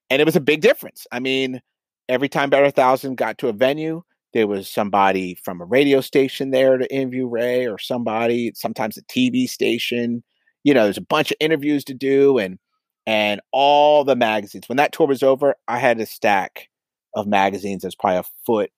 and 0.09 0.21
it 0.21 0.25
was 0.25 0.35
a 0.35 0.41
big 0.41 0.61
difference. 0.61 1.05
I 1.11 1.19
mean, 1.19 1.61
every 2.09 2.29
time 2.29 2.49
Better 2.49 2.71
Thousand 2.71 3.15
got 3.15 3.37
to 3.39 3.47
a 3.49 3.53
venue, 3.53 4.01
there 4.33 4.47
was 4.47 4.67
somebody 4.69 5.35
from 5.43 5.61
a 5.61 5.65
radio 5.65 6.01
station 6.01 6.51
there 6.51 6.77
to 6.77 6.93
interview 6.93 7.27
Ray, 7.27 7.67
or 7.67 7.77
somebody, 7.77 8.51
sometimes 8.55 8.97
a 8.97 9.03
TV 9.03 9.47
station. 9.47 10.23
You 10.63 10.73
know, 10.73 10.85
there's 10.85 10.97
a 10.97 11.01
bunch 11.01 11.31
of 11.31 11.37
interviews 11.39 11.83
to 11.85 11.93
do, 11.93 12.39
and 12.39 12.57
and 13.05 13.41
all 13.51 14.03
the 14.03 14.15
magazines. 14.15 14.67
When 14.67 14.77
that 14.77 14.93
tour 14.93 15.07
was 15.07 15.23
over, 15.23 15.55
I 15.67 15.77
had 15.77 15.99
a 15.99 16.05
stack 16.05 16.69
of 17.15 17.27
magazines 17.27 17.83
that's 17.83 17.95
probably 17.95 18.19
a 18.19 18.23
foot 18.45 18.71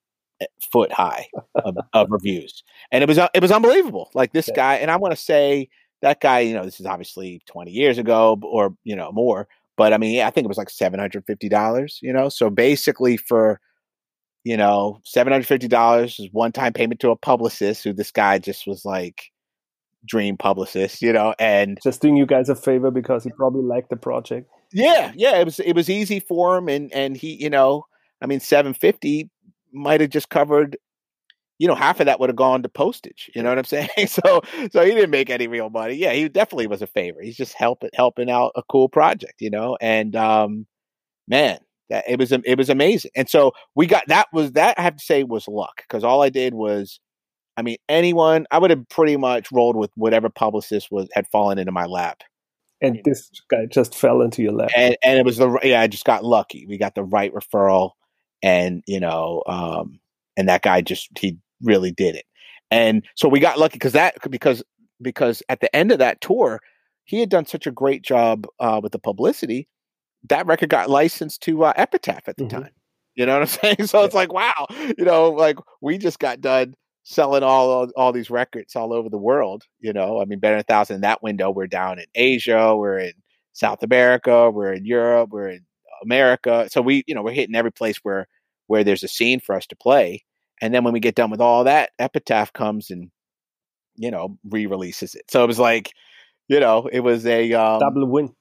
foot 0.70 0.92
high 0.92 1.28
of, 1.54 1.76
of 1.92 2.10
reviews, 2.10 2.62
and 2.92 3.02
it 3.02 3.08
was 3.08 3.18
it 3.18 3.40
was 3.40 3.52
unbelievable. 3.52 4.10
Like 4.14 4.32
this 4.32 4.48
yeah. 4.48 4.54
guy, 4.54 4.74
and 4.76 4.90
I 4.90 4.96
want 4.96 5.12
to 5.12 5.20
say 5.20 5.68
that 6.02 6.20
guy. 6.20 6.40
You 6.40 6.54
know, 6.54 6.64
this 6.64 6.80
is 6.80 6.86
obviously 6.86 7.42
twenty 7.46 7.70
years 7.70 7.98
ago, 7.98 8.38
or 8.42 8.74
you 8.84 8.96
know 8.96 9.12
more. 9.12 9.48
But 9.76 9.92
I 9.92 9.98
mean, 9.98 10.22
I 10.22 10.30
think 10.30 10.44
it 10.44 10.48
was 10.48 10.58
like 10.58 10.70
seven 10.70 11.00
hundred 11.00 11.24
fifty 11.26 11.48
dollars. 11.48 11.98
You 12.02 12.12
know, 12.12 12.28
so 12.28 12.50
basically 12.50 13.16
for 13.16 13.60
you 14.44 14.56
know 14.56 15.00
seven 15.04 15.32
hundred 15.32 15.46
fifty 15.46 15.68
dollars 15.68 16.18
is 16.18 16.28
one 16.32 16.52
time 16.52 16.72
payment 16.72 17.00
to 17.00 17.10
a 17.10 17.16
publicist 17.16 17.84
who 17.84 17.92
this 17.92 18.10
guy 18.10 18.38
just 18.38 18.66
was 18.66 18.84
like 18.84 19.30
dream 20.06 20.36
publicist, 20.36 21.02
you 21.02 21.12
know, 21.12 21.34
and 21.38 21.78
just 21.82 22.00
doing 22.00 22.16
you 22.16 22.26
guys 22.26 22.48
a 22.48 22.54
favor 22.54 22.90
because 22.90 23.24
he 23.24 23.30
probably 23.30 23.62
liked 23.62 23.90
the 23.90 23.96
project. 23.96 24.48
Yeah, 24.72 25.12
yeah, 25.14 25.36
it 25.38 25.44
was 25.44 25.60
it 25.60 25.74
was 25.74 25.90
easy 25.90 26.20
for 26.20 26.56
him, 26.56 26.68
and 26.68 26.92
and 26.92 27.16
he, 27.16 27.34
you 27.34 27.50
know, 27.50 27.86
I 28.20 28.26
mean, 28.26 28.40
seven 28.40 28.74
fifty 28.74 29.30
might 29.76 30.00
have 30.00 30.10
just 30.10 30.30
covered, 30.30 30.76
you 31.58 31.68
know, 31.68 31.74
half 31.74 32.00
of 32.00 32.06
that 32.06 32.20
would 32.20 32.28
have 32.28 32.36
gone 32.36 32.62
to 32.62 32.68
postage. 32.68 33.30
You 33.34 33.42
know 33.42 33.50
what 33.50 33.58
I'm 33.58 33.64
saying? 33.64 33.88
So 34.08 34.42
so 34.72 34.84
he 34.84 34.92
didn't 34.92 35.10
make 35.10 35.30
any 35.30 35.46
real 35.48 35.70
money. 35.70 35.94
Yeah, 35.94 36.12
he 36.12 36.28
definitely 36.28 36.66
was 36.66 36.82
a 36.82 36.86
favor. 36.86 37.20
He's 37.22 37.36
just 37.36 37.54
helping 37.54 37.90
helping 37.94 38.30
out 38.30 38.52
a 38.56 38.62
cool 38.70 38.88
project, 38.88 39.34
you 39.40 39.50
know, 39.50 39.76
and 39.80 40.14
um, 40.16 40.66
man, 41.28 41.58
That 41.90 42.04
it 42.08 42.18
was 42.18 42.32
it 42.32 42.58
was 42.58 42.68
amazing, 42.70 43.12
and 43.16 43.28
so 43.28 43.52
we 43.74 43.86
got 43.86 44.04
that 44.08 44.26
was 44.32 44.52
that 44.52 44.78
I 44.78 44.82
have 44.82 44.96
to 44.96 45.04
say 45.04 45.22
was 45.24 45.48
luck 45.48 45.82
because 45.82 46.04
all 46.04 46.22
I 46.22 46.30
did 46.30 46.54
was, 46.54 47.00
I 47.56 47.62
mean, 47.62 47.76
anyone 47.88 48.46
I 48.50 48.58
would 48.58 48.70
have 48.70 48.88
pretty 48.88 49.16
much 49.16 49.52
rolled 49.52 49.76
with 49.76 49.90
whatever 49.94 50.28
publicist 50.28 50.90
was 50.90 51.08
had 51.14 51.28
fallen 51.28 51.58
into 51.58 51.72
my 51.72 51.86
lap, 51.86 52.22
and 52.82 53.00
this 53.04 53.30
guy 53.48 53.66
just 53.66 53.94
fell 53.94 54.20
into 54.20 54.42
your 54.42 54.52
lap, 54.52 54.70
and 54.76 54.96
and 55.02 55.18
it 55.18 55.24
was 55.24 55.36
the 55.38 55.58
yeah 55.62 55.80
I 55.80 55.86
just 55.86 56.04
got 56.04 56.24
lucky. 56.24 56.66
We 56.66 56.76
got 56.76 56.94
the 56.94 57.04
right 57.04 57.32
referral, 57.32 57.92
and 58.42 58.82
you 58.86 59.00
know, 59.00 59.42
um, 59.46 59.98
and 60.36 60.48
that 60.48 60.62
guy 60.62 60.80
just 60.80 61.08
he 61.18 61.38
really 61.62 61.90
did 61.90 62.14
it, 62.14 62.24
and 62.70 63.04
so 63.14 63.28
we 63.28 63.40
got 63.40 63.58
lucky 63.58 63.74
because 63.74 63.92
that 63.92 64.16
because 64.30 64.62
because 65.00 65.42
at 65.48 65.60
the 65.60 65.74
end 65.74 65.92
of 65.92 65.98
that 65.98 66.20
tour, 66.20 66.60
he 67.04 67.20
had 67.20 67.28
done 67.28 67.46
such 67.46 67.66
a 67.66 67.70
great 67.70 68.02
job 68.02 68.46
uh, 68.60 68.80
with 68.82 68.92
the 68.92 68.98
publicity. 68.98 69.68
That 70.28 70.46
record 70.46 70.70
got 70.70 70.90
licensed 70.90 71.42
to 71.42 71.64
uh, 71.64 71.72
Epitaph 71.76 72.28
at 72.28 72.36
the 72.36 72.44
mm-hmm. 72.44 72.62
time. 72.62 72.72
You 73.14 73.26
know 73.26 73.34
what 73.34 73.42
I'm 73.42 73.48
saying? 73.76 73.86
So 73.86 74.00
yeah. 74.00 74.06
it's 74.06 74.14
like, 74.14 74.32
wow, 74.32 74.66
you 74.98 75.04
know, 75.04 75.30
like 75.30 75.58
we 75.80 75.98
just 75.98 76.18
got 76.18 76.40
done 76.40 76.74
selling 77.02 77.44
all 77.44 77.88
all 77.96 78.12
these 78.12 78.30
records 78.30 78.76
all 78.76 78.92
over 78.92 79.08
the 79.08 79.18
world. 79.18 79.64
You 79.80 79.92
know, 79.92 80.20
I 80.20 80.24
mean, 80.24 80.38
better 80.38 80.54
than 80.54 80.60
a 80.60 80.64
thousand 80.64 80.96
in 80.96 81.00
that 81.02 81.22
window. 81.22 81.50
We're 81.50 81.66
down 81.66 81.98
in 81.98 82.06
Asia, 82.14 82.76
we're 82.76 82.98
in 82.98 83.12
South 83.52 83.82
America, 83.82 84.50
we're 84.50 84.72
in 84.72 84.84
Europe, 84.84 85.30
we're 85.30 85.48
in 85.48 85.65
America. 86.02 86.68
So 86.70 86.82
we, 86.82 87.04
you 87.06 87.14
know, 87.14 87.22
we're 87.22 87.32
hitting 87.32 87.54
every 87.54 87.72
place 87.72 87.98
where 87.98 88.26
where 88.66 88.84
there's 88.84 89.04
a 89.04 89.08
scene 89.08 89.40
for 89.40 89.54
us 89.54 89.66
to 89.68 89.76
play. 89.76 90.24
And 90.60 90.74
then 90.74 90.84
when 90.84 90.92
we 90.92 91.00
get 91.00 91.14
done 91.14 91.30
with 91.30 91.40
all 91.40 91.64
that, 91.64 91.90
Epitaph 91.98 92.52
comes 92.52 92.90
and 92.90 93.10
you 93.96 94.10
know 94.10 94.38
re-releases 94.48 95.14
it. 95.14 95.30
So 95.30 95.42
it 95.42 95.46
was 95.46 95.58
like, 95.58 95.92
you 96.48 96.60
know, 96.60 96.88
it 96.92 97.00
was 97.00 97.26
a 97.26 97.52
um, 97.52 97.80
double 97.80 98.06
win. 98.06 98.34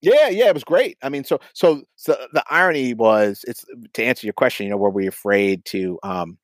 Yeah, 0.00 0.28
yeah, 0.28 0.46
it 0.46 0.54
was 0.54 0.64
great. 0.64 0.96
I 1.02 1.08
mean, 1.08 1.24
so 1.24 1.40
so 1.54 1.82
so 1.96 2.16
the 2.32 2.44
irony 2.48 2.94
was, 2.94 3.44
it's 3.48 3.64
to 3.94 4.04
answer 4.04 4.26
your 4.26 4.34
question. 4.34 4.64
You 4.64 4.70
know, 4.70 4.76
were 4.76 4.90
we 4.90 5.06
afraid 5.06 5.64
to 5.66 5.98
um, 6.02 6.38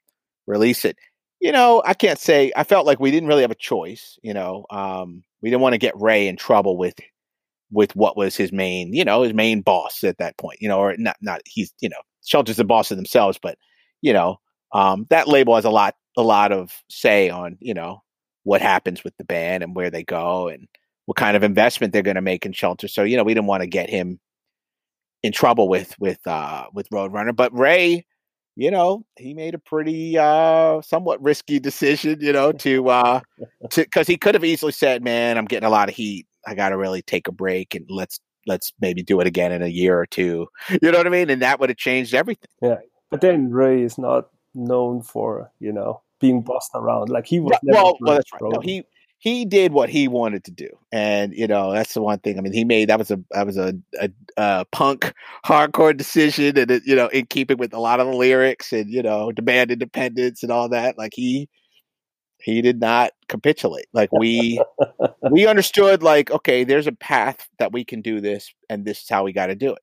release 0.46 0.84
it? 0.84 0.96
You 1.40 1.52
know, 1.52 1.82
I 1.84 1.94
can't 1.94 2.18
say. 2.18 2.52
I 2.56 2.64
felt 2.64 2.86
like 2.86 3.00
we 3.00 3.10
didn't 3.10 3.28
really 3.28 3.42
have 3.42 3.50
a 3.50 3.56
choice. 3.56 4.18
You 4.22 4.34
know, 4.34 4.66
um, 4.70 5.22
we 5.40 5.50
didn't 5.50 5.62
want 5.62 5.74
to 5.74 5.78
get 5.78 6.00
Ray 6.00 6.26
in 6.26 6.36
trouble 6.36 6.76
with 6.76 6.94
with 7.75 7.95
what 7.97 8.16
was 8.16 8.37
his 8.37 8.53
main, 8.53 8.95
you 8.95 9.05
know, 9.05 9.22
his 9.22 9.35
main 9.35 9.61
boss 9.61 10.05
at 10.05 10.18
that 10.18 10.39
point. 10.39 10.59
You 10.61 10.68
know, 10.68 10.79
or 10.79 10.95
not 10.97 11.16
not 11.20 11.43
he's 11.45 11.72
you 11.81 11.89
know, 11.89 12.01
Shelter's 12.25 12.57
the 12.57 12.64
boss 12.64 12.91
of 12.91 12.97
themselves, 12.97 13.39
but 13.43 13.59
you 14.01 14.12
know, 14.12 14.39
um, 14.72 15.07
that 15.11 15.29
label 15.29 15.55
has 15.57 15.64
a 15.64 15.70
lot 15.70 15.97
a 16.16 16.22
lot 16.22 16.53
of 16.53 16.72
say 16.89 17.29
on 17.29 17.59
you 17.61 17.75
know 17.75 18.03
what 18.45 18.62
happens 18.62 19.03
with 19.03 19.16
the 19.16 19.25
band 19.25 19.62
and 19.62 19.75
where 19.75 19.91
they 19.91 20.05
go 20.05 20.49
and 20.49 20.68
what 21.07 21.16
kind 21.16 21.37
of 21.37 21.43
investment 21.43 21.93
they're 21.93 22.03
going 22.03 22.14
to 22.14 22.22
make 22.22 22.47
in 22.47 22.53
shelter. 22.53 22.89
So 22.89 23.03
you 23.03 23.16
know, 23.16 23.25
we 23.25 23.35
didn't 23.35 23.47
want 23.47 23.62
to 23.62 23.68
get 23.68 23.91
him 23.91 24.20
in 25.22 25.33
trouble 25.33 25.68
with 25.68 25.99
with 25.99 26.25
uh 26.27 26.66
with 26.72 26.89
Roadrunner, 26.91 27.35
but 27.35 27.53
Ray, 27.53 28.07
you 28.57 28.70
know, 28.70 29.05
he 29.16 29.35
made 29.35 29.55
a 29.55 29.59
pretty 29.59 30.16
uh 30.18 30.81
somewhat 30.83 31.22
risky 31.22 31.59
decision, 31.61 32.18
you 32.20 32.33
know, 32.33 32.53
to 32.53 32.89
uh 32.89 33.20
to 33.70 33.83
because 33.83 34.07
he 34.07 34.16
could 34.16 34.35
have 34.35 34.45
easily 34.45 34.72
said, 34.72 35.03
"Man, 35.03 35.37
I'm 35.39 35.47
getting 35.47 35.66
a 35.66 35.70
lot 35.70 35.89
of 35.89 35.95
heat. 35.95 36.27
I 36.47 36.55
got 36.55 36.70
to 36.70 36.76
really 36.76 37.03
take 37.03 37.28
a 37.28 37.32
break 37.32 37.74
and 37.74 37.86
let's 37.88 38.20
let's 38.47 38.72
maybe 38.80 39.03
do 39.03 39.20
it 39.20 39.26
again 39.26 39.53
in 39.53 39.62
a 39.62 39.68
year 39.68 39.99
or 39.99 40.07
two. 40.07 40.49
You 40.82 40.90
know 40.90 40.99
what 40.99 41.07
I 41.07 41.11
mean? 41.11 41.30
And 41.30 41.42
that 41.42 41.61
would 41.61 41.70
have 41.70 41.78
changed 41.78 42.14
everything. 42.14 42.49
Yeah, 42.62 42.76
but 43.11 43.20
then 43.20 43.51
Ray 43.51 43.82
is 43.82 43.99
not 43.99 44.28
known 44.55 45.03
for 45.03 45.51
you 45.61 45.72
know 45.72 46.03
being 46.20 46.42
bossed 46.42 46.70
around. 46.74 47.09
Like 47.09 47.26
he 47.26 47.40
was. 47.40 47.59
well, 47.62 47.97
well, 48.01 48.14
that's 48.14 48.32
right. 48.32 48.42
No, 48.42 48.61
he 48.61 48.84
he 49.18 49.47
did 49.47 49.72
what 49.72 49.88
he 49.88 50.07
wanted 50.07 50.45
to 50.45 50.51
do, 50.51 50.68
and 50.92 51.32
you 51.34 51.47
know 51.47 51.72
that's 51.72 51.95
the 51.95 52.03
one 52.03 52.18
thing. 52.18 52.38
I 52.38 52.42
mean, 52.42 52.53
he 52.53 52.64
made 52.64 52.88
that 52.88 52.99
was 52.99 53.11
a 53.11 53.18
that 53.30 53.47
was 53.47 53.57
a, 53.57 53.74
a, 53.99 54.11
a 54.36 54.64
punk 54.70 55.12
hardcore 55.47 55.97
decision, 55.97 56.59
and 56.59 56.70
it, 56.70 56.82
you 56.84 56.95
know, 56.95 57.09
in 57.09 57.26
keeping 57.26 57.57
with 57.57 57.72
a 57.72 57.80
lot 57.80 58.01
of 58.01 58.07
the 58.07 58.14
lyrics, 58.14 58.72
and 58.72 58.90
you 58.90 59.03
know, 59.03 59.32
demand 59.32 59.70
independence 59.70 60.42
and 60.42 60.53
all 60.53 60.68
that. 60.68 60.99
Like 60.99 61.12
he 61.14 61.49
he 62.45 62.61
did 62.61 62.78
not 62.78 63.12
capitulate. 63.28 63.86
Like 63.95 64.12
we 64.12 64.62
we 65.30 65.47
understood. 65.47 66.03
Like 66.03 66.30
okay, 66.30 66.62
there's 66.62 66.86
a 66.86 66.92
path 66.92 67.49
that 67.59 67.72
we 67.72 67.84
can 67.84 68.03
do 68.03 68.20
this, 68.20 68.53
and 68.68 68.84
this 68.84 69.01
is 69.01 69.09
how 69.09 69.24
we 69.24 69.32
got 69.32 69.47
to 69.47 69.55
do 69.55 69.72
it. 69.72 69.82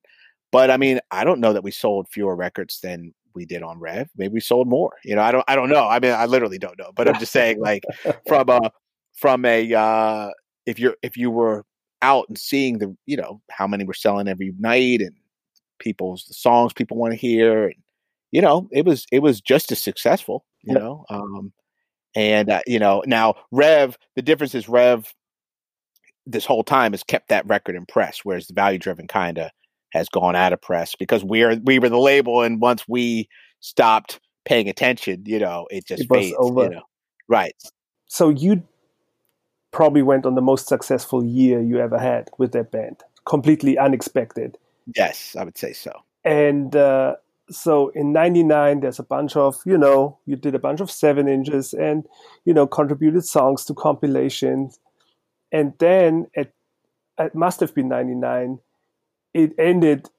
But 0.51 0.69
I 0.69 0.77
mean, 0.77 0.99
I 1.09 1.23
don't 1.23 1.39
know 1.39 1.53
that 1.53 1.63
we 1.63 1.71
sold 1.71 2.07
fewer 2.09 2.35
records 2.35 2.79
than 2.81 3.13
we 3.33 3.45
did 3.45 3.63
on 3.63 3.79
Rev. 3.79 4.09
Maybe 4.15 4.35
we 4.35 4.41
sold 4.41 4.67
more. 4.67 4.91
You 5.03 5.15
know, 5.15 5.23
I 5.23 5.31
don't 5.31 5.43
I 5.47 5.55
don't 5.55 5.69
know. 5.69 5.87
I 5.87 5.99
mean, 5.99 6.11
I 6.11 6.25
literally 6.25 6.59
don't 6.59 6.77
know. 6.77 6.91
But 6.95 7.07
I'm 7.07 7.17
just 7.19 7.31
saying, 7.31 7.59
like 7.59 7.83
from 8.27 8.47
a 8.49 8.71
from 9.13 9.43
a 9.43 9.73
uh, 9.73 10.29
if 10.67 10.77
you're 10.77 10.95
if 11.01 11.17
you 11.17 11.31
were 11.31 11.65
out 12.03 12.25
and 12.29 12.37
seeing 12.37 12.77
the 12.77 12.95
you 13.07 13.17
know 13.17 13.41
how 13.49 13.65
many 13.65 13.85
we're 13.85 13.93
selling 13.93 14.27
every 14.27 14.53
night 14.59 15.01
and 15.01 15.15
people's 15.79 16.25
the 16.25 16.35
songs 16.35 16.73
people 16.73 16.95
want 16.97 17.11
to 17.11 17.17
hear 17.17 17.65
and 17.65 17.75
you 18.31 18.41
know 18.41 18.69
it 18.71 18.85
was 18.85 19.07
it 19.11 19.19
was 19.19 19.41
just 19.41 19.71
as 19.71 19.81
successful. 19.81 20.45
You 20.63 20.75
know, 20.75 21.05
um, 21.09 21.51
and 22.15 22.49
uh, 22.49 22.61
you 22.67 22.79
know 22.79 23.03
now 23.05 23.35
Rev. 23.51 23.97
The 24.15 24.21
difference 24.21 24.55
is 24.55 24.69
Rev. 24.69 25.13
This 26.25 26.45
whole 26.45 26.63
time 26.63 26.93
has 26.93 27.03
kept 27.03 27.29
that 27.29 27.47
record 27.47 27.75
in 27.75 27.85
press, 27.85 28.19
whereas 28.23 28.47
the 28.47 28.53
value 28.53 28.77
driven 28.77 29.07
kind 29.07 29.37
of 29.37 29.49
has 29.91 30.07
gone 30.09 30.35
out 30.35 30.53
of 30.53 30.61
press 30.61 30.95
because 30.95 31.23
we're 31.23 31.59
we 31.63 31.79
were 31.79 31.89
the 31.89 31.97
label, 31.97 32.41
and 32.41 32.61
once 32.61 32.87
we 32.87 33.27
stopped 33.59 34.19
paying 34.45 34.69
attention, 34.69 35.23
you 35.25 35.39
know, 35.39 35.67
it 35.71 35.85
just 35.87 36.03
it 36.03 36.07
fades. 36.11 36.35
Over. 36.37 36.63
You 36.63 36.69
know? 36.69 36.81
Right. 37.27 37.55
So 38.07 38.29
you 38.29 38.63
probably 39.71 40.01
went 40.01 40.25
on 40.25 40.35
the 40.35 40.41
most 40.41 40.67
successful 40.67 41.23
year 41.23 41.61
you 41.61 41.79
ever 41.79 41.97
had 41.97 42.29
with 42.37 42.51
that 42.51 42.71
band, 42.71 43.01
completely 43.25 43.77
unexpected. 43.77 44.57
Yes, 44.95 45.35
I 45.39 45.43
would 45.43 45.57
say 45.57 45.73
so. 45.73 45.93
And 46.23 46.75
uh, 46.75 47.15
so 47.51 47.89
in 47.89 48.13
99 48.13 48.79
there's 48.79 48.99
a 48.99 49.03
bunch 49.03 49.35
of 49.35 49.57
you 49.65 49.77
know 49.77 50.17
you 50.25 50.35
did 50.35 50.55
a 50.55 50.59
bunch 50.59 50.79
of 50.79 50.89
seven 50.89 51.27
inches 51.27 51.73
and 51.73 52.05
you 52.45 52.53
know 52.53 52.65
contributed 52.65 53.25
songs 53.25 53.65
to 53.65 53.73
compilations 53.73 54.79
and 55.51 55.73
then 55.79 56.27
it, 56.33 56.53
it 57.19 57.35
must 57.35 57.59
have 57.59 57.75
been 57.75 57.89
99 57.89 58.59
it 59.33 59.53
ended 59.57 60.09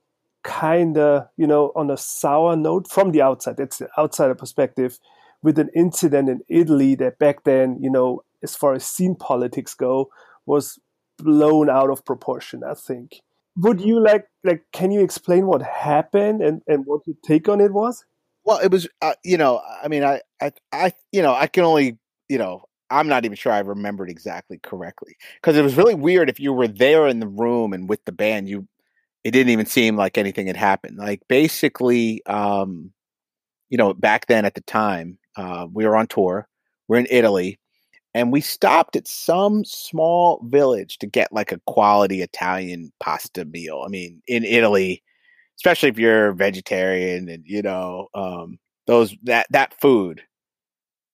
kind 0.43 0.99
of, 0.99 1.29
you 1.37 1.47
know, 1.47 1.73
on 1.77 1.91
a 1.91 1.97
sour 1.97 2.57
note 2.57 2.89
from 2.89 3.13
the 3.13 3.23
outside. 3.23 3.57
that's 3.57 3.79
the 3.79 3.89
outsider 3.99 4.35
perspective 4.35 4.99
with 5.43 5.59
an 5.59 5.71
incident 5.75 6.29
in 6.29 6.41
Italy 6.49 6.95
that 6.97 7.19
back 7.19 7.45
then, 7.45 7.79
you 7.81 7.91
know, 7.91 8.23
as 8.43 8.57
far 8.57 8.75
as 8.75 8.85
scene 8.85 9.15
politics 9.15 9.75
go, 9.75 10.11
was 10.47 10.79
blown 11.19 11.71
out 11.71 11.91
of 11.91 12.05
proportion, 12.05 12.63
I 12.65 12.75
think. 12.75 13.21
Would 13.57 13.81
you 13.81 14.01
like, 14.01 14.27
like, 14.45 14.65
can 14.73 14.91
you 14.91 15.03
explain 15.03 15.47
what 15.47 15.63
happened 15.63 16.43
and, 16.43 16.63
and 16.67 16.87
what 16.87 17.07
your 17.07 17.17
take 17.25 17.49
on 17.49 17.61
it 17.61 17.73
was? 17.73 18.05
Well, 18.45 18.59
it 18.59 18.71
was, 18.71 18.89
uh, 19.03 19.15
you 19.25 19.37
know, 19.37 19.61
I 19.83 19.89
mean, 19.89 20.05
I, 20.05 20.21
I, 20.41 20.53
I, 20.73 20.93
you 21.13 21.23
know, 21.23 21.35
I 21.35 21.47
can 21.47 21.65
only, 21.65 21.99
you 22.29 22.39
know, 22.39 22.65
I'm 22.91 23.09
not 23.09 23.25
even 23.25 23.37
sure 23.37 23.53
I 23.53 23.61
remembered 23.61 24.11
exactly 24.11 24.59
correctly 24.63 25.17
because 25.41 25.57
it 25.57 25.63
was 25.63 25.77
really 25.77 25.95
weird 25.95 26.29
if 26.29 26.39
you 26.39 26.53
were 26.53 26.69
there 26.69 27.07
in 27.07 27.21
the 27.21 27.27
room 27.27 27.73
and 27.73 27.89
with 27.89 28.05
the 28.05 28.13
band, 28.13 28.49
you 28.49 28.69
it 29.25 29.31
didn't 29.31 29.51
even 29.51 29.67
seem 29.67 29.97
like 29.97 30.19
anything 30.19 30.49
had 30.49 30.57
happened. 30.57 30.99
Like 30.99 31.23
basically, 31.29 32.23
um, 32.27 32.93
you 33.71 33.79
know, 33.79 33.95
back 33.95 34.27
then 34.27 34.45
at 34.45 34.55
the 34.55 34.61
time, 34.63 35.19
uh, 35.37 35.67
we 35.73 35.87
were 35.87 35.97
on 35.97 36.07
tour. 36.07 36.49
We're 36.89 36.99
in 36.99 37.07
Italy, 37.11 37.59
and 38.15 38.33
we 38.33 38.41
stopped 38.41 38.97
at 38.97 39.09
some 39.09 39.65
small 39.65 40.43
village 40.45 40.99
to 40.99 41.07
get 41.07 41.33
like 41.33 41.53
a 41.53 41.61
quality 41.67 42.23
Italian 42.23 42.93
pasta 43.01 43.45
meal. 43.45 43.83
I 43.85 43.89
mean, 43.89 44.23
in 44.27 44.45
Italy, 44.45 45.03
especially 45.57 45.89
if 45.89 45.99
you're 45.99 46.33
vegetarian, 46.33 47.29
and 47.29 47.45
you 47.47 47.63
know, 47.63 48.09
um, 48.15 48.59
those 48.87 49.15
that 49.25 49.47
that 49.51 49.81
food 49.81 50.23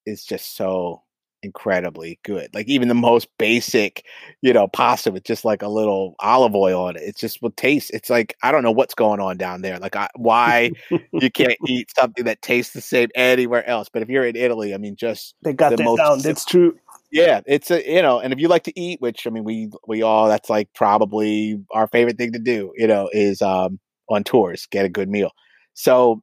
is 0.06 0.24
just 0.24 0.56
so 0.56 1.02
incredibly 1.48 2.18
good. 2.24 2.50
Like 2.52 2.68
even 2.68 2.88
the 2.88 2.94
most 2.94 3.26
basic, 3.38 4.04
you 4.42 4.52
know, 4.52 4.68
pasta 4.68 5.10
with 5.10 5.24
just 5.24 5.44
like 5.44 5.62
a 5.62 5.68
little 5.68 6.14
olive 6.20 6.54
oil 6.54 6.84
on 6.84 6.96
it. 6.96 7.02
It 7.02 7.16
just 7.16 7.40
will 7.40 7.52
taste. 7.52 7.90
It's 7.94 8.10
like 8.10 8.36
I 8.42 8.52
don't 8.52 8.62
know 8.62 8.70
what's 8.70 8.94
going 8.94 9.18
on 9.18 9.38
down 9.38 9.62
there. 9.62 9.78
Like 9.78 9.96
I, 9.96 10.08
why 10.14 10.72
you 11.12 11.30
can't 11.30 11.56
eat 11.66 11.90
something 11.96 12.24
that 12.26 12.42
tastes 12.42 12.74
the 12.74 12.82
same 12.82 13.08
anywhere 13.14 13.66
else. 13.66 13.88
But 13.88 14.02
if 14.02 14.08
you're 14.08 14.26
in 14.26 14.36
Italy, 14.36 14.74
I 14.74 14.76
mean, 14.76 14.94
just 14.94 15.34
they 15.42 15.54
got 15.54 15.70
the 15.70 15.76
that 15.76 15.84
most, 15.84 15.98
down. 15.98 16.18
That's 16.20 16.44
true. 16.44 16.78
Yeah, 17.10 17.40
it's 17.46 17.70
a 17.70 17.82
you 17.90 18.02
know, 18.02 18.20
and 18.20 18.32
if 18.32 18.38
you 18.38 18.48
like 18.48 18.64
to 18.64 18.78
eat, 18.78 19.00
which 19.00 19.26
I 19.26 19.30
mean, 19.30 19.44
we 19.44 19.70
we 19.86 20.02
all 20.02 20.28
that's 20.28 20.50
like 20.50 20.68
probably 20.74 21.58
our 21.72 21.86
favorite 21.88 22.18
thing 22.18 22.32
to 22.32 22.38
do. 22.38 22.72
You 22.76 22.86
know, 22.86 23.08
is 23.12 23.40
um 23.40 23.80
on 24.10 24.24
tours 24.24 24.66
get 24.70 24.84
a 24.84 24.90
good 24.90 25.08
meal. 25.08 25.30
So, 25.72 26.22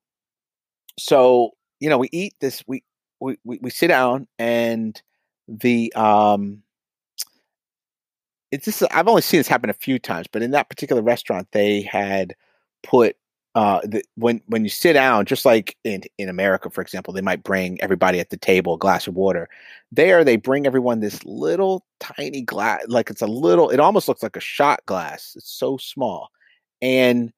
so 1.00 1.52
you 1.80 1.90
know, 1.90 1.98
we 1.98 2.10
eat 2.12 2.36
this. 2.40 2.64
We 2.68 2.84
we, 3.20 3.38
we, 3.44 3.60
we 3.62 3.70
sit 3.70 3.88
down 3.88 4.28
and 4.38 5.02
the 5.48 5.94
um 5.96 6.64
it's 8.52 8.66
just 8.66 8.84
I've 8.92 9.08
only 9.08 9.22
seen 9.22 9.40
this 9.40 9.48
happen 9.48 9.70
a 9.70 9.74
few 9.74 10.00
times, 10.00 10.28
but 10.32 10.42
in 10.42 10.52
that 10.52 10.70
particular 10.70 11.02
restaurant 11.02 11.48
they 11.52 11.82
had 11.82 12.36
put 12.84 13.18
uh 13.56 13.82
the, 13.84 14.04
when 14.16 14.42
when 14.48 14.64
you 14.64 14.70
sit 14.70 14.94
down 14.94 15.26
just 15.26 15.46
like 15.46 15.76
in 15.84 16.04
in 16.18 16.30
America 16.30 16.70
for 16.70 16.82
example 16.82 17.14
they 17.14 17.22
might 17.22 17.44
bring 17.44 17.82
everybody 17.82 18.20
at 18.20 18.30
the 18.30 18.38
table 18.38 18.76
a 18.76 18.78
glass 18.78 19.08
of 19.08 19.16
water. 19.16 19.50
There 19.92 20.24
they 20.24 20.38
bring 20.38 20.66
everyone 20.66 21.00
this 21.00 21.24
little 21.26 21.86
tiny 22.00 22.42
glass 22.42 22.84
like 22.88 23.10
it's 23.10 23.22
a 23.22 23.28
little 23.28 23.70
it 23.70 23.80
almost 23.80 24.08
looks 24.08 24.24
like 24.24 24.36
a 24.36 24.42
shot 24.42 24.86
glass. 24.86 25.34
It's 25.36 25.50
so 25.52 25.78
small. 25.78 26.30
And 26.82 27.34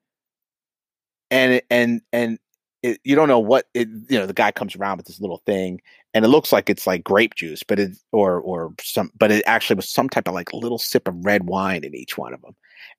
and 1.32 1.62
and 1.70 2.02
and 2.14 2.40
it, 2.84 3.00
you 3.04 3.16
don't 3.16 3.28
know 3.28 3.40
what 3.40 3.66
it 3.74 3.88
you 4.10 4.20
know 4.20 4.26
the 4.26 4.34
guy 4.34 4.52
comes 4.52 4.76
around 4.76 4.98
with 4.98 5.08
this 5.08 5.20
little 5.20 5.42
thing 5.46 5.82
and 6.18 6.26
it 6.26 6.30
looks 6.30 6.52
like 6.52 6.68
it's 6.68 6.88
like 6.88 7.04
grape 7.04 7.36
juice 7.36 7.62
but 7.62 7.80
it 7.80 7.96
or 8.12 8.42
or 8.42 8.74
some 8.82 9.12
but 9.18 9.32
it 9.32 9.44
actually 9.46 9.76
was 9.76 9.88
some 9.88 10.10
type 10.10 10.28
of 10.28 10.34
like 10.34 10.52
little 10.52 10.80
sip 10.80 11.08
of 11.08 11.14
red 11.24 11.48
wine 11.48 11.84
in 11.84 11.94
each 11.94 12.18
one 12.18 12.34
of 12.34 12.42
them 12.42 12.56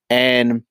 and 0.08 0.62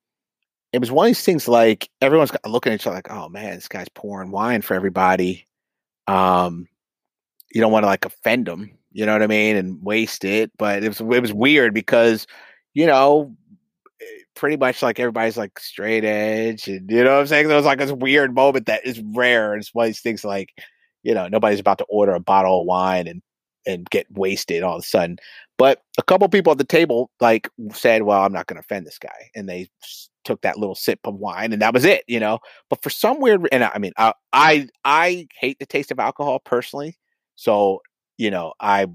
it 0.71 0.79
was 0.79 0.89
one 0.89 1.07
of 1.07 1.09
these 1.09 1.23
things 1.23 1.47
like 1.47 1.89
everyone's 2.01 2.31
looking 2.45 2.71
at 2.71 2.79
each 2.79 2.87
other 2.87 2.95
like 2.95 3.11
oh 3.11 3.27
man 3.27 3.55
this 3.55 3.67
guy's 3.67 3.89
pouring 3.89 4.31
wine 4.31 4.61
for 4.61 4.73
everybody 4.73 5.45
um 6.07 6.67
you 7.53 7.59
don't 7.59 7.71
want 7.71 7.83
to 7.83 7.87
like 7.87 8.05
offend 8.05 8.45
them 8.45 8.71
you 8.93 9.05
know 9.05 9.11
what 9.11 9.23
i 9.23 9.27
mean 9.27 9.57
and 9.57 9.83
waste 9.83 10.23
it 10.23 10.49
but 10.57 10.83
it 10.83 10.87
was 10.87 11.01
it 11.01 11.21
was 11.21 11.33
weird 11.33 11.73
because 11.73 12.27
you 12.73 12.85
know 12.85 13.35
pretty 14.37 14.55
much 14.55 14.81
like 14.81 14.99
everybody's 14.99 15.37
like 15.37 15.59
straight 15.59 16.05
edge 16.05 16.67
and 16.67 16.89
you 16.89 17.03
know 17.03 17.15
what 17.15 17.21
I'm 17.21 17.27
saying? 17.27 17.47
There 17.47 17.57
was 17.57 17.65
like 17.65 17.79
this 17.79 17.91
weird 17.91 18.33
moment 18.35 18.67
that 18.67 18.85
is 18.85 19.01
rare. 19.01 19.55
It's 19.55 19.73
one 19.73 19.85
of 19.85 19.89
these 19.89 20.01
things 20.01 20.23
like, 20.23 20.53
you 21.07 21.13
know, 21.13 21.29
nobody's 21.29 21.61
about 21.61 21.77
to 21.77 21.85
order 21.85 22.13
a 22.13 22.19
bottle 22.19 22.61
of 22.61 22.67
wine 22.67 23.07
and 23.07 23.21
and 23.65 23.89
get 23.89 24.07
wasted 24.11 24.61
all 24.61 24.75
of 24.75 24.83
a 24.83 24.85
sudden. 24.85 25.17
But 25.57 25.81
a 25.97 26.03
couple 26.03 26.27
people 26.29 26.51
at 26.51 26.57
the 26.57 26.65
table 26.65 27.09
like 27.21 27.49
said, 27.73 28.03
"Well, 28.03 28.23
I'm 28.23 28.33
not 28.33 28.47
going 28.47 28.57
to 28.57 28.59
offend 28.59 28.85
this 28.85 28.99
guy," 28.99 29.31
and 29.33 29.47
they 29.47 29.69
took 30.25 30.41
that 30.41 30.57
little 30.57 30.75
sip 30.75 30.99
of 31.05 31.15
wine, 31.15 31.53
and 31.53 31.61
that 31.61 31.73
was 31.73 31.85
it, 31.85 32.03
you 32.07 32.19
know. 32.19 32.39
But 32.69 32.83
for 32.83 32.89
some 32.89 33.21
weird, 33.21 33.47
and 33.53 33.63
I 33.63 33.77
mean, 33.79 33.93
I 33.97 34.13
I, 34.33 34.67
I 34.83 35.27
hate 35.39 35.59
the 35.59 35.65
taste 35.65 35.91
of 35.91 35.99
alcohol 35.99 36.39
personally, 36.39 36.97
so 37.35 37.81
you 38.17 38.29
know, 38.29 38.53
I 38.59 38.87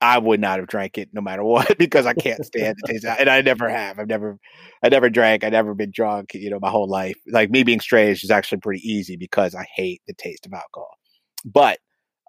I 0.00 0.18
would 0.18 0.40
not 0.40 0.58
have 0.58 0.68
drank 0.68 0.96
it 0.98 1.10
no 1.12 1.20
matter 1.20 1.44
what 1.44 1.76
because 1.78 2.06
I 2.06 2.14
can't 2.14 2.44
stand 2.46 2.76
the 2.80 2.92
taste. 2.94 3.04
And 3.04 3.28
I 3.28 3.42
never 3.42 3.68
have. 3.68 3.98
I've 3.98 4.08
never, 4.08 4.38
I 4.82 4.88
never 4.88 5.10
drank. 5.10 5.44
I 5.44 5.50
never 5.50 5.74
been 5.74 5.92
drunk. 5.92 6.32
You 6.34 6.50
know, 6.50 6.60
my 6.60 6.70
whole 6.70 6.88
life. 6.88 7.18
Like 7.28 7.50
me 7.50 7.62
being 7.62 7.80
straight 7.80 8.10
is 8.10 8.30
actually 8.30 8.58
pretty 8.58 8.80
easy 8.88 9.16
because 9.16 9.54
I 9.54 9.66
hate 9.76 10.00
the 10.06 10.14
taste 10.14 10.46
of 10.46 10.54
alcohol. 10.54 10.96
But, 11.44 11.78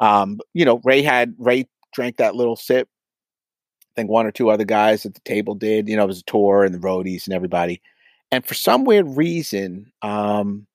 um, 0.01 0.39
you 0.53 0.65
know, 0.65 0.81
Ray 0.83 1.01
had 1.01 1.35
Ray 1.37 1.67
drank 1.93 2.17
that 2.17 2.35
little 2.35 2.55
sip. 2.55 2.87
I 3.81 4.01
think 4.01 4.09
one 4.09 4.25
or 4.25 4.31
two 4.31 4.49
other 4.49 4.65
guys 4.65 5.05
at 5.05 5.13
the 5.13 5.21
table 5.21 5.55
did. 5.55 5.87
You 5.87 5.95
know, 5.95 6.03
it 6.03 6.07
was 6.07 6.19
a 6.21 6.23
tour 6.23 6.63
and 6.63 6.73
the 6.73 6.79
roadies 6.79 7.25
and 7.25 7.33
everybody. 7.33 7.81
And 8.31 8.45
for 8.45 8.55
some 8.55 8.83
weird 8.85 9.05
reason, 9.15 9.91
um, 10.01 10.65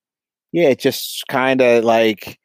yeah, 0.53 0.69
it 0.69 0.79
just 0.79 1.27
kind 1.29 1.61
of 1.61 1.85
like 1.85 2.39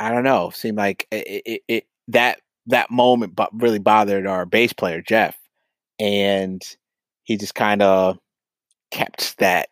I 0.00 0.10
don't 0.10 0.24
know, 0.24 0.50
seemed 0.50 0.76
like 0.76 1.06
it, 1.10 1.42
it, 1.46 1.62
it 1.68 1.86
that 2.08 2.40
that 2.66 2.90
moment 2.90 3.34
but 3.36 3.50
really 3.60 3.78
bothered 3.78 4.26
our 4.26 4.44
bass 4.44 4.72
player 4.72 5.00
Jeff, 5.00 5.36
and 5.98 6.62
he 7.24 7.36
just 7.36 7.54
kind 7.54 7.82
of 7.82 8.18
kept 8.90 9.38
that. 9.38 9.68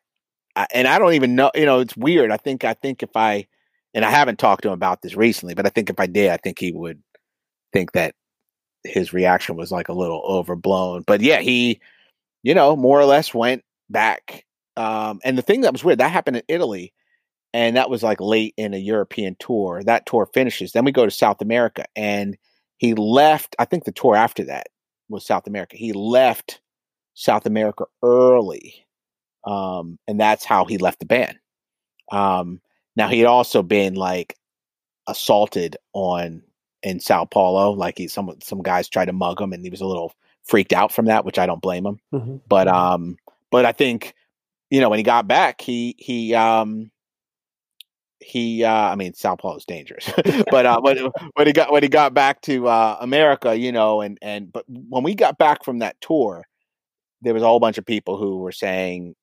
And 0.73 0.87
I 0.87 0.99
don't 0.99 1.15
even 1.15 1.35
know, 1.35 1.51
you 1.55 1.67
know, 1.67 1.81
it's 1.81 1.97
weird. 1.97 2.31
I 2.31 2.37
think 2.37 2.65
I 2.65 2.75
think 2.75 3.03
if 3.03 3.17
I 3.17 3.47
and 3.95 4.05
I 4.05 4.11
haven't 4.11 4.39
talked 4.39 4.63
to 4.63 4.69
him 4.69 4.75
about 4.75 5.03
this 5.03 5.17
recently, 5.17 5.55
but 5.55 5.67
I 5.67 5.71
think 5.71 5.89
if 5.89 6.01
I 6.01 6.07
did, 6.07 6.31
I 6.31 6.37
think 6.37 6.59
he 6.59 6.73
would 6.73 7.03
think 7.73 7.93
that 7.93 8.15
his 8.85 9.13
reaction 9.13 9.57
was 9.57 9.73
like 9.73 9.89
a 9.89 9.95
little 9.95 10.23
overblown. 10.27 11.05
But 11.07 11.21
yeah, 11.21 11.41
he, 11.41 11.81
you 12.43 12.55
know, 12.55 12.77
more 12.77 13.01
or 13.01 13.07
less 13.07 13.33
went 13.33 13.63
back. 13.89 14.45
Um, 14.77 15.21
and 15.25 15.39
the 15.39 15.43
thing 15.43 15.63
that 15.63 15.73
was 15.73 15.85
weird, 15.85 15.99
that 15.99 16.11
happened 16.11 16.37
in 16.37 16.43
Italy, 16.49 16.93
and 17.53 17.77
that 17.77 17.89
was 17.89 18.03
like 18.03 18.21
late 18.21 18.53
in 18.57 18.75
a 18.75 18.79
European 18.79 19.37
tour. 19.39 19.83
That 19.85 20.07
tour 20.07 20.29
finishes. 20.35 20.73
Then 20.73 20.85
we 20.85 20.93
go 20.93 21.05
to 21.05 21.11
South 21.11 21.41
America, 21.41 21.85
and 21.95 22.37
he 22.79 22.95
left, 22.95 23.55
I 23.59 23.65
think 23.65 23.85
the 23.85 23.93
tour 23.93 24.17
after 24.17 24.45
that 24.45 24.67
was 25.09 25.25
South 25.25 25.47
America. 25.47 25.77
He 25.77 25.93
left 25.93 26.61
South 27.15 27.47
America 27.47 27.85
early. 28.03 28.87
Um, 29.47 29.99
and 30.09 30.19
that's 30.19 30.45
how 30.45 30.65
he 30.65 30.79
left 30.79 30.99
the 30.99 31.07
band. 31.07 31.39
Um, 32.11 32.61
now 32.97 33.09
he 33.09 33.19
had 33.19 33.27
also 33.27 33.63
been 33.63 33.95
like 33.95 34.37
assaulted 35.07 35.77
on 35.93 36.43
in 36.83 37.01
Sao 37.01 37.25
Paulo. 37.25 37.73
Like 37.73 37.99
he, 37.99 38.09
some 38.09 38.35
some 38.43 38.63
guys 38.63 38.89
tried 38.89 39.07
to 39.07 39.13
mug 39.13 39.41
him, 39.41 39.53
and 39.53 39.65
he 39.65 39.71
was 39.71 39.81
a 39.81 39.87
little 39.87 40.15
freaked 40.45 40.73
out 40.73 40.93
from 40.93 41.07
that, 41.07 41.25
which 41.25 41.39
I 41.39 41.47
don't 41.47 41.63
blame 41.63 41.87
him. 41.87 41.99
Mm-hmm. 42.13 42.37
But 42.49 42.69
mm-hmm. 42.69 42.77
um, 42.77 43.17
but 43.51 43.65
I 43.65 43.73
think 43.73 44.15
you 44.71 44.81
know 44.81 44.89
when 44.89 44.99
he 44.99 45.03
got 45.03 45.27
back, 45.27 45.61
he 45.61 45.97
he 45.99 46.35
um 46.35 46.91
he 48.21 48.65
uh, 48.65 48.71
I 48.73 48.95
mean 48.95 49.15
Sao 49.15 49.37
Paulo 49.37 49.57
is 49.57 49.65
dangerous, 49.65 50.11
but 50.51 50.67
uh, 50.67 50.81
when 50.81 51.09
when 51.35 51.47
he 51.47 51.53
got 51.53 51.73
when 51.73 51.83
he 51.83 51.89
got 51.89 52.15
back 52.15 52.41
to 52.43 52.69
uh, 52.69 52.97
America, 53.01 53.57
you 53.57 53.73
know, 53.73 54.01
and 54.01 54.19
and 54.23 54.53
but 54.53 54.65
when 54.69 55.03
we 55.03 55.15
got 55.15 55.39
back 55.39 55.65
from 55.65 55.81
that 55.81 56.01
tour, 56.01 56.47
there 57.23 57.35
was 57.35 57.43
a 57.43 57.47
whole 57.47 57.61
bunch 57.61 57.79
of 57.79 57.87
people 57.87 58.17
who 58.17 58.39
were 58.39 58.53
saying 58.53 59.15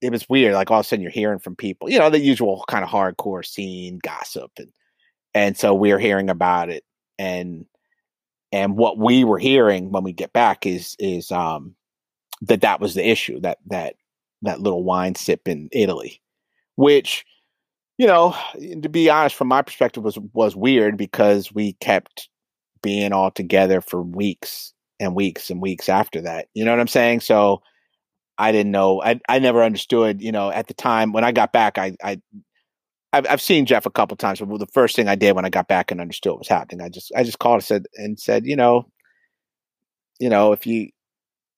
it 0.00 0.10
was 0.10 0.28
weird. 0.28 0.54
Like 0.54 0.70
all 0.70 0.80
of 0.80 0.86
a 0.86 0.88
sudden, 0.88 1.02
you're 1.02 1.10
hearing 1.10 1.38
from 1.38 1.56
people, 1.56 1.90
you 1.90 1.98
know, 1.98 2.10
the 2.10 2.20
usual 2.20 2.64
kind 2.68 2.84
of 2.84 2.90
hardcore 2.90 3.44
scene 3.44 3.98
gossip, 4.02 4.50
and 4.58 4.72
and 5.34 5.56
so 5.56 5.74
we're 5.74 5.98
hearing 5.98 6.30
about 6.30 6.70
it, 6.70 6.84
and 7.18 7.66
and 8.52 8.76
what 8.76 8.98
we 8.98 9.24
were 9.24 9.38
hearing 9.38 9.90
when 9.90 10.04
we 10.04 10.12
get 10.12 10.32
back 10.32 10.66
is 10.66 10.96
is 10.98 11.30
um 11.32 11.74
that 12.42 12.60
that 12.60 12.80
was 12.80 12.94
the 12.94 13.08
issue 13.08 13.40
that 13.40 13.58
that 13.66 13.96
that 14.42 14.60
little 14.60 14.84
wine 14.84 15.14
sip 15.14 15.48
in 15.48 15.68
Italy, 15.72 16.20
which 16.76 17.24
you 17.98 18.06
know, 18.06 18.36
to 18.82 18.88
be 18.88 19.08
honest, 19.08 19.36
from 19.36 19.48
my 19.48 19.62
perspective, 19.62 20.02
was 20.02 20.18
was 20.32 20.56
weird 20.56 20.96
because 20.96 21.52
we 21.52 21.74
kept 21.74 22.28
being 22.82 23.12
all 23.12 23.30
together 23.30 23.80
for 23.80 24.02
weeks 24.02 24.72
and 25.00 25.14
weeks 25.14 25.50
and 25.50 25.60
weeks 25.62 25.88
after 25.88 26.20
that. 26.20 26.48
You 26.54 26.64
know 26.64 26.72
what 26.72 26.80
I'm 26.80 26.88
saying? 26.88 27.20
So 27.20 27.62
I 28.38 28.52
didn't 28.52 28.72
know. 28.72 29.02
I 29.02 29.20
I 29.28 29.38
never 29.38 29.62
understood. 29.62 30.22
You 30.22 30.32
know, 30.32 30.50
at 30.50 30.66
the 30.66 30.74
time 30.74 31.12
when 31.12 31.24
I 31.24 31.32
got 31.32 31.52
back, 31.52 31.78
I 31.78 31.96
I 32.02 32.20
I've, 33.12 33.26
I've 33.30 33.40
seen 33.40 33.66
Jeff 33.66 33.86
a 33.86 33.90
couple 33.90 34.16
times, 34.16 34.40
but 34.40 34.58
the 34.58 34.66
first 34.66 34.96
thing 34.96 35.08
I 35.08 35.14
did 35.14 35.36
when 35.36 35.44
I 35.44 35.50
got 35.50 35.68
back 35.68 35.90
and 35.90 36.00
understood 36.00 36.32
what 36.32 36.40
was 36.40 36.48
happening, 36.48 36.84
I 36.84 36.88
just 36.88 37.12
I 37.16 37.22
just 37.22 37.38
called 37.38 37.56
and 37.56 37.64
said 37.64 37.86
and 37.94 38.18
said, 38.18 38.46
you 38.46 38.56
know, 38.56 38.86
you 40.18 40.28
know, 40.28 40.52
if 40.52 40.66
you 40.66 40.90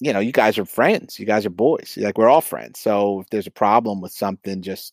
you 0.01 0.13
know, 0.13 0.21
you 0.21 0.33
guys 0.33 0.59
are 0.59 0.67
friends. 0.67 1.19
You 1.19 1.27
guys 1.27 1.47
are 1.47 1.51
boys. 1.51 1.97
Like 2.01 2.19
we're 2.19 2.29
all 2.29 2.43
friends. 2.43 2.81
So 2.81 3.21
if 3.21 3.31
there's 3.31 3.47
a 3.47 3.51
problem 3.51 4.01
with 4.01 4.13
something, 4.13 4.63
just 4.63 4.93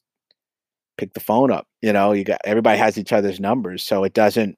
pick 0.98 1.14
the 1.14 1.20
phone 1.20 1.52
up. 1.52 1.68
You 1.82 1.94
know, 1.94 2.14
you 2.14 2.24
got 2.24 2.42
everybody 2.46 2.78
has 2.78 2.98
each 2.98 3.14
other's 3.14 3.40
numbers, 3.40 3.84
so 3.84 4.04
it 4.04 4.14
doesn't. 4.14 4.58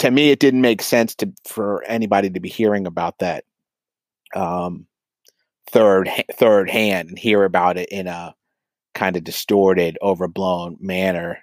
To 0.00 0.10
me, 0.10 0.30
it 0.30 0.40
didn't 0.40 0.60
make 0.62 0.82
sense 0.82 1.14
to 1.16 1.32
for 1.46 1.84
anybody 1.84 2.30
to 2.30 2.40
be 2.40 2.48
hearing 2.48 2.86
about 2.86 3.18
that 3.20 3.44
um, 4.34 4.86
third 5.74 6.08
third 6.32 6.70
hand 6.70 7.10
and 7.10 7.18
hear 7.18 7.44
about 7.44 7.76
it 7.76 7.88
in 7.90 8.06
a 8.06 8.34
kind 8.94 9.16
of 9.16 9.24
distorted, 9.24 9.98
overblown 10.00 10.76
manner. 10.80 11.38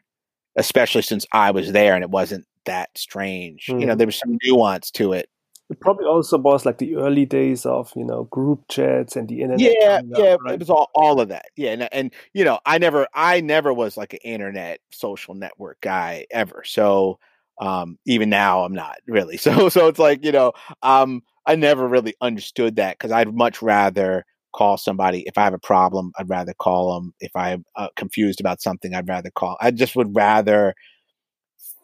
Especially 0.58 1.02
since 1.02 1.26
I 1.32 1.52
was 1.52 1.72
there 1.72 1.96
and 1.96 2.04
it 2.04 2.10
wasn't 2.10 2.46
that 2.66 2.90
strange. 2.98 3.68
Mm. 3.68 3.68
You 3.68 3.86
know, 3.86 3.92
mm-hmm. 3.94 3.98
there 4.00 4.08
was 4.08 4.18
some 4.18 4.38
nuance 4.44 4.92
to 4.92 5.14
it 5.14 5.30
it 5.72 5.80
probably 5.80 6.06
also 6.06 6.38
was 6.38 6.66
like 6.66 6.80
the 6.80 6.98
early 6.98 7.26
days 7.26 7.66
of 7.66 7.94
you 7.96 8.04
know 8.04 8.26
group 8.26 8.66
chats 8.68 9.16
and 9.16 9.30
the 9.30 9.42
internet. 9.42 9.62
Yeah, 9.62 10.02
yeah, 10.06 10.36
right? 10.42 10.56
it 10.56 10.60
was 10.60 10.70
all, 10.70 10.90
all 10.94 11.22
of 11.22 11.30
that. 11.30 11.46
Yeah, 11.56 11.72
and, 11.72 11.90
and 11.94 12.14
you 12.34 12.44
know, 12.44 12.60
I 12.66 12.78
never, 12.78 13.08
I 13.14 13.40
never 13.40 13.74
was 13.74 13.96
like 13.96 14.12
an 14.12 14.20
internet 14.26 14.82
social 14.92 15.34
network 15.34 15.80
guy 15.80 16.26
ever. 16.30 16.64
So 16.66 17.20
um, 17.62 17.98
even 18.06 18.30
now, 18.30 18.66
I'm 18.66 18.74
not 18.74 18.98
really. 19.08 19.38
So, 19.42 19.70
so 19.70 19.88
it's 19.88 19.98
like 19.98 20.26
you 20.26 20.34
know, 20.34 20.52
um, 20.84 21.24
I 21.46 21.56
never 21.56 21.88
really 21.88 22.16
understood 22.22 22.76
that 22.76 22.98
because 22.98 23.12
I'd 23.12 23.34
much 23.34 23.62
rather 23.62 24.26
call 24.54 24.78
somebody 24.78 25.22
if 25.28 25.38
I 25.38 25.44
have 25.44 25.54
a 25.54 25.60
problem. 25.60 26.12
I'd 26.18 26.30
rather 26.30 26.54
call 26.54 26.94
them 26.94 27.14
if 27.20 27.32
I'm 27.36 27.66
uh, 27.76 27.88
confused 27.96 28.40
about 28.40 28.62
something. 28.62 28.94
I'd 28.94 29.10
rather 29.10 29.32
call. 29.32 29.58
I 29.62 29.72
just 29.72 29.96
would 29.96 30.16
rather 30.16 30.76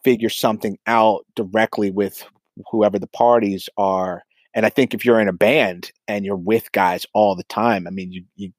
figure 0.03 0.29
something 0.29 0.77
out 0.87 1.25
directly 1.35 1.91
with 1.91 2.23
whoever 2.71 2.99
the 2.99 3.07
parties 3.07 3.69
are. 3.77 4.23
And 4.53 4.65
I 4.65 4.69
think 4.69 4.93
if 4.93 5.05
you're 5.05 5.19
in 5.19 5.27
a 5.27 5.33
band 5.33 5.91
and 6.07 6.25
you're 6.25 6.35
with 6.35 6.71
guys 6.71 7.05
all 7.13 7.35
the 7.35 7.43
time, 7.43 7.87
I 7.87 7.91
mean, 7.91 8.11
you 8.11 8.23
you 8.35 8.51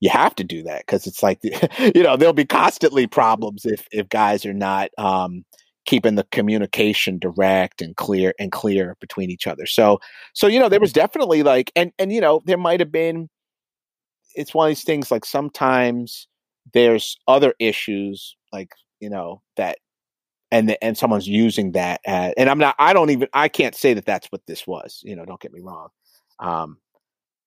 you 0.00 0.10
have 0.10 0.34
to 0.36 0.44
do 0.44 0.62
that 0.62 0.86
because 0.86 1.06
it's 1.06 1.22
like 1.22 1.40
you 1.94 2.02
know 2.02 2.16
there'll 2.16 2.32
be 2.32 2.44
constantly 2.44 3.06
problems 3.06 3.64
if 3.64 3.86
if 3.90 4.08
guys 4.08 4.44
are 4.46 4.54
not 4.54 4.90
um, 4.98 5.44
keeping 5.88 6.16
the 6.16 6.26
communication 6.32 7.18
direct 7.18 7.80
and 7.80 7.96
clear 7.96 8.34
and 8.38 8.52
clear 8.52 8.94
between 9.00 9.30
each 9.30 9.46
other. 9.46 9.64
So 9.64 9.98
so 10.34 10.46
you 10.46 10.60
know 10.60 10.68
there 10.68 10.80
was 10.80 10.92
definitely 10.92 11.42
like 11.42 11.72
and 11.74 11.92
and 11.98 12.12
you 12.12 12.20
know 12.20 12.42
there 12.44 12.58
might 12.58 12.80
have 12.80 12.92
been. 12.92 13.30
It's 14.34 14.52
one 14.52 14.66
of 14.66 14.70
these 14.70 14.84
things 14.84 15.10
like 15.10 15.24
sometimes 15.24 16.28
there's 16.74 17.16
other 17.26 17.54
issues 17.58 18.36
like 18.52 18.68
you 19.00 19.08
know 19.08 19.40
that 19.56 19.78
and 20.50 20.68
the, 20.68 20.84
and 20.84 20.96
someone's 20.96 21.26
using 21.26 21.72
that 21.72 22.02
and 22.06 22.50
I'm 22.50 22.58
not 22.58 22.74
I 22.78 22.92
don't 22.92 23.08
even 23.08 23.28
I 23.32 23.48
can't 23.48 23.74
say 23.74 23.94
that 23.94 24.04
that's 24.04 24.26
what 24.26 24.42
this 24.46 24.66
was 24.66 25.00
you 25.04 25.16
know 25.16 25.24
don't 25.24 25.40
get 25.40 25.54
me 25.54 25.60
wrong 25.62 25.88
um 26.38 26.76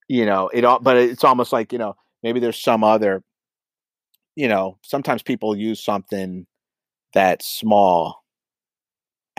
you 0.08 0.26
know 0.26 0.50
it 0.52 0.66
all 0.66 0.80
but 0.80 0.98
it's 0.98 1.24
almost 1.24 1.54
like 1.54 1.72
you 1.72 1.78
know 1.78 1.96
maybe 2.24 2.40
there's 2.40 2.60
some 2.60 2.84
other 2.84 3.22
you 4.36 4.48
know 4.48 4.80
sometimes 4.82 5.22
people 5.22 5.56
use 5.56 5.84
something 5.84 6.48
that's 7.14 7.48
small 7.48 8.21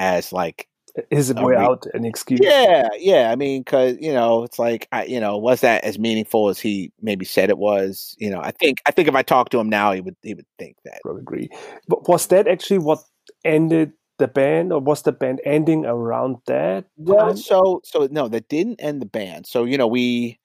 as 0.03 0.33
like 0.33 0.69
his 1.11 1.33
way 1.33 1.55
out 1.57 1.87
an 1.95 2.05
excuse. 2.05 2.41
Yeah, 2.43 2.89
yeah. 2.99 3.31
I 3.31 3.37
mean, 3.37 3.63
because 3.63 3.97
you 4.01 4.13
know, 4.13 4.43
it's 4.43 4.59
like, 4.59 4.89
I, 4.93 5.05
you 5.05 5.21
know, 5.21 5.39
was 5.39 5.61
that 5.63 5.85
as 5.85 5.99
meaningful 5.99 6.49
as 6.49 6.59
he 6.59 6.93
maybe 7.01 7.25
said 7.25 7.49
it 7.49 7.57
was? 7.57 8.15
You 8.19 8.31
know, 8.31 8.41
I 8.41 8.51
think, 8.51 8.83
I 8.85 8.91
think 8.91 9.09
if 9.09 9.15
I 9.15 9.23
talked 9.23 9.53
to 9.53 9.59
him 9.59 9.69
now, 9.71 9.93
he 9.93 10.01
would, 10.01 10.17
he 10.23 10.35
would 10.35 10.47
think 10.59 10.77
that. 10.85 11.01
I 11.07 11.19
agree. 11.19 11.49
But 11.89 12.09
was 12.09 12.27
that 12.27 12.49
actually 12.49 12.79
what 12.79 12.99
ended 13.45 13.93
the 14.19 14.29
band, 14.29 14.73
or 14.73 14.81
was 14.81 15.03
the 15.03 15.13
band 15.13 15.41
ending 15.45 15.87
around 15.87 16.39
that? 16.47 16.85
Well, 16.97 17.29
time? 17.29 17.37
so, 17.37 17.81
so 17.85 18.09
no, 18.11 18.29
that 18.29 18.49
didn't 18.49 18.83
end 18.83 19.01
the 19.01 19.07
band. 19.07 19.47
So 19.47 19.65
you 19.65 19.79
know, 19.79 19.87
we, 19.87 20.39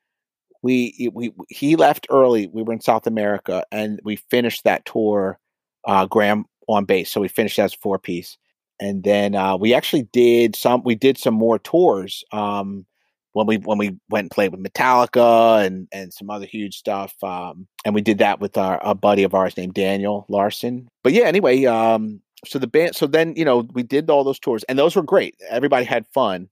we, 0.61 1.09
we, 1.13 1.31
he 1.49 1.75
left 1.75 2.07
early. 2.09 2.47
We 2.47 2.63
were 2.63 2.73
in 2.73 2.81
South 2.81 3.07
America, 3.07 3.65
and 3.71 3.99
we 4.03 4.15
finished 4.15 4.63
that 4.63 4.85
tour. 4.85 5.39
Uh, 5.85 6.05
Graham 6.05 6.45
on 6.67 6.85
bass, 6.85 7.09
so 7.09 7.21
we 7.21 7.29
finished 7.29 7.59
as 7.59 7.73
a 7.73 7.77
four 7.77 7.97
piece 7.97 8.37
and 8.79 9.03
then 9.03 9.35
uh, 9.35 9.55
we 9.55 9.73
actually 9.73 10.03
did 10.13 10.55
some 10.55 10.83
we 10.83 10.95
did 10.95 11.17
some 11.17 11.33
more 11.33 11.59
tours 11.59 12.23
um, 12.31 12.85
when 13.33 13.47
we 13.47 13.57
when 13.57 13.77
we 13.77 13.95
went 14.09 14.25
and 14.25 14.31
played 14.31 14.51
with 14.51 14.63
Metallica 14.63 15.65
and 15.65 15.87
and 15.91 16.13
some 16.13 16.29
other 16.29 16.45
huge 16.45 16.77
stuff 16.77 17.15
um, 17.23 17.67
and 17.85 17.95
we 17.95 18.01
did 18.01 18.17
that 18.19 18.39
with 18.39 18.57
our 18.57 18.79
a 18.83 18.95
buddy 18.95 19.23
of 19.23 19.33
ours 19.33 19.57
named 19.57 19.73
Daniel 19.73 20.25
Larson. 20.29 20.87
But 21.03 21.13
yeah 21.13 21.25
anyway 21.25 21.65
um, 21.65 22.21
so 22.45 22.59
the 22.59 22.67
band 22.67 22.95
so 22.95 23.07
then 23.07 23.33
you 23.35 23.45
know 23.45 23.67
we 23.73 23.83
did 23.83 24.09
all 24.09 24.23
those 24.23 24.39
tours 24.39 24.63
and 24.63 24.77
those 24.77 24.95
were 24.95 25.03
great. 25.03 25.35
Everybody 25.49 25.85
had 25.85 26.07
fun 26.13 26.49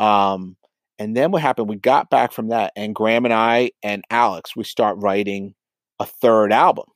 um, 0.00 0.56
and 0.98 1.16
then 1.16 1.30
what 1.30 1.42
happened 1.42 1.68
we 1.68 1.76
got 1.76 2.10
back 2.10 2.32
from 2.32 2.48
that 2.48 2.72
and 2.76 2.94
Graham 2.94 3.24
and 3.24 3.34
I 3.34 3.70
and 3.82 4.04
Alex 4.10 4.56
we 4.56 4.64
start 4.64 4.96
writing 4.98 5.54
a 5.98 6.06
third 6.06 6.52
album. 6.52 6.86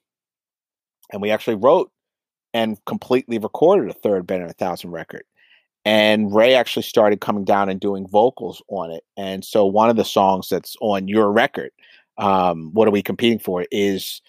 And 1.13 1.21
we 1.21 1.31
actually 1.31 1.57
wrote 1.57 1.91
and 2.53 2.83
completely 2.87 3.39
recorded 3.39 3.91
a 3.91 3.95
third 3.95 4.27
Better 4.27 4.43
Than 4.43 4.51
a 4.51 4.55
Thousand 4.55 4.91
record. 4.91 5.25
And 5.85 6.35
Ray 6.35 6.55
actually 6.55 6.83
started 6.83 7.21
coming 7.21 7.45
down 7.45 7.69
and 7.71 7.81
doing 7.81 8.07
vocals 8.07 8.63
on 8.69 8.91
it. 8.91 9.05
And 9.17 9.45
so 9.45 9.65
one 9.65 9.89
of 9.89 9.97
the 9.97 10.05
songs 10.05 10.49
that's 10.49 10.77
on 10.81 11.09
your 11.09 11.33
record, 11.33 11.71
um, 12.19 12.71
What 12.75 12.87
Are 12.87 12.91
We 12.91 13.03
Competing 13.03 13.39
For, 13.39 13.65
is 13.71 14.21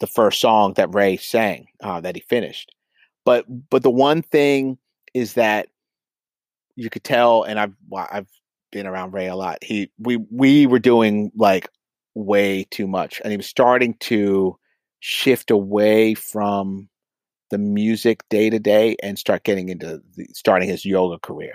the 0.00 0.06
first 0.06 0.40
song 0.40 0.74
that 0.74 0.94
Ray 0.94 1.16
sang 1.16 1.66
uh, 1.82 2.00
that 2.00 2.16
he 2.16 2.22
finished. 2.22 2.74
But 3.24 3.44
but 3.70 3.82
the 3.82 3.90
one 3.90 4.22
thing 4.22 4.78
is 5.14 5.34
that 5.34 5.68
you 6.74 6.90
could 6.90 7.04
tell, 7.04 7.44
and 7.44 7.58
I've 7.58 7.74
I've 7.94 8.28
been 8.72 8.86
around 8.86 9.12
Ray 9.14 9.26
a 9.26 9.36
lot. 9.36 9.58
He 9.62 9.90
we 9.98 10.18
we 10.30 10.66
were 10.66 10.78
doing 10.78 11.30
like 11.36 11.68
way 12.14 12.64
too 12.70 12.86
much, 12.86 13.20
and 13.22 13.30
he 13.30 13.36
was 13.36 13.46
starting 13.46 13.94
to 14.00 14.58
shift 15.00 15.50
away 15.50 16.14
from 16.14 16.88
the 17.50 17.58
music 17.58 18.24
day 18.28 18.50
to 18.50 18.58
day 18.58 18.96
and 19.02 19.18
start 19.18 19.44
getting 19.44 19.68
into 19.68 20.02
the, 20.16 20.26
starting 20.32 20.68
his 20.68 20.84
yoga 20.84 21.18
career. 21.18 21.54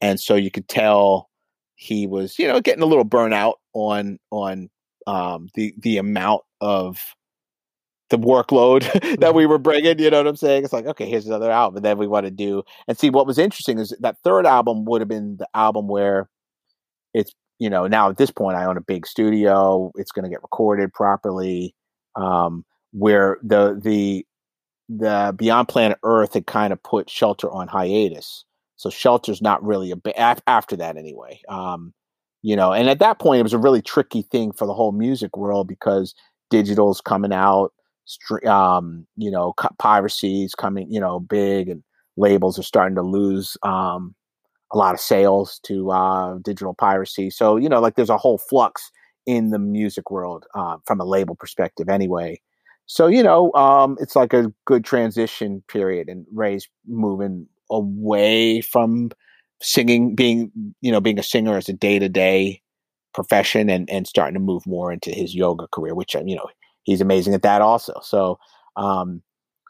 And 0.00 0.20
so 0.20 0.34
you 0.34 0.50
could 0.50 0.68
tell 0.68 1.30
he 1.76 2.06
was, 2.06 2.38
you 2.38 2.46
know, 2.46 2.60
getting 2.60 2.82
a 2.82 2.86
little 2.86 3.04
burnout 3.04 3.54
on 3.72 4.18
on 4.30 4.70
um, 5.06 5.48
the 5.54 5.74
the 5.78 5.98
amount 5.98 6.42
of 6.60 6.98
the 8.10 8.18
workload 8.18 8.82
that 8.92 9.02
mm-hmm. 9.02 9.36
we 9.36 9.46
were 9.46 9.58
bringing. 9.58 9.98
You 9.98 10.10
know 10.10 10.18
what 10.18 10.26
I'm 10.26 10.36
saying? 10.36 10.64
It's 10.64 10.72
like, 10.72 10.86
okay, 10.86 11.08
here's 11.08 11.26
another 11.26 11.50
album, 11.50 11.76
and 11.76 11.84
then 11.84 11.98
we 11.98 12.06
want 12.06 12.26
to 12.26 12.30
do 12.30 12.62
and 12.86 12.98
see. 12.98 13.10
What 13.10 13.26
was 13.26 13.38
interesting 13.38 13.78
is 13.78 13.94
that 14.00 14.18
third 14.24 14.46
album 14.46 14.84
would 14.84 15.00
have 15.00 15.08
been 15.08 15.36
the 15.36 15.48
album 15.54 15.88
where 15.88 16.28
it's 17.12 17.32
you 17.58 17.70
know 17.70 17.86
now 17.86 18.10
at 18.10 18.16
this 18.16 18.30
point 18.30 18.56
I 18.56 18.64
own 18.64 18.76
a 18.76 18.82
big 18.82 19.06
studio. 19.06 19.90
It's 19.96 20.12
going 20.12 20.24
to 20.24 20.30
get 20.30 20.42
recorded 20.42 20.92
properly. 20.92 21.74
Um, 22.16 22.64
where 22.92 23.38
the 23.42 23.80
the 23.82 24.24
the 24.88 25.34
Beyond 25.36 25.68
Planet 25.68 25.98
Earth 26.02 26.34
had 26.34 26.46
kind 26.46 26.72
of 26.72 26.82
put 26.82 27.10
Shelter 27.10 27.50
on 27.50 27.68
hiatus. 27.68 28.44
So 28.76 28.90
Shelter's 28.90 29.40
not 29.42 29.64
really 29.64 29.90
a 29.90 29.96
ba- 29.96 30.48
after 30.48 30.76
that 30.76 30.96
anyway. 30.96 31.40
Um, 31.48 31.94
you 32.42 32.56
know, 32.56 32.72
and 32.72 32.88
at 32.90 32.98
that 32.98 33.18
point 33.18 33.40
it 33.40 33.44
was 33.44 33.54
a 33.54 33.58
really 33.58 33.80
tricky 33.82 34.22
thing 34.22 34.52
for 34.52 34.66
the 34.66 34.74
whole 34.74 34.92
music 34.92 35.36
world 35.36 35.66
because 35.68 36.14
digital's 36.50 37.00
coming 37.00 37.32
out, 37.32 37.72
um, 38.46 39.06
you 39.16 39.30
know, 39.30 39.54
piracy's 39.78 40.54
coming, 40.54 40.90
you 40.90 41.00
know, 41.00 41.20
big, 41.20 41.68
and 41.68 41.82
labels 42.16 42.58
are 42.58 42.62
starting 42.62 42.96
to 42.96 43.02
lose 43.02 43.56
um, 43.62 44.14
a 44.72 44.78
lot 44.78 44.94
of 44.94 45.00
sales 45.00 45.60
to 45.64 45.90
uh, 45.90 46.38
digital 46.42 46.74
piracy. 46.74 47.30
So 47.30 47.56
you 47.56 47.68
know, 47.68 47.80
like 47.80 47.96
there's 47.96 48.10
a 48.10 48.18
whole 48.18 48.38
flux 48.38 48.90
in 49.26 49.50
the 49.50 49.58
music 49.58 50.10
world 50.10 50.46
uh, 50.54 50.78
from 50.86 51.00
a 51.00 51.04
label 51.04 51.36
perspective, 51.36 51.88
anyway. 51.88 52.40
So 52.86 53.06
you 53.06 53.22
know, 53.22 53.52
um, 53.54 53.96
it's 54.00 54.16
like 54.16 54.32
a 54.32 54.52
good 54.66 54.84
transition 54.84 55.62
period, 55.68 56.08
and 56.08 56.26
Ray's 56.32 56.68
moving 56.86 57.46
away 57.70 58.60
from 58.60 59.10
singing, 59.62 60.14
being 60.14 60.52
you 60.80 60.92
know, 60.92 61.00
being 61.00 61.18
a 61.18 61.22
singer 61.22 61.56
as 61.56 61.68
a 61.68 61.72
day 61.72 61.98
to 61.98 62.08
day 62.08 62.60
profession, 63.14 63.70
and 63.70 63.88
and 63.90 64.06
starting 64.06 64.34
to 64.34 64.40
move 64.40 64.66
more 64.66 64.92
into 64.92 65.10
his 65.10 65.34
yoga 65.34 65.66
career, 65.68 65.94
which 65.94 66.14
you 66.14 66.36
know 66.36 66.48
he's 66.82 67.00
amazing 67.00 67.34
at 67.34 67.42
that 67.42 67.62
also. 67.62 67.94
So, 68.02 68.38
um, 68.76 69.22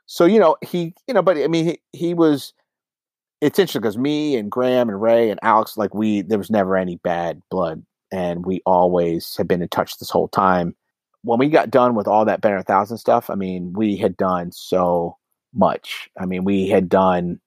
so 0.07 0.25
you 0.25 0.41
know 0.41 0.57
he, 0.63 0.95
you 1.07 1.15
know, 1.15 1.23
but 1.23 1.37
I 1.37 1.49
mean 1.49 1.67
he 1.67 1.79
he 1.93 2.15
was. 2.15 2.53
It's 3.41 3.59
interesting 3.59 3.83
because 3.83 3.99
me 3.99 4.37
and 4.37 4.51
Graham 4.51 4.89
and 4.89 5.01
Ray 5.03 5.29
and 5.29 5.39
Alex, 5.43 5.77
like 5.77 5.93
we, 5.93 6.23
there 6.23 6.39
was 6.39 6.51
never 6.51 6.79
any 6.79 6.97
bad 6.97 7.43
blood, 7.51 7.85
and 8.11 8.47
we 8.47 8.63
always 8.65 9.37
have 9.37 9.47
been 9.47 9.61
in 9.61 9.69
touch 9.69 9.99
this 9.99 10.09
whole 10.09 10.29
time 10.29 10.75
when 11.25 11.39
we 11.39 11.49
got 11.49 11.71
done 11.71 11.95
with 11.95 12.07
all 12.07 12.27
that 12.27 12.43
Better 12.43 12.63
Thousand 12.63 12.99
stuff, 12.99 13.31
I 13.31 13.35
mean, 13.35 13.73
we 13.73 13.97
had 13.97 14.17
done 14.17 14.53
so 14.53 15.17
much. 15.55 16.11
I 16.21 16.27
mean, 16.27 16.45
we 16.45 16.69
had 16.69 16.89
done 16.89 17.41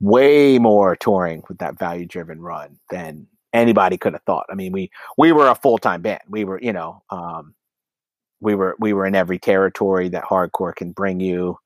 way 0.00 0.58
more 0.58 0.94
touring 0.94 1.42
with 1.48 1.58
that 1.58 1.78
value 1.78 2.06
driven 2.06 2.40
run 2.40 2.78
than 2.90 3.26
anybody 3.52 3.96
could 3.96 4.12
have 4.12 4.22
thought. 4.22 4.46
I 4.50 4.54
mean, 4.54 4.72
we 4.72 4.90
we 5.16 5.32
were 5.32 5.48
a 5.48 5.54
full 5.54 5.78
time 5.78 6.02
band. 6.02 6.20
We 6.28 6.44
were, 6.44 6.60
you 6.60 6.72
know, 6.72 7.02
um, 7.10 7.54
we 8.40 8.54
were 8.54 8.76
we 8.78 8.92
were 8.92 9.06
in 9.06 9.14
every 9.14 9.38
territory 9.38 10.10
that 10.10 10.24
hardcore 10.24 10.74
can 10.74 10.92
bring 10.92 11.18
you. 11.18 11.58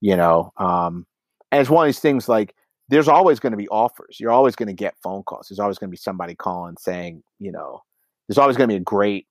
You 0.00 0.16
know, 0.16 0.52
um, 0.56 1.04
and 1.50 1.60
it's 1.60 1.70
one 1.70 1.86
of 1.86 1.88
these 1.88 2.00
things 2.00 2.28
like 2.28 2.54
there's 2.88 3.08
always 3.08 3.40
going 3.40 3.52
to 3.52 3.56
be 3.56 3.68
offers. 3.68 4.20
You're 4.20 4.30
always 4.30 4.54
going 4.54 4.68
to 4.68 4.72
get 4.72 4.94
phone 5.02 5.24
calls. 5.24 5.48
There's 5.48 5.58
always 5.58 5.78
going 5.78 5.88
to 5.88 5.92
be 5.92 5.96
somebody 5.96 6.36
calling 6.36 6.76
saying, 6.78 7.24
you 7.40 7.50
know, 7.50 7.82
there's 8.28 8.38
always 8.38 8.56
going 8.56 8.68
to 8.68 8.74
be 8.74 8.80
a 8.80 8.84
great 8.84 9.26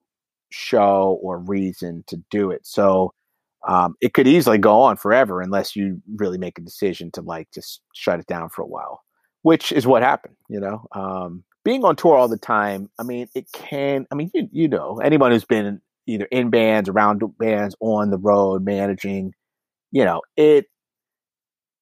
show 0.56 1.20
or 1.22 1.40
reason 1.40 2.04
to 2.08 2.18
do 2.32 2.50
it. 2.52 2.66
So 2.66 3.14
um, 3.68 3.96
it 4.02 4.14
could 4.14 4.28
easily 4.28 4.58
go 4.58 4.82
on 4.82 4.96
forever 4.96 5.42
unless 5.42 5.76
you 5.76 6.02
really 6.16 6.38
make 6.38 6.58
a 6.58 6.62
decision 6.62 7.12
to 7.12 7.22
like 7.22 7.50
just 7.54 7.82
shut 7.94 8.20
it 8.20 8.28
down 8.28 8.50
for 8.50 8.62
a 8.62 8.68
while, 8.68 9.02
which 9.42 9.72
is 9.72 9.86
what 9.86 10.04
happened. 10.04 10.36
You 10.50 10.60
know, 10.60 10.86
um, 10.94 11.44
being 11.64 11.84
on 11.84 11.96
tour 11.96 12.16
all 12.16 12.28
the 12.28 12.38
time. 12.38 12.90
I 13.00 13.04
mean, 13.04 13.28
it 13.36 13.52
can. 13.52 14.06
I 14.12 14.16
mean, 14.16 14.32
you 14.34 14.48
you 14.52 14.68
know, 14.68 15.00
anyone 15.00 15.32
who's 15.32 15.46
been 15.46 15.82
either 16.08 16.26
in 16.26 16.50
bands, 16.50 16.88
around 16.88 17.22
bands, 17.38 17.76
on 17.82 18.12
the 18.12 18.18
road, 18.18 18.64
managing, 18.64 19.34
you 19.92 20.06
know, 20.06 20.22
it 20.38 20.68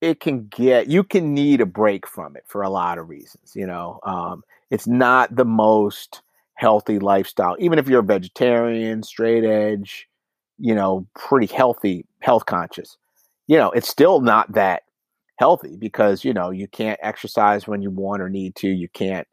it 0.01 0.19
can 0.19 0.47
get 0.47 0.87
you 0.89 1.03
can 1.03 1.33
need 1.33 1.61
a 1.61 1.65
break 1.65 2.07
from 2.07 2.35
it 2.35 2.43
for 2.47 2.63
a 2.63 2.69
lot 2.69 2.97
of 2.97 3.09
reasons. 3.09 3.53
You 3.55 3.67
know, 3.67 3.99
um, 4.03 4.41
it's 4.71 4.87
not 4.87 5.35
the 5.35 5.45
most 5.45 6.22
healthy 6.63 6.97
lifestyle, 6.97 7.57
even 7.59 7.77
if 7.77 7.89
you're 7.89 7.99
a 7.99 8.03
vegetarian, 8.03 9.03
straight 9.03 9.43
edge, 9.43 10.07
you 10.57 10.73
know, 10.73 11.05
pretty 11.13 11.53
healthy, 11.53 12.05
health 12.21 12.45
conscious, 12.45 12.97
you 13.47 13.57
know, 13.57 13.69
it's 13.71 13.89
still 13.89 14.21
not 14.21 14.53
that 14.53 14.83
healthy 15.39 15.75
because, 15.75 16.23
you 16.23 16.33
know, 16.33 16.51
you 16.51 16.69
can't 16.69 16.97
exercise 17.03 17.67
when 17.67 17.81
you 17.81 17.89
want 17.89 18.21
or 18.21 18.29
need 18.29 18.55
to. 18.55 18.69
You 18.69 18.87
can't, 18.87 19.27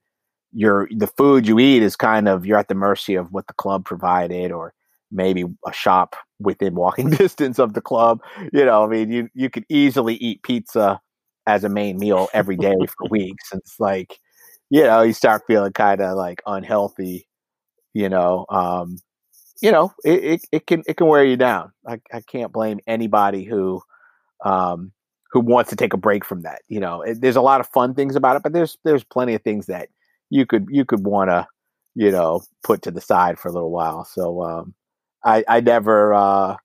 your, 0.53 0.89
the 0.91 1.07
food 1.07 1.47
you 1.47 1.61
eat 1.61 1.85
is 1.85 1.95
kind 1.95 2.29
of, 2.29 2.45
you're 2.45 2.59
at 2.59 2.67
the 2.67 2.75
mercy 2.75 3.15
of 3.15 3.31
what 3.31 3.47
the 3.47 3.55
club 3.55 3.85
provided 3.85 4.51
or 4.51 4.75
maybe 5.13 5.45
a 5.65 5.73
shop 5.73 6.17
within 6.41 6.75
walking 6.75 7.11
distance 7.25 7.61
of 7.61 7.75
the 7.75 7.81
club. 7.81 8.19
You 8.53 8.65
know, 8.65 8.83
I 8.83 8.89
mean, 8.89 9.13
you, 9.13 9.29
you 9.35 9.51
could 9.51 9.67
easily 9.69 10.17
eat 10.17 10.43
pizza 10.43 11.01
as 11.47 11.63
a 11.63 11.69
main 11.69 11.97
meal 11.97 12.29
every 12.35 12.57
day 12.57 12.75
for 12.89 13.07
weeks. 13.11 13.51
It's 13.53 13.79
like, 13.79 14.19
you 14.71 14.85
know, 14.85 15.03
you 15.03 15.13
start 15.13 15.43
feeling 15.47 15.73
kind 15.73 16.01
of 16.01 16.17
like 16.17 16.41
unhealthy, 16.47 17.29
you 17.93 18.09
know, 18.09 18.47
um, 18.49 18.97
you 19.61 19.71
know, 19.71 19.93
it, 20.05 20.25
it, 20.25 20.41
it, 20.53 20.67
can, 20.67 20.83
it 20.87 20.97
can 20.97 21.07
wear 21.07 21.25
you 21.25 21.37
down. 21.37 21.73
I, 21.87 22.01
I 22.13 22.21
can't 22.23 22.53
blame 22.53 22.81
anybody 22.87 23.45
who, 23.45 23.83
um, 24.45 24.93
who 25.33 25.41
wants 25.41 25.71
to 25.71 25.77
take 25.77 25.93
a 25.93 25.99
break 25.99 26.25
from 26.25 26.43
that. 26.43 26.63
You 26.69 26.81
know, 26.81 27.03
it, 27.03 27.21
there's 27.21 27.37
a 27.37 27.43
lot 27.43 27.61
of 27.61 27.69
fun 27.69 27.95
things 27.95 28.17
about 28.17 28.37
it, 28.37 28.43
but 28.43 28.53
there's, 28.53 28.79
there's 28.85 29.05
plenty 29.05 29.35
of 29.35 29.43
things 29.43 29.67
that 29.67 29.89
you 30.31 30.47
could, 30.47 30.67
you 30.71 30.85
could 30.85 31.05
want 31.05 31.31
to, 31.31 31.47
you 31.95 32.11
know, 32.11 32.43
put 32.63 32.83
to 32.83 32.91
the 32.91 33.01
side 33.01 33.39
for 33.39 33.49
a 33.49 33.53
little 33.53 33.73
while. 33.73 34.05
So, 34.05 34.43
um, 34.43 34.75
I, 35.25 35.45
I 35.49 35.61
never, 35.61 36.15
uh, 36.15 36.57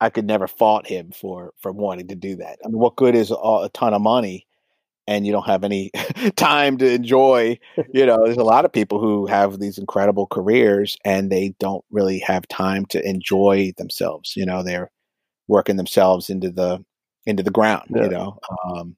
I 0.00 0.10
could 0.10 0.26
never 0.26 0.48
fault 0.48 0.88
him 0.88 1.12
for, 1.12 1.52
for 1.58 1.70
wanting 1.70 2.08
to 2.08 2.16
do 2.16 2.34
that. 2.36 2.58
I 2.64 2.68
mean, 2.68 2.78
what 2.78 2.96
good 2.96 3.14
is 3.14 3.30
a, 3.30 3.34
a 3.34 3.70
ton 3.72 3.94
of 3.94 4.02
money 4.02 4.46
and 5.06 5.26
you 5.26 5.32
don't 5.32 5.46
have 5.46 5.64
any 5.64 5.90
time 6.36 6.78
to 6.78 6.90
enjoy 6.90 7.58
you 7.92 8.06
know 8.06 8.24
there's 8.24 8.36
a 8.36 8.44
lot 8.44 8.64
of 8.64 8.72
people 8.72 9.00
who 9.00 9.26
have 9.26 9.58
these 9.58 9.78
incredible 9.78 10.26
careers 10.26 10.96
and 11.04 11.30
they 11.30 11.54
don't 11.58 11.84
really 11.90 12.18
have 12.20 12.46
time 12.48 12.84
to 12.86 13.06
enjoy 13.08 13.72
themselves 13.78 14.34
you 14.36 14.46
know 14.46 14.62
they're 14.62 14.90
working 15.48 15.76
themselves 15.76 16.30
into 16.30 16.50
the 16.50 16.82
into 17.26 17.42
the 17.42 17.50
ground 17.50 17.88
yeah. 17.94 18.04
you 18.04 18.08
know 18.08 18.38
um 18.64 18.96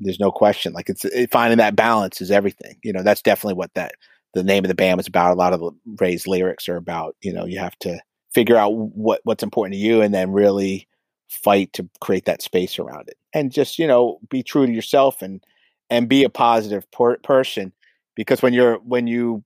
there's 0.00 0.20
no 0.20 0.30
question. 0.30 0.72
Like 0.72 0.88
it's 0.88 1.04
it, 1.04 1.30
finding 1.30 1.58
that 1.58 1.76
balance 1.76 2.20
is 2.20 2.30
everything. 2.30 2.76
You 2.82 2.92
know, 2.92 3.02
that's 3.02 3.22
definitely 3.22 3.54
what 3.54 3.74
that 3.74 3.92
the 4.34 4.42
name 4.42 4.64
of 4.64 4.68
the 4.68 4.74
band 4.74 4.96
was 4.98 5.06
about. 5.06 5.32
A 5.32 5.38
lot 5.38 5.52
of 5.52 5.60
the 5.60 5.70
Ray's 5.98 6.26
lyrics 6.26 6.68
are 6.68 6.76
about. 6.76 7.16
You 7.20 7.32
know, 7.32 7.44
you 7.44 7.58
have 7.58 7.78
to 7.80 8.00
figure 8.32 8.56
out 8.56 8.70
what 8.70 9.20
what's 9.24 9.42
important 9.42 9.74
to 9.74 9.80
you, 9.80 10.02
and 10.02 10.14
then 10.14 10.32
really 10.32 10.86
fight 11.28 11.72
to 11.74 11.88
create 12.00 12.24
that 12.26 12.42
space 12.42 12.78
around 12.78 13.08
it, 13.08 13.17
and 13.34 13.52
just 13.52 13.78
you 13.78 13.86
know 13.86 14.18
be 14.30 14.42
true 14.42 14.66
to 14.66 14.72
yourself 14.72 15.22
and 15.22 15.42
and 15.90 16.08
be 16.08 16.24
a 16.24 16.30
positive 16.30 16.90
per- 16.90 17.18
person. 17.18 17.72
Because 18.14 18.42
when 18.42 18.52
you're 18.52 18.76
when 18.78 19.06
you 19.06 19.44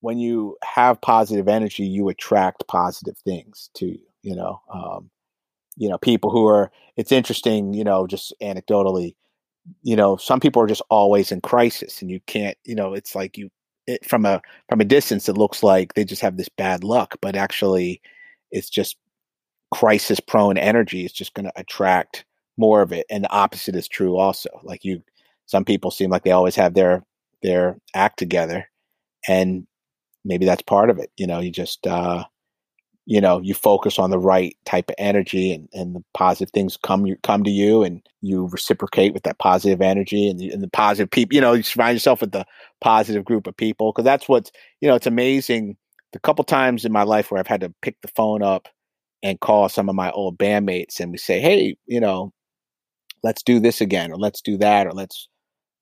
when 0.00 0.18
you 0.18 0.56
have 0.64 1.00
positive 1.00 1.48
energy, 1.48 1.84
you 1.84 2.08
attract 2.08 2.66
positive 2.68 3.16
things 3.18 3.70
to 3.74 3.86
you. 3.86 4.00
You 4.22 4.36
know, 4.36 4.60
um, 4.72 5.10
you 5.76 5.88
know 5.88 5.98
people 5.98 6.30
who 6.30 6.46
are. 6.46 6.70
It's 6.96 7.12
interesting. 7.12 7.74
You 7.74 7.84
know, 7.84 8.06
just 8.06 8.32
anecdotally 8.42 9.14
you 9.82 9.96
know 9.96 10.16
some 10.16 10.40
people 10.40 10.62
are 10.62 10.66
just 10.66 10.82
always 10.90 11.32
in 11.32 11.40
crisis 11.40 12.02
and 12.02 12.10
you 12.10 12.20
can't 12.26 12.56
you 12.64 12.74
know 12.74 12.94
it's 12.94 13.14
like 13.14 13.36
you 13.36 13.48
it, 13.86 14.04
from 14.04 14.24
a 14.24 14.40
from 14.68 14.80
a 14.80 14.84
distance 14.84 15.28
it 15.28 15.38
looks 15.38 15.62
like 15.62 15.94
they 15.94 16.04
just 16.04 16.22
have 16.22 16.36
this 16.36 16.48
bad 16.48 16.84
luck 16.84 17.16
but 17.20 17.36
actually 17.36 18.00
it's 18.50 18.68
just 18.68 18.96
crisis 19.72 20.20
prone 20.20 20.58
energy 20.58 21.04
is 21.04 21.12
just 21.12 21.34
going 21.34 21.44
to 21.44 21.52
attract 21.56 22.24
more 22.56 22.82
of 22.82 22.92
it 22.92 23.06
and 23.10 23.24
the 23.24 23.30
opposite 23.30 23.74
is 23.74 23.88
true 23.88 24.16
also 24.16 24.48
like 24.62 24.84
you 24.84 25.02
some 25.46 25.64
people 25.64 25.90
seem 25.90 26.10
like 26.10 26.24
they 26.24 26.30
always 26.30 26.56
have 26.56 26.74
their 26.74 27.04
their 27.42 27.76
act 27.94 28.18
together 28.18 28.68
and 29.28 29.66
maybe 30.24 30.46
that's 30.46 30.62
part 30.62 30.90
of 30.90 30.98
it 30.98 31.10
you 31.16 31.26
know 31.26 31.40
you 31.40 31.50
just 31.50 31.86
uh 31.86 32.24
you 33.06 33.20
know 33.20 33.40
you 33.40 33.54
focus 33.54 33.98
on 33.98 34.10
the 34.10 34.18
right 34.18 34.56
type 34.64 34.88
of 34.88 34.94
energy 34.98 35.52
and, 35.52 35.68
and 35.72 35.94
the 35.94 36.04
positive 36.14 36.50
things 36.52 36.76
come 36.76 37.06
you 37.06 37.16
come 37.22 37.44
to 37.44 37.50
you 37.50 37.82
and 37.82 38.02
you 38.22 38.46
reciprocate 38.48 39.12
with 39.12 39.22
that 39.24 39.38
positive 39.38 39.82
energy 39.82 40.28
and 40.28 40.38
the, 40.38 40.50
and 40.50 40.62
the 40.62 40.68
positive 40.68 41.10
people 41.10 41.34
you 41.34 41.40
know 41.40 41.52
you 41.52 41.62
surround 41.62 41.94
yourself 41.94 42.20
with 42.20 42.32
the 42.32 42.46
positive 42.80 43.24
group 43.24 43.46
of 43.46 43.56
people 43.56 43.92
because 43.92 44.04
that's 44.04 44.28
what's 44.28 44.50
you 44.80 44.88
know 44.88 44.94
it's 44.94 45.06
amazing 45.06 45.76
the 46.12 46.18
couple 46.20 46.44
times 46.44 46.84
in 46.84 46.92
my 46.92 47.02
life 47.02 47.30
where 47.30 47.38
i've 47.38 47.46
had 47.46 47.60
to 47.60 47.72
pick 47.82 48.00
the 48.00 48.08
phone 48.08 48.42
up 48.42 48.68
and 49.22 49.40
call 49.40 49.68
some 49.68 49.88
of 49.88 49.94
my 49.94 50.10
old 50.12 50.38
bandmates 50.38 51.00
and 51.00 51.12
we 51.12 51.18
say 51.18 51.40
hey 51.40 51.76
you 51.86 52.00
know 52.00 52.32
let's 53.24 53.42
do 53.42 53.58
this 53.58 53.80
again 53.80 54.12
or 54.12 54.16
let's 54.16 54.40
do 54.40 54.56
that 54.56 54.86
or 54.86 54.92
let's 54.92 55.28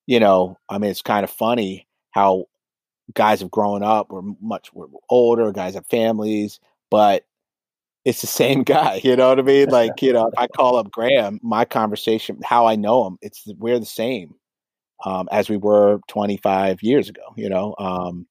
you 0.06 0.18
know 0.18 0.56
i 0.70 0.78
mean 0.78 0.90
it's 0.90 1.02
kind 1.02 1.24
of 1.24 1.30
funny 1.30 1.86
how 2.12 2.46
guys 3.14 3.40
have 3.40 3.50
grown 3.50 3.82
up 3.82 4.10
we're 4.10 4.22
much 4.40 4.72
we're 4.72 4.86
older 5.10 5.52
guys 5.52 5.74
have 5.74 5.86
families 5.86 6.58
but 6.90 7.24
it's 8.04 8.20
the 8.20 8.26
same 8.42 8.62
guy. 8.62 9.00
You 9.02 9.16
know 9.16 9.28
what 9.28 9.38
I 9.38 9.42
mean? 9.42 9.68
Like, 9.68 10.02
you 10.02 10.12
know, 10.12 10.26
if 10.26 10.38
I 10.38 10.46
call 10.46 10.76
up 10.76 10.90
Graham, 10.90 11.40
my 11.42 11.64
conversation, 11.64 12.38
how 12.44 12.66
I 12.66 12.76
know 12.76 13.06
him, 13.06 13.18
it's 13.22 13.46
we're 13.58 13.78
the 13.78 13.86
same 13.86 14.34
um, 15.04 15.28
as 15.32 15.48
we 15.48 15.56
were 15.56 16.00
25 16.08 16.82
years 16.82 17.08
ago. 17.08 17.22
You 17.36 17.48
know, 17.48 17.74
um, 17.78 18.26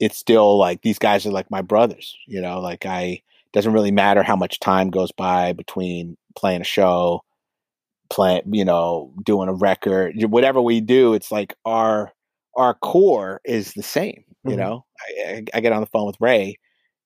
it's 0.00 0.18
still 0.18 0.58
like 0.58 0.82
these 0.82 0.98
guys 0.98 1.26
are 1.26 1.30
like 1.30 1.50
my 1.50 1.62
brothers. 1.62 2.16
You 2.26 2.40
know, 2.40 2.60
like 2.60 2.86
I 2.86 3.22
doesn't 3.52 3.72
really 3.72 3.90
matter 3.90 4.22
how 4.22 4.36
much 4.36 4.60
time 4.60 4.90
goes 4.90 5.12
by 5.12 5.52
between 5.52 6.16
playing 6.36 6.60
a 6.60 6.64
show, 6.64 7.22
playing, 8.10 8.42
you 8.52 8.64
know, 8.64 9.12
doing 9.24 9.48
a 9.48 9.54
record, 9.54 10.14
whatever 10.24 10.60
we 10.60 10.80
do. 10.80 11.14
It's 11.14 11.30
like 11.30 11.54
our 11.64 12.12
our 12.56 12.74
core 12.74 13.40
is 13.44 13.72
the 13.74 13.82
same. 13.82 14.24
You 14.44 14.52
mm-hmm. 14.52 14.60
know, 14.60 14.84
I, 15.26 15.44
I 15.54 15.60
get 15.60 15.72
on 15.72 15.80
the 15.80 15.86
phone 15.86 16.06
with 16.06 16.20
Ray 16.20 16.58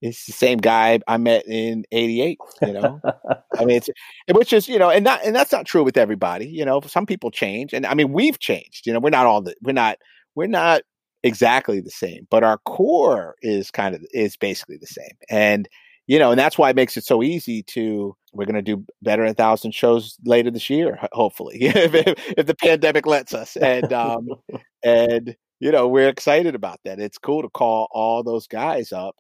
it's 0.03 0.25
the 0.25 0.33
same 0.33 0.59
guy 0.59 0.99
I 1.07 1.19
met 1.19 1.47
in 1.47 1.85
'88. 1.93 2.39
You 2.63 2.73
know, 2.73 3.01
I 3.59 3.65
mean, 3.65 3.77
it's 3.77 3.91
which 4.33 4.53
is 4.53 4.69
you 4.69 4.79
know, 4.79 4.91
and 4.91 5.05
not 5.05 5.25
and 5.25 5.35
that's 5.35 5.53
not 5.53 5.67
true 5.67 5.85
with 5.85 5.97
everybody. 5.97 6.47
You 6.47 6.65
know, 6.65 6.81
some 6.81 7.07
people 7.07 7.31
change, 7.31 7.73
and 7.73 7.85
I 7.85 7.95
mean, 7.95 8.13
we've 8.13 8.39
changed. 8.39 8.87
You 8.87 8.93
know, 8.93 9.01
we're 9.01 9.11
not 9.11 9.27
all 9.27 9.43
the 9.43 9.55
we're 9.63 9.73
not 9.73 9.99
we're 10.35 10.47
not 10.47 10.83
exactly 11.23 11.81
the 11.81 11.91
same, 11.91 12.27
but 12.31 12.43
our 12.43 12.59
core 12.59 13.37
is 13.43 13.71
kind 13.71 13.95
of 13.95 14.03
is 14.13 14.37
basically 14.37 14.79
the 14.79 14.87
same, 14.87 15.17
and 15.29 15.69
you 16.07 16.19
know, 16.19 16.31
and 16.31 16.41
that's 16.41 16.57
why 16.57 16.71
it 16.71 16.77
makes 16.77 16.97
it 16.97 17.05
so 17.05 17.23
easy 17.23 17.63
to. 17.65 18.17
We're 18.33 18.47
going 18.47 18.55
to 18.55 18.63
do 18.63 18.85
better 19.03 19.25
a 19.25 19.35
thousand 19.35 19.73
shows 19.73 20.17
later 20.25 20.51
this 20.51 20.71
year, 20.71 20.99
hopefully, 21.13 21.59
if, 21.61 21.95
if, 21.95 22.35
if 22.39 22.47
the 22.47 22.55
pandemic 22.55 23.07
lets 23.07 23.35
us, 23.35 23.57
and 23.57 23.93
um, 23.93 24.29
and 24.85 25.37
you 25.59 25.73
know, 25.73 25.89
we're 25.89 26.09
excited 26.09 26.55
about 26.55 26.81
that. 26.85 27.01
It's 27.01 27.19
cool 27.19 27.43
to 27.43 27.49
call 27.49 27.89
all 27.91 28.23
those 28.23 28.47
guys 28.47 28.93
up 28.93 29.17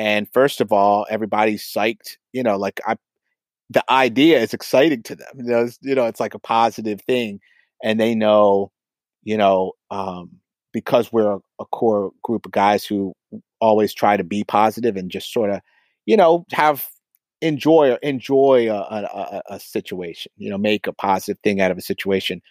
and 0.00 0.26
first 0.32 0.62
of 0.62 0.72
all, 0.72 1.06
everybody's 1.10 1.62
psyched. 1.62 2.16
You 2.32 2.42
know, 2.42 2.56
like 2.56 2.80
I, 2.86 2.96
the 3.68 3.84
idea 3.92 4.40
is 4.40 4.54
exciting 4.54 5.02
to 5.04 5.14
them. 5.14 5.28
You 5.36 5.44
know, 5.44 5.64
it's, 5.64 5.78
you 5.82 5.94
know, 5.94 6.06
it's 6.06 6.20
like 6.20 6.32
a 6.32 6.38
positive 6.38 7.02
thing, 7.02 7.38
and 7.84 8.00
they 8.00 8.14
know, 8.14 8.72
you 9.24 9.36
know, 9.36 9.72
um, 9.90 10.30
because 10.72 11.12
we're 11.12 11.38
a 11.60 11.64
core 11.66 12.12
group 12.22 12.46
of 12.46 12.52
guys 12.52 12.86
who 12.86 13.12
always 13.60 13.92
try 13.92 14.16
to 14.16 14.24
be 14.24 14.42
positive 14.42 14.96
and 14.96 15.10
just 15.10 15.34
sort 15.34 15.50
of, 15.50 15.60
you 16.06 16.16
know, 16.16 16.46
have 16.50 16.88
enjoy 17.42 17.96
enjoy 18.02 18.70
a, 18.70 18.76
a, 18.76 19.42
a, 19.54 19.60
situation 19.60 20.30
you 20.36 20.50
know 20.50 20.58
make 20.58 20.86
a 20.86 20.92
positive 20.92 21.38
thing 21.42 21.60
out 21.60 21.70
of 21.70 21.78
a 21.78 21.82
situation 21.82 22.42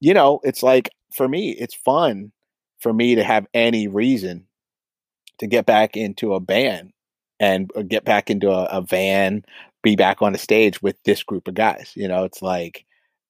you 0.00 0.14
know 0.14 0.40
it's 0.44 0.62
like 0.62 0.90
for 1.12 1.28
me 1.28 1.50
it's 1.50 1.74
fun 1.74 2.32
for 2.78 2.92
me 2.92 3.14
to 3.14 3.24
have 3.24 3.46
any 3.54 3.86
reason 3.86 4.46
to 5.38 5.46
get 5.46 5.66
back 5.66 5.96
into 5.96 6.34
a 6.34 6.40
band 6.40 6.92
and 7.40 7.70
uh, 7.76 7.82
get 7.82 8.04
back 8.04 8.30
into 8.30 8.50
a, 8.50 8.64
a 8.64 8.80
van, 8.80 9.44
be 9.82 9.96
back 9.96 10.22
on 10.22 10.34
a 10.34 10.38
stage 10.38 10.82
with 10.82 11.00
this 11.04 11.22
group 11.22 11.48
of 11.48 11.54
guys. 11.54 11.92
You 11.94 12.08
know, 12.08 12.24
it's 12.24 12.42
like, 12.42 12.84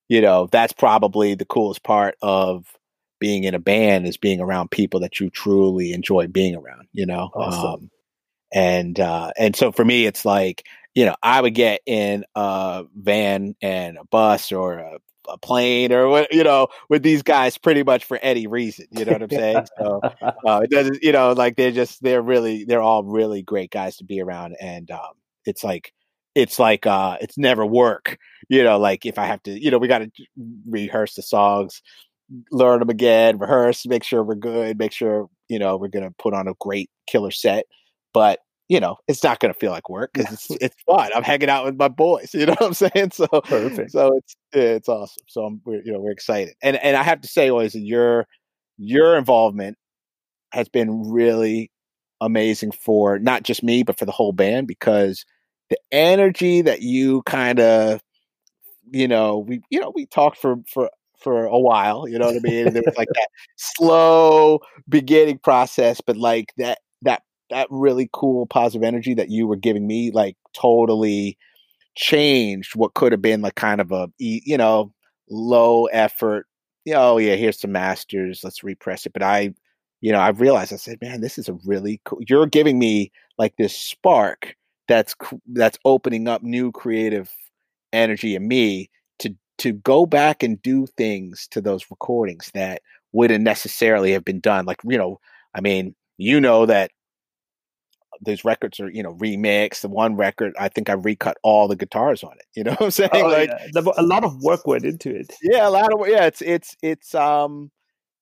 you 0.09 0.20
know, 0.20 0.49
that's 0.51 0.72
probably 0.72 1.35
the 1.35 1.45
coolest 1.45 1.83
part 1.83 2.16
of 2.22 2.76
being 3.20 3.45
in 3.45 3.55
a 3.55 3.59
band 3.59 4.07
is 4.07 4.16
being 4.16 4.41
around 4.41 4.70
people 4.70 5.01
that 5.01 5.20
you 5.20 5.29
truly 5.31 5.93
enjoy 5.93 6.26
being 6.26 6.55
around, 6.55 6.87
you 6.93 7.05
know? 7.05 7.31
Awesome. 7.35 7.66
Um, 7.66 7.91
and, 8.53 8.99
uh, 8.99 9.33
and 9.37 9.55
so 9.55 9.73
for 9.73 9.85
me, 9.85 10.07
it's 10.07 10.25
like, 10.25 10.67
you 10.95 11.05
know, 11.05 11.17
I 11.23 11.41
would 11.41 11.55
get 11.55 11.81
in 11.87 12.25
a 12.35 12.85
van 12.97 13.55
and 13.63 13.99
a 13.99 14.05
bus 14.05 14.53
or 14.53 14.79
a 14.79 14.99
a 15.31 15.37
plane 15.37 15.93
or 15.93 16.09
what 16.09 16.33
you 16.33 16.43
know 16.43 16.69
with 16.89 17.03
these 17.03 17.23
guys 17.23 17.59
pretty 17.59 17.83
much 17.83 18.07
for 18.07 18.17
any 18.23 18.47
reason 18.47 18.87
you 18.91 19.05
know 19.05 19.13
what 19.13 19.23
i'm 19.23 19.31
saying? 19.31 19.67
So 19.79 20.01
uh, 20.47 20.61
it 20.65 20.71
doesn't 20.71 21.03
you 21.03 21.13
know 21.13 21.33
like 21.33 21.57
they're 21.57 21.71
just 21.71 22.03
they're 22.03 22.23
really 22.23 22.65
they're 22.65 22.81
all 22.81 23.05
really 23.05 23.43
great 23.43 23.71
guys 23.71 23.99
to 23.99 24.05
be 24.05 24.23
around. 24.23 24.57
And 24.59 24.91
um, 24.91 25.13
it's 25.45 25.63
like 25.63 25.93
it's 26.35 26.59
like 26.59 26.87
uh 26.87 27.17
it's 27.21 27.39
never 27.39 27.67
work 27.67 28.19
you 28.49 28.63
know 28.63 28.79
like 28.79 29.05
if 29.07 29.19
i 29.19 29.27
have 29.27 29.43
to 29.43 29.51
you 29.51 29.71
know 29.71 29.79
we 29.79 29.89
got 29.89 29.99
to 29.99 30.11
rehearse 30.69 31.15
the 31.15 31.23
songs 31.23 31.83
learn 32.53 32.79
them 32.81 32.91
again 32.91 33.39
rehearse 33.39 33.87
make 33.87 34.05
sure 34.05 34.23
we're 34.23 34.35
good 34.35 34.79
make 34.79 34.93
sure 34.93 35.29
you 35.49 35.59
know 35.59 35.77
we're 35.77 35.89
gonna 35.89 36.13
put 36.19 36.35
on 36.35 36.47
a 36.47 36.55
great 36.61 36.91
killer 37.07 37.31
set 37.31 37.65
but 38.13 38.41
you 38.69 38.81
know, 38.81 38.97
it's 39.09 39.25
not 39.25 39.41
going 39.41 39.53
to 39.53 39.59
feel 39.59 39.71
like 39.71 39.89
work 39.89 40.11
because 40.13 40.33
it's 40.33 40.51
it's 40.61 40.77
fun. 40.87 41.11
I'm 41.15 41.23
hanging 41.23 41.49
out 41.49 41.65
with 41.65 41.79
my 41.79 41.89
boys. 41.89 42.31
You 42.35 42.47
know 42.47 42.53
what 42.59 42.67
I'm 42.67 42.75
saying? 42.75 43.13
So 43.13 43.27
perfect. 43.27 43.93
So 43.93 44.17
it's 44.19 44.37
it's 44.53 44.89
awesome. 44.89 45.25
So 45.27 45.45
I'm 45.45 45.61
we're, 45.65 45.83
you 45.85 45.93
know 45.93 46.01
we're 46.01 46.13
excited, 46.13 46.55
and 46.63 46.77
and 46.77 46.97
I 46.97 47.03
have 47.03 47.23
to 47.23 47.29
say, 47.29 47.51
always 47.51 47.75
your 47.75 48.27
your 48.77 49.17
involvement 49.17 49.77
has 50.53 50.69
been 50.69 51.11
really 51.11 51.71
amazing 52.21 52.73
for 52.73 53.19
not 53.19 53.43
just 53.43 53.63
me 53.63 53.83
but 53.83 53.99
for 53.99 54.05
the 54.05 54.13
whole 54.13 54.33
band 54.33 54.67
because 54.67 55.25
the 55.71 55.79
energy 55.93 56.63
that 56.63 56.83
you 56.83 57.23
kind 57.23 57.61
of 57.61 58.01
you 58.91 59.07
know 59.07 59.39
we 59.39 59.61
you 59.71 59.79
know 59.79 59.93
we 59.95 60.07
talked 60.07 60.39
for 60.39 60.57
for 60.73 60.91
for 61.21 61.45
a 61.45 61.59
while 61.59 62.09
you 62.09 62.19
know 62.19 62.27
what 62.27 62.35
i 62.35 62.41
mean 62.41 62.67
and 62.67 62.75
there 62.75 62.83
was 62.85 62.97
like 62.97 63.09
that 63.15 63.29
slow 63.57 64.59
beginning 64.89 65.39
process 65.39 66.01
but 66.01 66.17
like 66.17 66.53
that 66.57 66.79
that 67.51 67.67
really 67.71 68.09
cool 68.13 68.47
positive 68.47 68.85
energy 68.85 69.15
that 69.15 69.31
you 69.31 69.47
were 69.47 69.57
giving 69.57 69.87
me 69.87 70.11
like 70.11 70.37
totally 70.55 71.39
changed 71.97 72.77
what 72.77 72.95
could 72.95 73.13
have 73.13 73.23
been 73.23 73.43
like 73.43 73.57
kind 73.57 73.81
of 73.81 73.91
a 73.91 74.09
you 74.19 74.57
know 74.57 74.93
low 75.31 75.87
effort 75.87 76.47
oh 76.95 77.19
yeah 77.19 77.35
here's 77.35 77.61
some 77.61 77.73
masters 77.73 78.41
let's 78.45 78.63
repress 78.63 79.05
it. 79.05 79.13
But 79.13 79.23
i 79.23 79.53
you 80.01 80.13
know 80.13 80.21
i 80.21 80.29
realized 80.29 80.73
i 80.73 80.77
said 80.77 80.99
man 81.03 81.21
this 81.21 81.39
is 81.39 81.49
a 81.49 81.59
really 81.65 82.01
cool 82.05 82.21
you're 82.29 82.47
giving 82.47 82.79
me 82.79 83.11
like 83.37 83.57
this 83.57 83.77
spark 83.77 84.55
that's 84.87 85.15
that's 85.53 85.79
opening 85.85 86.29
up 86.29 86.43
new 86.43 86.73
creative 86.73 87.31
energy 87.93 88.35
in 88.35 88.47
me 88.47 88.91
to 89.19 89.35
to 89.59 89.73
go 89.73 90.07
back 90.07 90.43
and 90.43 90.63
do 90.63 90.87
things 90.87 91.49
to 91.51 91.61
those 91.61 91.91
recordings 91.91 92.51
that 92.55 92.83
wouldn't 93.13 93.45
necessarily 93.45 94.13
have 94.13 94.25
been 94.25 94.41
done 94.41 94.65
like 94.65 94.81
you 94.85 94.99
know 94.99 95.19
i 95.55 95.61
mean 95.61 95.95
you 96.17 96.41
know 96.41 96.65
that 96.67 96.91
these 98.23 98.45
records 98.45 98.81
are 98.81 98.91
you 98.91 99.03
know 99.03 99.14
remixed. 99.14 99.83
The 99.83 99.89
one 99.89 100.16
record, 100.16 100.55
I 100.59 100.69
think 100.69 100.91
I 100.91 100.95
recut 100.95 101.37
all 101.43 101.69
the 101.69 101.77
guitars 101.77 102.23
on 102.23 102.33
it. 102.33 102.47
You 102.55 102.64
know 102.64 102.73
what 102.79 102.83
I'm 102.83 102.91
saying? 102.91 103.11
Oh, 103.12 103.29
like 103.29 103.51
yeah. 103.51 103.83
a 103.97 104.03
lot 104.03 104.25
of 104.25 104.41
work 104.43 104.66
went 104.66 104.85
into 104.85 105.14
it. 105.14 105.33
Yeah, 105.43 105.69
a 105.69 105.71
lot 105.71 105.93
of 105.93 106.07
yeah. 106.09 106.27
It's 106.27 106.43
it's 106.43 106.77
it's 106.83 107.14
um 107.14 107.71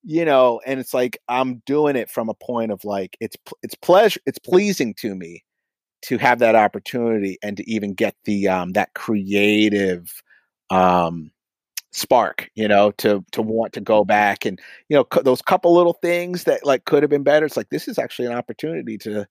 you 0.03 0.23
know, 0.23 0.61
and 0.65 0.79
it's 0.79 0.93
like 0.93 1.17
I'm 1.27 1.61
doing 1.65 1.95
it 1.95 2.09
from 2.09 2.29
a 2.29 2.33
point 2.33 2.71
of 2.71 2.85
like 2.85 3.17
it's 3.19 3.35
it's 3.61 3.75
pleasure, 3.75 4.21
it's 4.25 4.39
pleasing 4.39 4.93
to 4.95 5.15
me 5.15 5.43
to 6.03 6.17
have 6.17 6.39
that 6.39 6.55
opportunity 6.55 7.37
and 7.43 7.57
to 7.57 7.69
even 7.69 7.93
get 7.93 8.15
the 8.25 8.47
um 8.47 8.73
that 8.73 8.93
creative 8.93 10.21
um 10.69 11.31
spark, 11.91 12.49
you 12.55 12.67
know, 12.67 12.91
to 12.91 13.25
to 13.31 13.41
want 13.41 13.73
to 13.73 13.81
go 13.81 14.05
back 14.05 14.45
and 14.45 14.59
you 14.87 14.95
know 14.95 15.05
c- 15.13 15.23
those 15.23 15.41
couple 15.41 15.73
little 15.73 15.93
things 16.01 16.43
that 16.45 16.65
like 16.65 16.85
could 16.85 17.03
have 17.03 17.09
been 17.09 17.23
better. 17.23 17.45
It's 17.45 17.57
like 17.57 17.69
this 17.69 17.87
is 17.87 17.97
actually 17.97 18.27
an 18.27 18.33
opportunity 18.33 18.97
to 18.99 19.27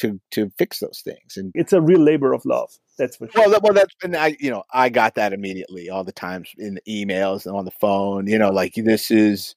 to 0.00 0.20
to 0.32 0.50
fix 0.58 0.80
those 0.80 1.02
things. 1.04 1.36
And 1.36 1.52
it's 1.54 1.72
a 1.72 1.80
real 1.80 2.00
labor 2.00 2.32
of 2.32 2.44
love. 2.44 2.70
That's 2.98 3.16
for 3.16 3.28
sure. 3.28 3.42
Well, 3.42 3.50
that, 3.50 3.62
well, 3.62 3.72
that's 3.72 3.94
and 4.02 4.16
I 4.16 4.36
you 4.40 4.50
know 4.50 4.64
I 4.72 4.88
got 4.88 5.14
that 5.14 5.32
immediately 5.32 5.90
all 5.90 6.04
the 6.04 6.12
times 6.12 6.50
in 6.58 6.74
the 6.74 6.82
emails 7.06 7.46
and 7.46 7.56
on 7.56 7.64
the 7.64 7.70
phone. 7.72 8.26
You 8.26 8.38
know, 8.38 8.50
like 8.50 8.74
this 8.74 9.10
is 9.10 9.54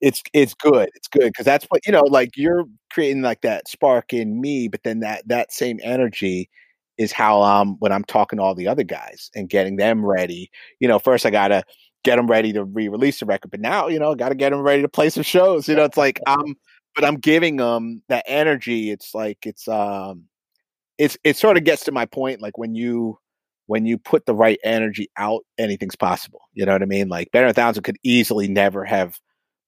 it's 0.00 0.22
it's 0.34 0.54
good 0.54 0.90
it's 0.94 1.08
good 1.08 1.24
because 1.24 1.44
that's 1.44 1.64
what 1.66 1.86
you 1.86 1.92
know 1.92 2.02
like 2.02 2.36
you're 2.36 2.64
creating 2.92 3.22
like 3.22 3.40
that 3.40 3.66
spark 3.68 4.12
in 4.12 4.40
me 4.40 4.68
but 4.68 4.82
then 4.82 5.00
that 5.00 5.26
that 5.26 5.52
same 5.52 5.80
energy 5.82 6.50
is 6.98 7.12
how 7.12 7.42
um 7.42 7.76
when 7.78 7.92
i'm 7.92 8.04
talking 8.04 8.38
to 8.38 8.42
all 8.42 8.54
the 8.54 8.68
other 8.68 8.84
guys 8.84 9.30
and 9.34 9.48
getting 9.48 9.76
them 9.76 10.04
ready 10.04 10.50
you 10.80 10.88
know 10.88 10.98
first 10.98 11.24
i 11.24 11.30
gotta 11.30 11.64
get 12.04 12.16
them 12.16 12.26
ready 12.26 12.52
to 12.52 12.64
re-release 12.64 13.20
the 13.20 13.26
record 13.26 13.50
but 13.50 13.60
now 13.60 13.88
you 13.88 13.98
know 13.98 14.14
gotta 14.14 14.34
get 14.34 14.50
them 14.50 14.60
ready 14.60 14.82
to 14.82 14.88
play 14.88 15.08
some 15.08 15.22
shows 15.22 15.66
you 15.66 15.74
know 15.74 15.84
it's 15.84 15.96
like 15.96 16.20
i'm 16.26 16.54
but 16.96 17.04
i'm 17.04 17.16
giving 17.16 17.56
them 17.56 18.02
that 18.08 18.24
energy 18.26 18.90
it's 18.90 19.14
like 19.14 19.38
it's 19.44 19.68
um 19.68 20.24
it's 20.98 21.16
it 21.22 21.36
sort 21.36 21.56
of 21.56 21.64
gets 21.64 21.84
to 21.84 21.92
my 21.92 22.06
point 22.06 22.42
like 22.42 22.58
when 22.58 22.74
you 22.74 23.18
when 23.66 23.86
you 23.86 23.98
put 23.98 24.26
the 24.26 24.34
right 24.34 24.58
energy 24.64 25.08
out 25.16 25.42
anything's 25.58 25.96
possible 25.96 26.40
you 26.54 26.66
know 26.66 26.72
what 26.72 26.82
i 26.82 26.86
mean 26.86 27.08
like 27.08 27.30
Better 27.30 27.52
Thousand 27.52 27.84
could 27.84 27.98
easily 28.02 28.48
never 28.48 28.84
have 28.84 29.18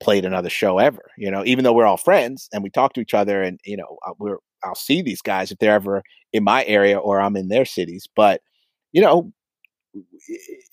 played 0.00 0.24
another 0.24 0.50
show 0.50 0.78
ever. 0.78 1.10
You 1.16 1.30
know, 1.30 1.44
even 1.44 1.64
though 1.64 1.72
we're 1.72 1.86
all 1.86 1.96
friends 1.96 2.48
and 2.52 2.62
we 2.62 2.70
talk 2.70 2.92
to 2.94 3.00
each 3.00 3.14
other, 3.14 3.42
and 3.42 3.60
you 3.64 3.76
know, 3.76 3.98
uh, 4.06 4.12
we're 4.18 4.38
I'll 4.64 4.74
see 4.74 5.02
these 5.02 5.22
guys 5.22 5.50
if 5.50 5.58
they're 5.58 5.74
ever 5.74 6.02
in 6.32 6.44
my 6.44 6.64
area 6.64 6.98
or 6.98 7.20
I'm 7.20 7.36
in 7.36 7.48
their 7.48 7.64
cities. 7.64 8.06
But 8.14 8.40
you 8.92 9.02
know, 9.02 9.32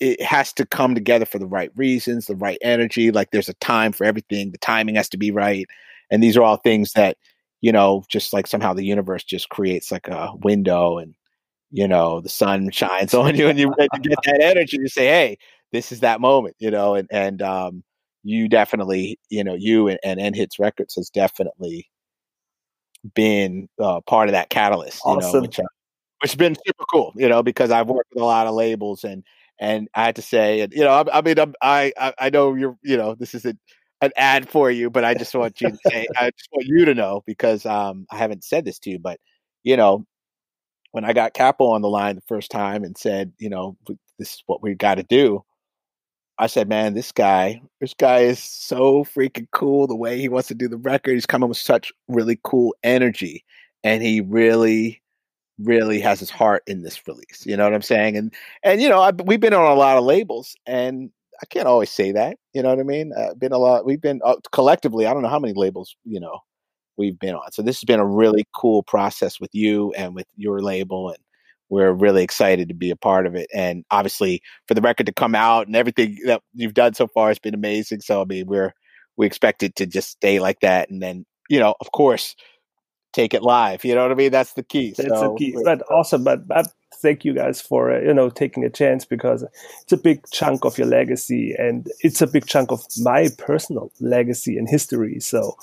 it 0.00 0.22
has 0.22 0.52
to 0.54 0.66
come 0.66 0.94
together 0.94 1.26
for 1.26 1.38
the 1.38 1.46
right 1.46 1.70
reasons, 1.76 2.26
the 2.26 2.36
right 2.36 2.58
energy. 2.62 3.10
Like 3.10 3.30
there's 3.30 3.48
a 3.48 3.54
time 3.54 3.92
for 3.92 4.04
everything. 4.04 4.52
The 4.52 4.58
timing 4.58 4.96
has 4.96 5.08
to 5.10 5.18
be 5.18 5.30
right, 5.30 5.66
and 6.10 6.22
these 6.22 6.36
are 6.36 6.42
all 6.42 6.56
things 6.56 6.92
that 6.92 7.16
you 7.62 7.72
know, 7.72 8.04
just 8.08 8.32
like 8.32 8.46
somehow 8.46 8.74
the 8.74 8.84
universe 8.84 9.24
just 9.24 9.48
creates 9.48 9.90
like 9.90 10.08
a 10.08 10.32
window 10.42 10.98
and 10.98 11.14
you 11.70 11.88
know 11.88 12.20
the 12.20 12.28
sun 12.28 12.70
shines 12.70 13.14
on 13.14 13.34
you 13.36 13.48
and 13.48 13.58
you, 13.58 13.74
get 13.76 14.18
that 14.24 14.40
energy 14.40 14.78
to 14.78 14.88
say 14.88 15.06
hey 15.06 15.38
this 15.72 15.90
is 15.90 15.98
that 16.00 16.20
moment 16.20 16.54
you 16.60 16.70
know 16.70 16.94
and 16.94 17.08
and 17.10 17.42
um 17.42 17.82
you 18.26 18.48
definitely, 18.48 19.18
you 19.30 19.44
know, 19.44 19.54
you 19.54 19.86
and, 19.86 20.00
and 20.02 20.18
End 20.18 20.34
Hits 20.34 20.58
Records 20.58 20.96
has 20.96 21.08
definitely 21.08 21.88
been 23.14 23.68
uh, 23.80 24.00
part 24.00 24.28
of 24.28 24.32
that 24.32 24.50
catalyst, 24.50 25.00
you 25.04 25.12
awesome. 25.12 25.32
know, 25.32 25.40
which, 25.42 25.60
uh, 25.60 25.64
which 26.20 26.32
has 26.32 26.36
been 26.36 26.56
super 26.66 26.84
cool, 26.90 27.12
you 27.14 27.28
know, 27.28 27.44
because 27.44 27.70
I've 27.70 27.86
worked 27.86 28.10
with 28.12 28.22
a 28.22 28.26
lot 28.26 28.48
of 28.48 28.54
labels 28.54 29.04
and, 29.04 29.22
and 29.60 29.88
I 29.94 30.06
had 30.06 30.16
to 30.16 30.22
say, 30.22 30.60
and 30.60 30.72
you 30.72 30.80
know, 30.80 30.90
I, 30.90 31.18
I 31.18 31.22
mean, 31.22 31.38
I'm, 31.38 31.54
i 31.62 31.92
I, 32.18 32.30
know 32.30 32.54
you're, 32.54 32.76
you 32.82 32.96
know, 32.96 33.14
this 33.14 33.32
is 33.32 33.46
a, 33.46 33.56
an 34.00 34.10
ad 34.16 34.48
for 34.48 34.70
you, 34.70 34.90
but 34.90 35.04
I 35.04 35.14
just 35.14 35.34
want 35.34 35.60
you 35.60 35.70
to 35.70 35.78
say, 35.88 36.06
I 36.16 36.30
just 36.30 36.48
want 36.52 36.66
you 36.66 36.84
to 36.84 36.94
know 36.94 37.22
because 37.26 37.64
um, 37.66 38.06
I 38.10 38.16
haven't 38.16 38.44
said 38.44 38.64
this 38.64 38.78
to 38.80 38.90
you, 38.90 38.98
but 38.98 39.18
you 39.62 39.76
know, 39.76 40.06
when 40.92 41.04
I 41.04 41.12
got 41.12 41.34
Cappo 41.34 41.66
on 41.70 41.82
the 41.82 41.88
line 41.88 42.14
the 42.14 42.22
first 42.22 42.50
time 42.50 42.84
and 42.84 42.96
said, 42.96 43.32
you 43.38 43.48
know, 43.48 43.76
this 44.18 44.34
is 44.34 44.42
what 44.46 44.62
we 44.62 44.74
got 44.74 44.96
to 44.96 45.02
do, 45.02 45.42
I 46.38 46.46
said, 46.46 46.68
man, 46.68 46.94
this 46.94 47.12
guy, 47.12 47.62
this 47.80 47.94
guy 47.94 48.20
is 48.20 48.38
so 48.38 49.04
freaking 49.04 49.48
cool. 49.52 49.86
The 49.86 49.96
way 49.96 50.18
he 50.18 50.28
wants 50.28 50.48
to 50.48 50.54
do 50.54 50.68
the 50.68 50.76
record, 50.76 51.14
he's 51.14 51.26
coming 51.26 51.48
with 51.48 51.58
such 51.58 51.92
really 52.08 52.38
cool 52.44 52.74
energy, 52.82 53.44
and 53.82 54.02
he 54.02 54.20
really, 54.20 55.02
really 55.58 56.00
has 56.00 56.20
his 56.20 56.30
heart 56.30 56.62
in 56.66 56.82
this 56.82 57.06
release. 57.06 57.44
You 57.46 57.56
know 57.56 57.64
what 57.64 57.74
I'm 57.74 57.82
saying? 57.82 58.16
And 58.18 58.34
and 58.62 58.82
you 58.82 58.88
know, 58.88 59.00
I, 59.00 59.12
we've 59.24 59.40
been 59.40 59.54
on 59.54 59.70
a 59.70 59.74
lot 59.74 59.96
of 59.96 60.04
labels, 60.04 60.56
and 60.66 61.10
I 61.42 61.46
can't 61.46 61.66
always 61.66 61.90
say 61.90 62.12
that. 62.12 62.36
You 62.52 62.62
know 62.62 62.70
what 62.70 62.80
I 62.80 62.84
mean? 62.84 63.12
Uh, 63.16 63.34
been 63.34 63.52
a 63.52 63.58
lot. 63.58 63.84
We've 63.84 64.00
been 64.00 64.20
uh, 64.24 64.36
collectively. 64.52 65.06
I 65.06 65.12
don't 65.12 65.22
know 65.22 65.28
how 65.28 65.38
many 65.38 65.54
labels. 65.54 65.96
You 66.04 66.20
know, 66.20 66.40
we've 66.96 67.18
been 67.18 67.34
on. 67.34 67.52
So 67.52 67.62
this 67.62 67.76
has 67.76 67.84
been 67.84 68.00
a 68.00 68.06
really 68.06 68.46
cool 68.54 68.82
process 68.82 69.40
with 69.40 69.50
you 69.52 69.92
and 69.96 70.14
with 70.14 70.26
your 70.36 70.60
label, 70.60 71.10
and 71.10 71.18
we're 71.68 71.92
really 71.92 72.22
excited 72.22 72.68
to 72.68 72.74
be 72.74 72.90
a 72.90 72.96
part 72.96 73.26
of 73.26 73.34
it. 73.34 73.48
And 73.54 73.84
obviously, 73.90 74.42
for 74.68 74.74
the 74.74 74.80
record 74.80 75.06
to 75.06 75.12
come 75.12 75.34
out 75.34 75.66
and 75.66 75.76
everything 75.76 76.18
that 76.26 76.42
you've 76.54 76.74
done 76.74 76.94
so 76.94 77.06
far 77.06 77.28
has 77.28 77.38
been 77.38 77.54
amazing. 77.54 78.00
So 78.00 78.22
I 78.22 78.24
mean, 78.24 78.46
we're 78.46 78.72
we 79.16 79.26
expect 79.26 79.62
it 79.62 79.76
to 79.76 79.86
just 79.86 80.10
stay 80.10 80.40
like 80.40 80.60
that, 80.60 80.90
and 80.90 81.02
then 81.02 81.26
you 81.48 81.60
know, 81.60 81.74
of 81.80 81.92
course, 81.92 82.34
take 83.12 83.34
it 83.34 83.42
live. 83.42 83.84
You 83.84 83.94
know 83.94 84.02
what 84.02 84.12
I 84.12 84.14
mean? 84.14 84.30
That's 84.30 84.52
the 84.52 84.62
key. 84.62 84.94
That's 84.96 85.08
so, 85.08 85.32
the 85.32 85.34
key. 85.38 85.56
But 85.64 85.82
awesome. 85.90 86.22
But, 86.22 86.46
but 86.46 86.68
thank 86.94 87.24
you 87.24 87.34
guys 87.34 87.60
for 87.60 87.92
uh, 87.92 88.00
you 88.00 88.14
know 88.14 88.30
taking 88.30 88.64
a 88.64 88.70
chance 88.70 89.04
because 89.04 89.44
it's 89.82 89.92
a 89.92 89.96
big 89.96 90.24
chunk 90.30 90.64
of 90.64 90.78
your 90.78 90.86
legacy 90.86 91.54
and 91.58 91.88
it's 92.00 92.22
a 92.22 92.26
big 92.26 92.46
chunk 92.46 92.70
of 92.72 92.82
my 93.00 93.28
personal 93.38 93.90
legacy 94.00 94.56
and 94.56 94.68
history. 94.68 95.20
So 95.20 95.56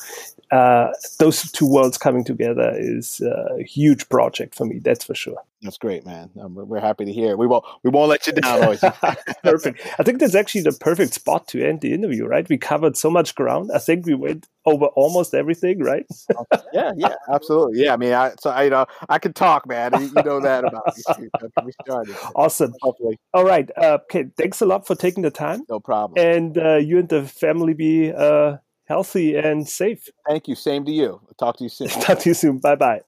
uh, 0.52 0.92
those 1.20 1.52
two 1.52 1.68
worlds 1.68 1.98
coming 1.98 2.24
together 2.24 2.74
is 2.78 3.22
a 3.22 3.64
huge 3.64 4.08
project 4.10 4.56
for 4.56 4.66
me. 4.66 4.80
That's 4.80 5.04
for 5.04 5.16
sure. 5.16 5.42
That's 5.64 5.78
great, 5.78 6.06
man. 6.06 6.30
Um, 6.40 6.56
we're 6.56 6.82
happy 6.82 7.06
to 7.06 7.14
hear. 7.14 7.38
We 7.38 7.48
won't 7.48 7.64
we 7.84 7.90
won't 7.90 8.10
let 8.10 8.28
you 8.28 8.34
down. 8.34 8.78
perfect. 9.44 9.82
I 9.98 10.04
think 10.04 10.20
that's 10.20 10.36
actually 10.36 10.62
the 10.62 10.74
perfect 10.74 11.14
spot 11.14 11.48
to 11.50 11.66
end 11.66 11.80
the 11.80 11.94
interview. 11.94 12.26
Right? 12.26 12.48
We 12.48 12.58
covered 12.58 12.98
so 12.98 13.10
much 13.10 13.34
ground. 13.34 13.72
I 13.74 13.80
think 13.80 14.06
we 14.06 14.14
went 14.14 14.48
over 14.66 14.88
almost 14.88 15.34
everything. 15.34 15.80
Right? 15.80 16.06
yeah, 16.74 16.92
yeah, 16.98 17.16
absolutely. 17.32 17.82
Yeah, 17.82 17.94
I 17.94 17.98
mean, 17.98 18.14
I 18.14 18.34
so 18.40 18.50
I, 18.50 18.64
you 18.64 18.72
know 18.72 18.86
I 19.08 19.20
can 19.20 19.32
talk, 19.32 19.66
man. 19.66 19.94
You, 19.94 20.12
you 20.16 20.24
know 20.24 20.42
that 20.42 20.66
about 20.66 20.98
me. 20.98 21.04
Awesome. 22.36 22.74
Hopefully. 22.82 23.20
All 23.34 23.46
right. 23.46 23.70
Uh, 23.78 24.00
okay. 24.04 24.26
Thanks 24.38 24.62
a 24.62 24.66
lot 24.66 24.88
for 24.88 24.96
taking 24.96 25.24
the 25.24 25.32
time. 25.32 25.64
No 25.70 25.80
problem. 25.80 26.24
And 26.24 26.58
uh, 26.58 26.76
you 26.76 27.00
and 27.00 27.10
the 27.10 27.24
family 27.24 27.74
be 27.74 28.12
uh, 28.12 28.58
healthy 28.86 29.36
and 29.36 29.68
safe. 29.68 30.10
Thank 30.28 30.48
you. 30.48 30.56
Same 30.56 30.86
to 30.86 30.92
you. 30.92 31.22
I'll 31.28 31.36
talk 31.38 31.58
to 31.58 31.64
you 31.64 31.70
soon. 31.70 31.88
talk 32.08 32.20
to 32.20 32.30
you 32.30 32.34
soon. 32.34 32.60
Bye 32.60 32.76
bye. 32.76 33.02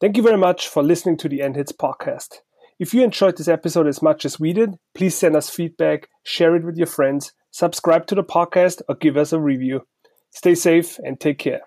Thank 0.00 0.16
you 0.16 0.22
very 0.22 0.38
much 0.38 0.68
for 0.68 0.82
listening 0.82 1.16
to 1.18 1.28
the 1.28 1.42
End 1.42 1.56
Hits 1.56 1.72
podcast. 1.72 2.38
If 2.78 2.92
you 2.92 3.04
enjoyed 3.04 3.36
this 3.36 3.46
episode 3.48 3.86
as 3.86 4.02
much 4.02 4.24
as 4.24 4.40
we 4.40 4.52
did, 4.52 4.76
please 4.94 5.16
send 5.16 5.36
us 5.36 5.48
feedback, 5.48 6.08
share 6.24 6.56
it 6.56 6.64
with 6.64 6.76
your 6.76 6.88
friends, 6.88 7.32
subscribe 7.52 8.06
to 8.08 8.16
the 8.16 8.24
podcast, 8.24 8.82
or 8.88 8.96
give 8.96 9.16
us 9.16 9.32
a 9.32 9.38
review. 9.38 9.82
Stay 10.30 10.56
safe 10.56 10.98
and 11.04 11.20
take 11.20 11.38
care. 11.38 11.60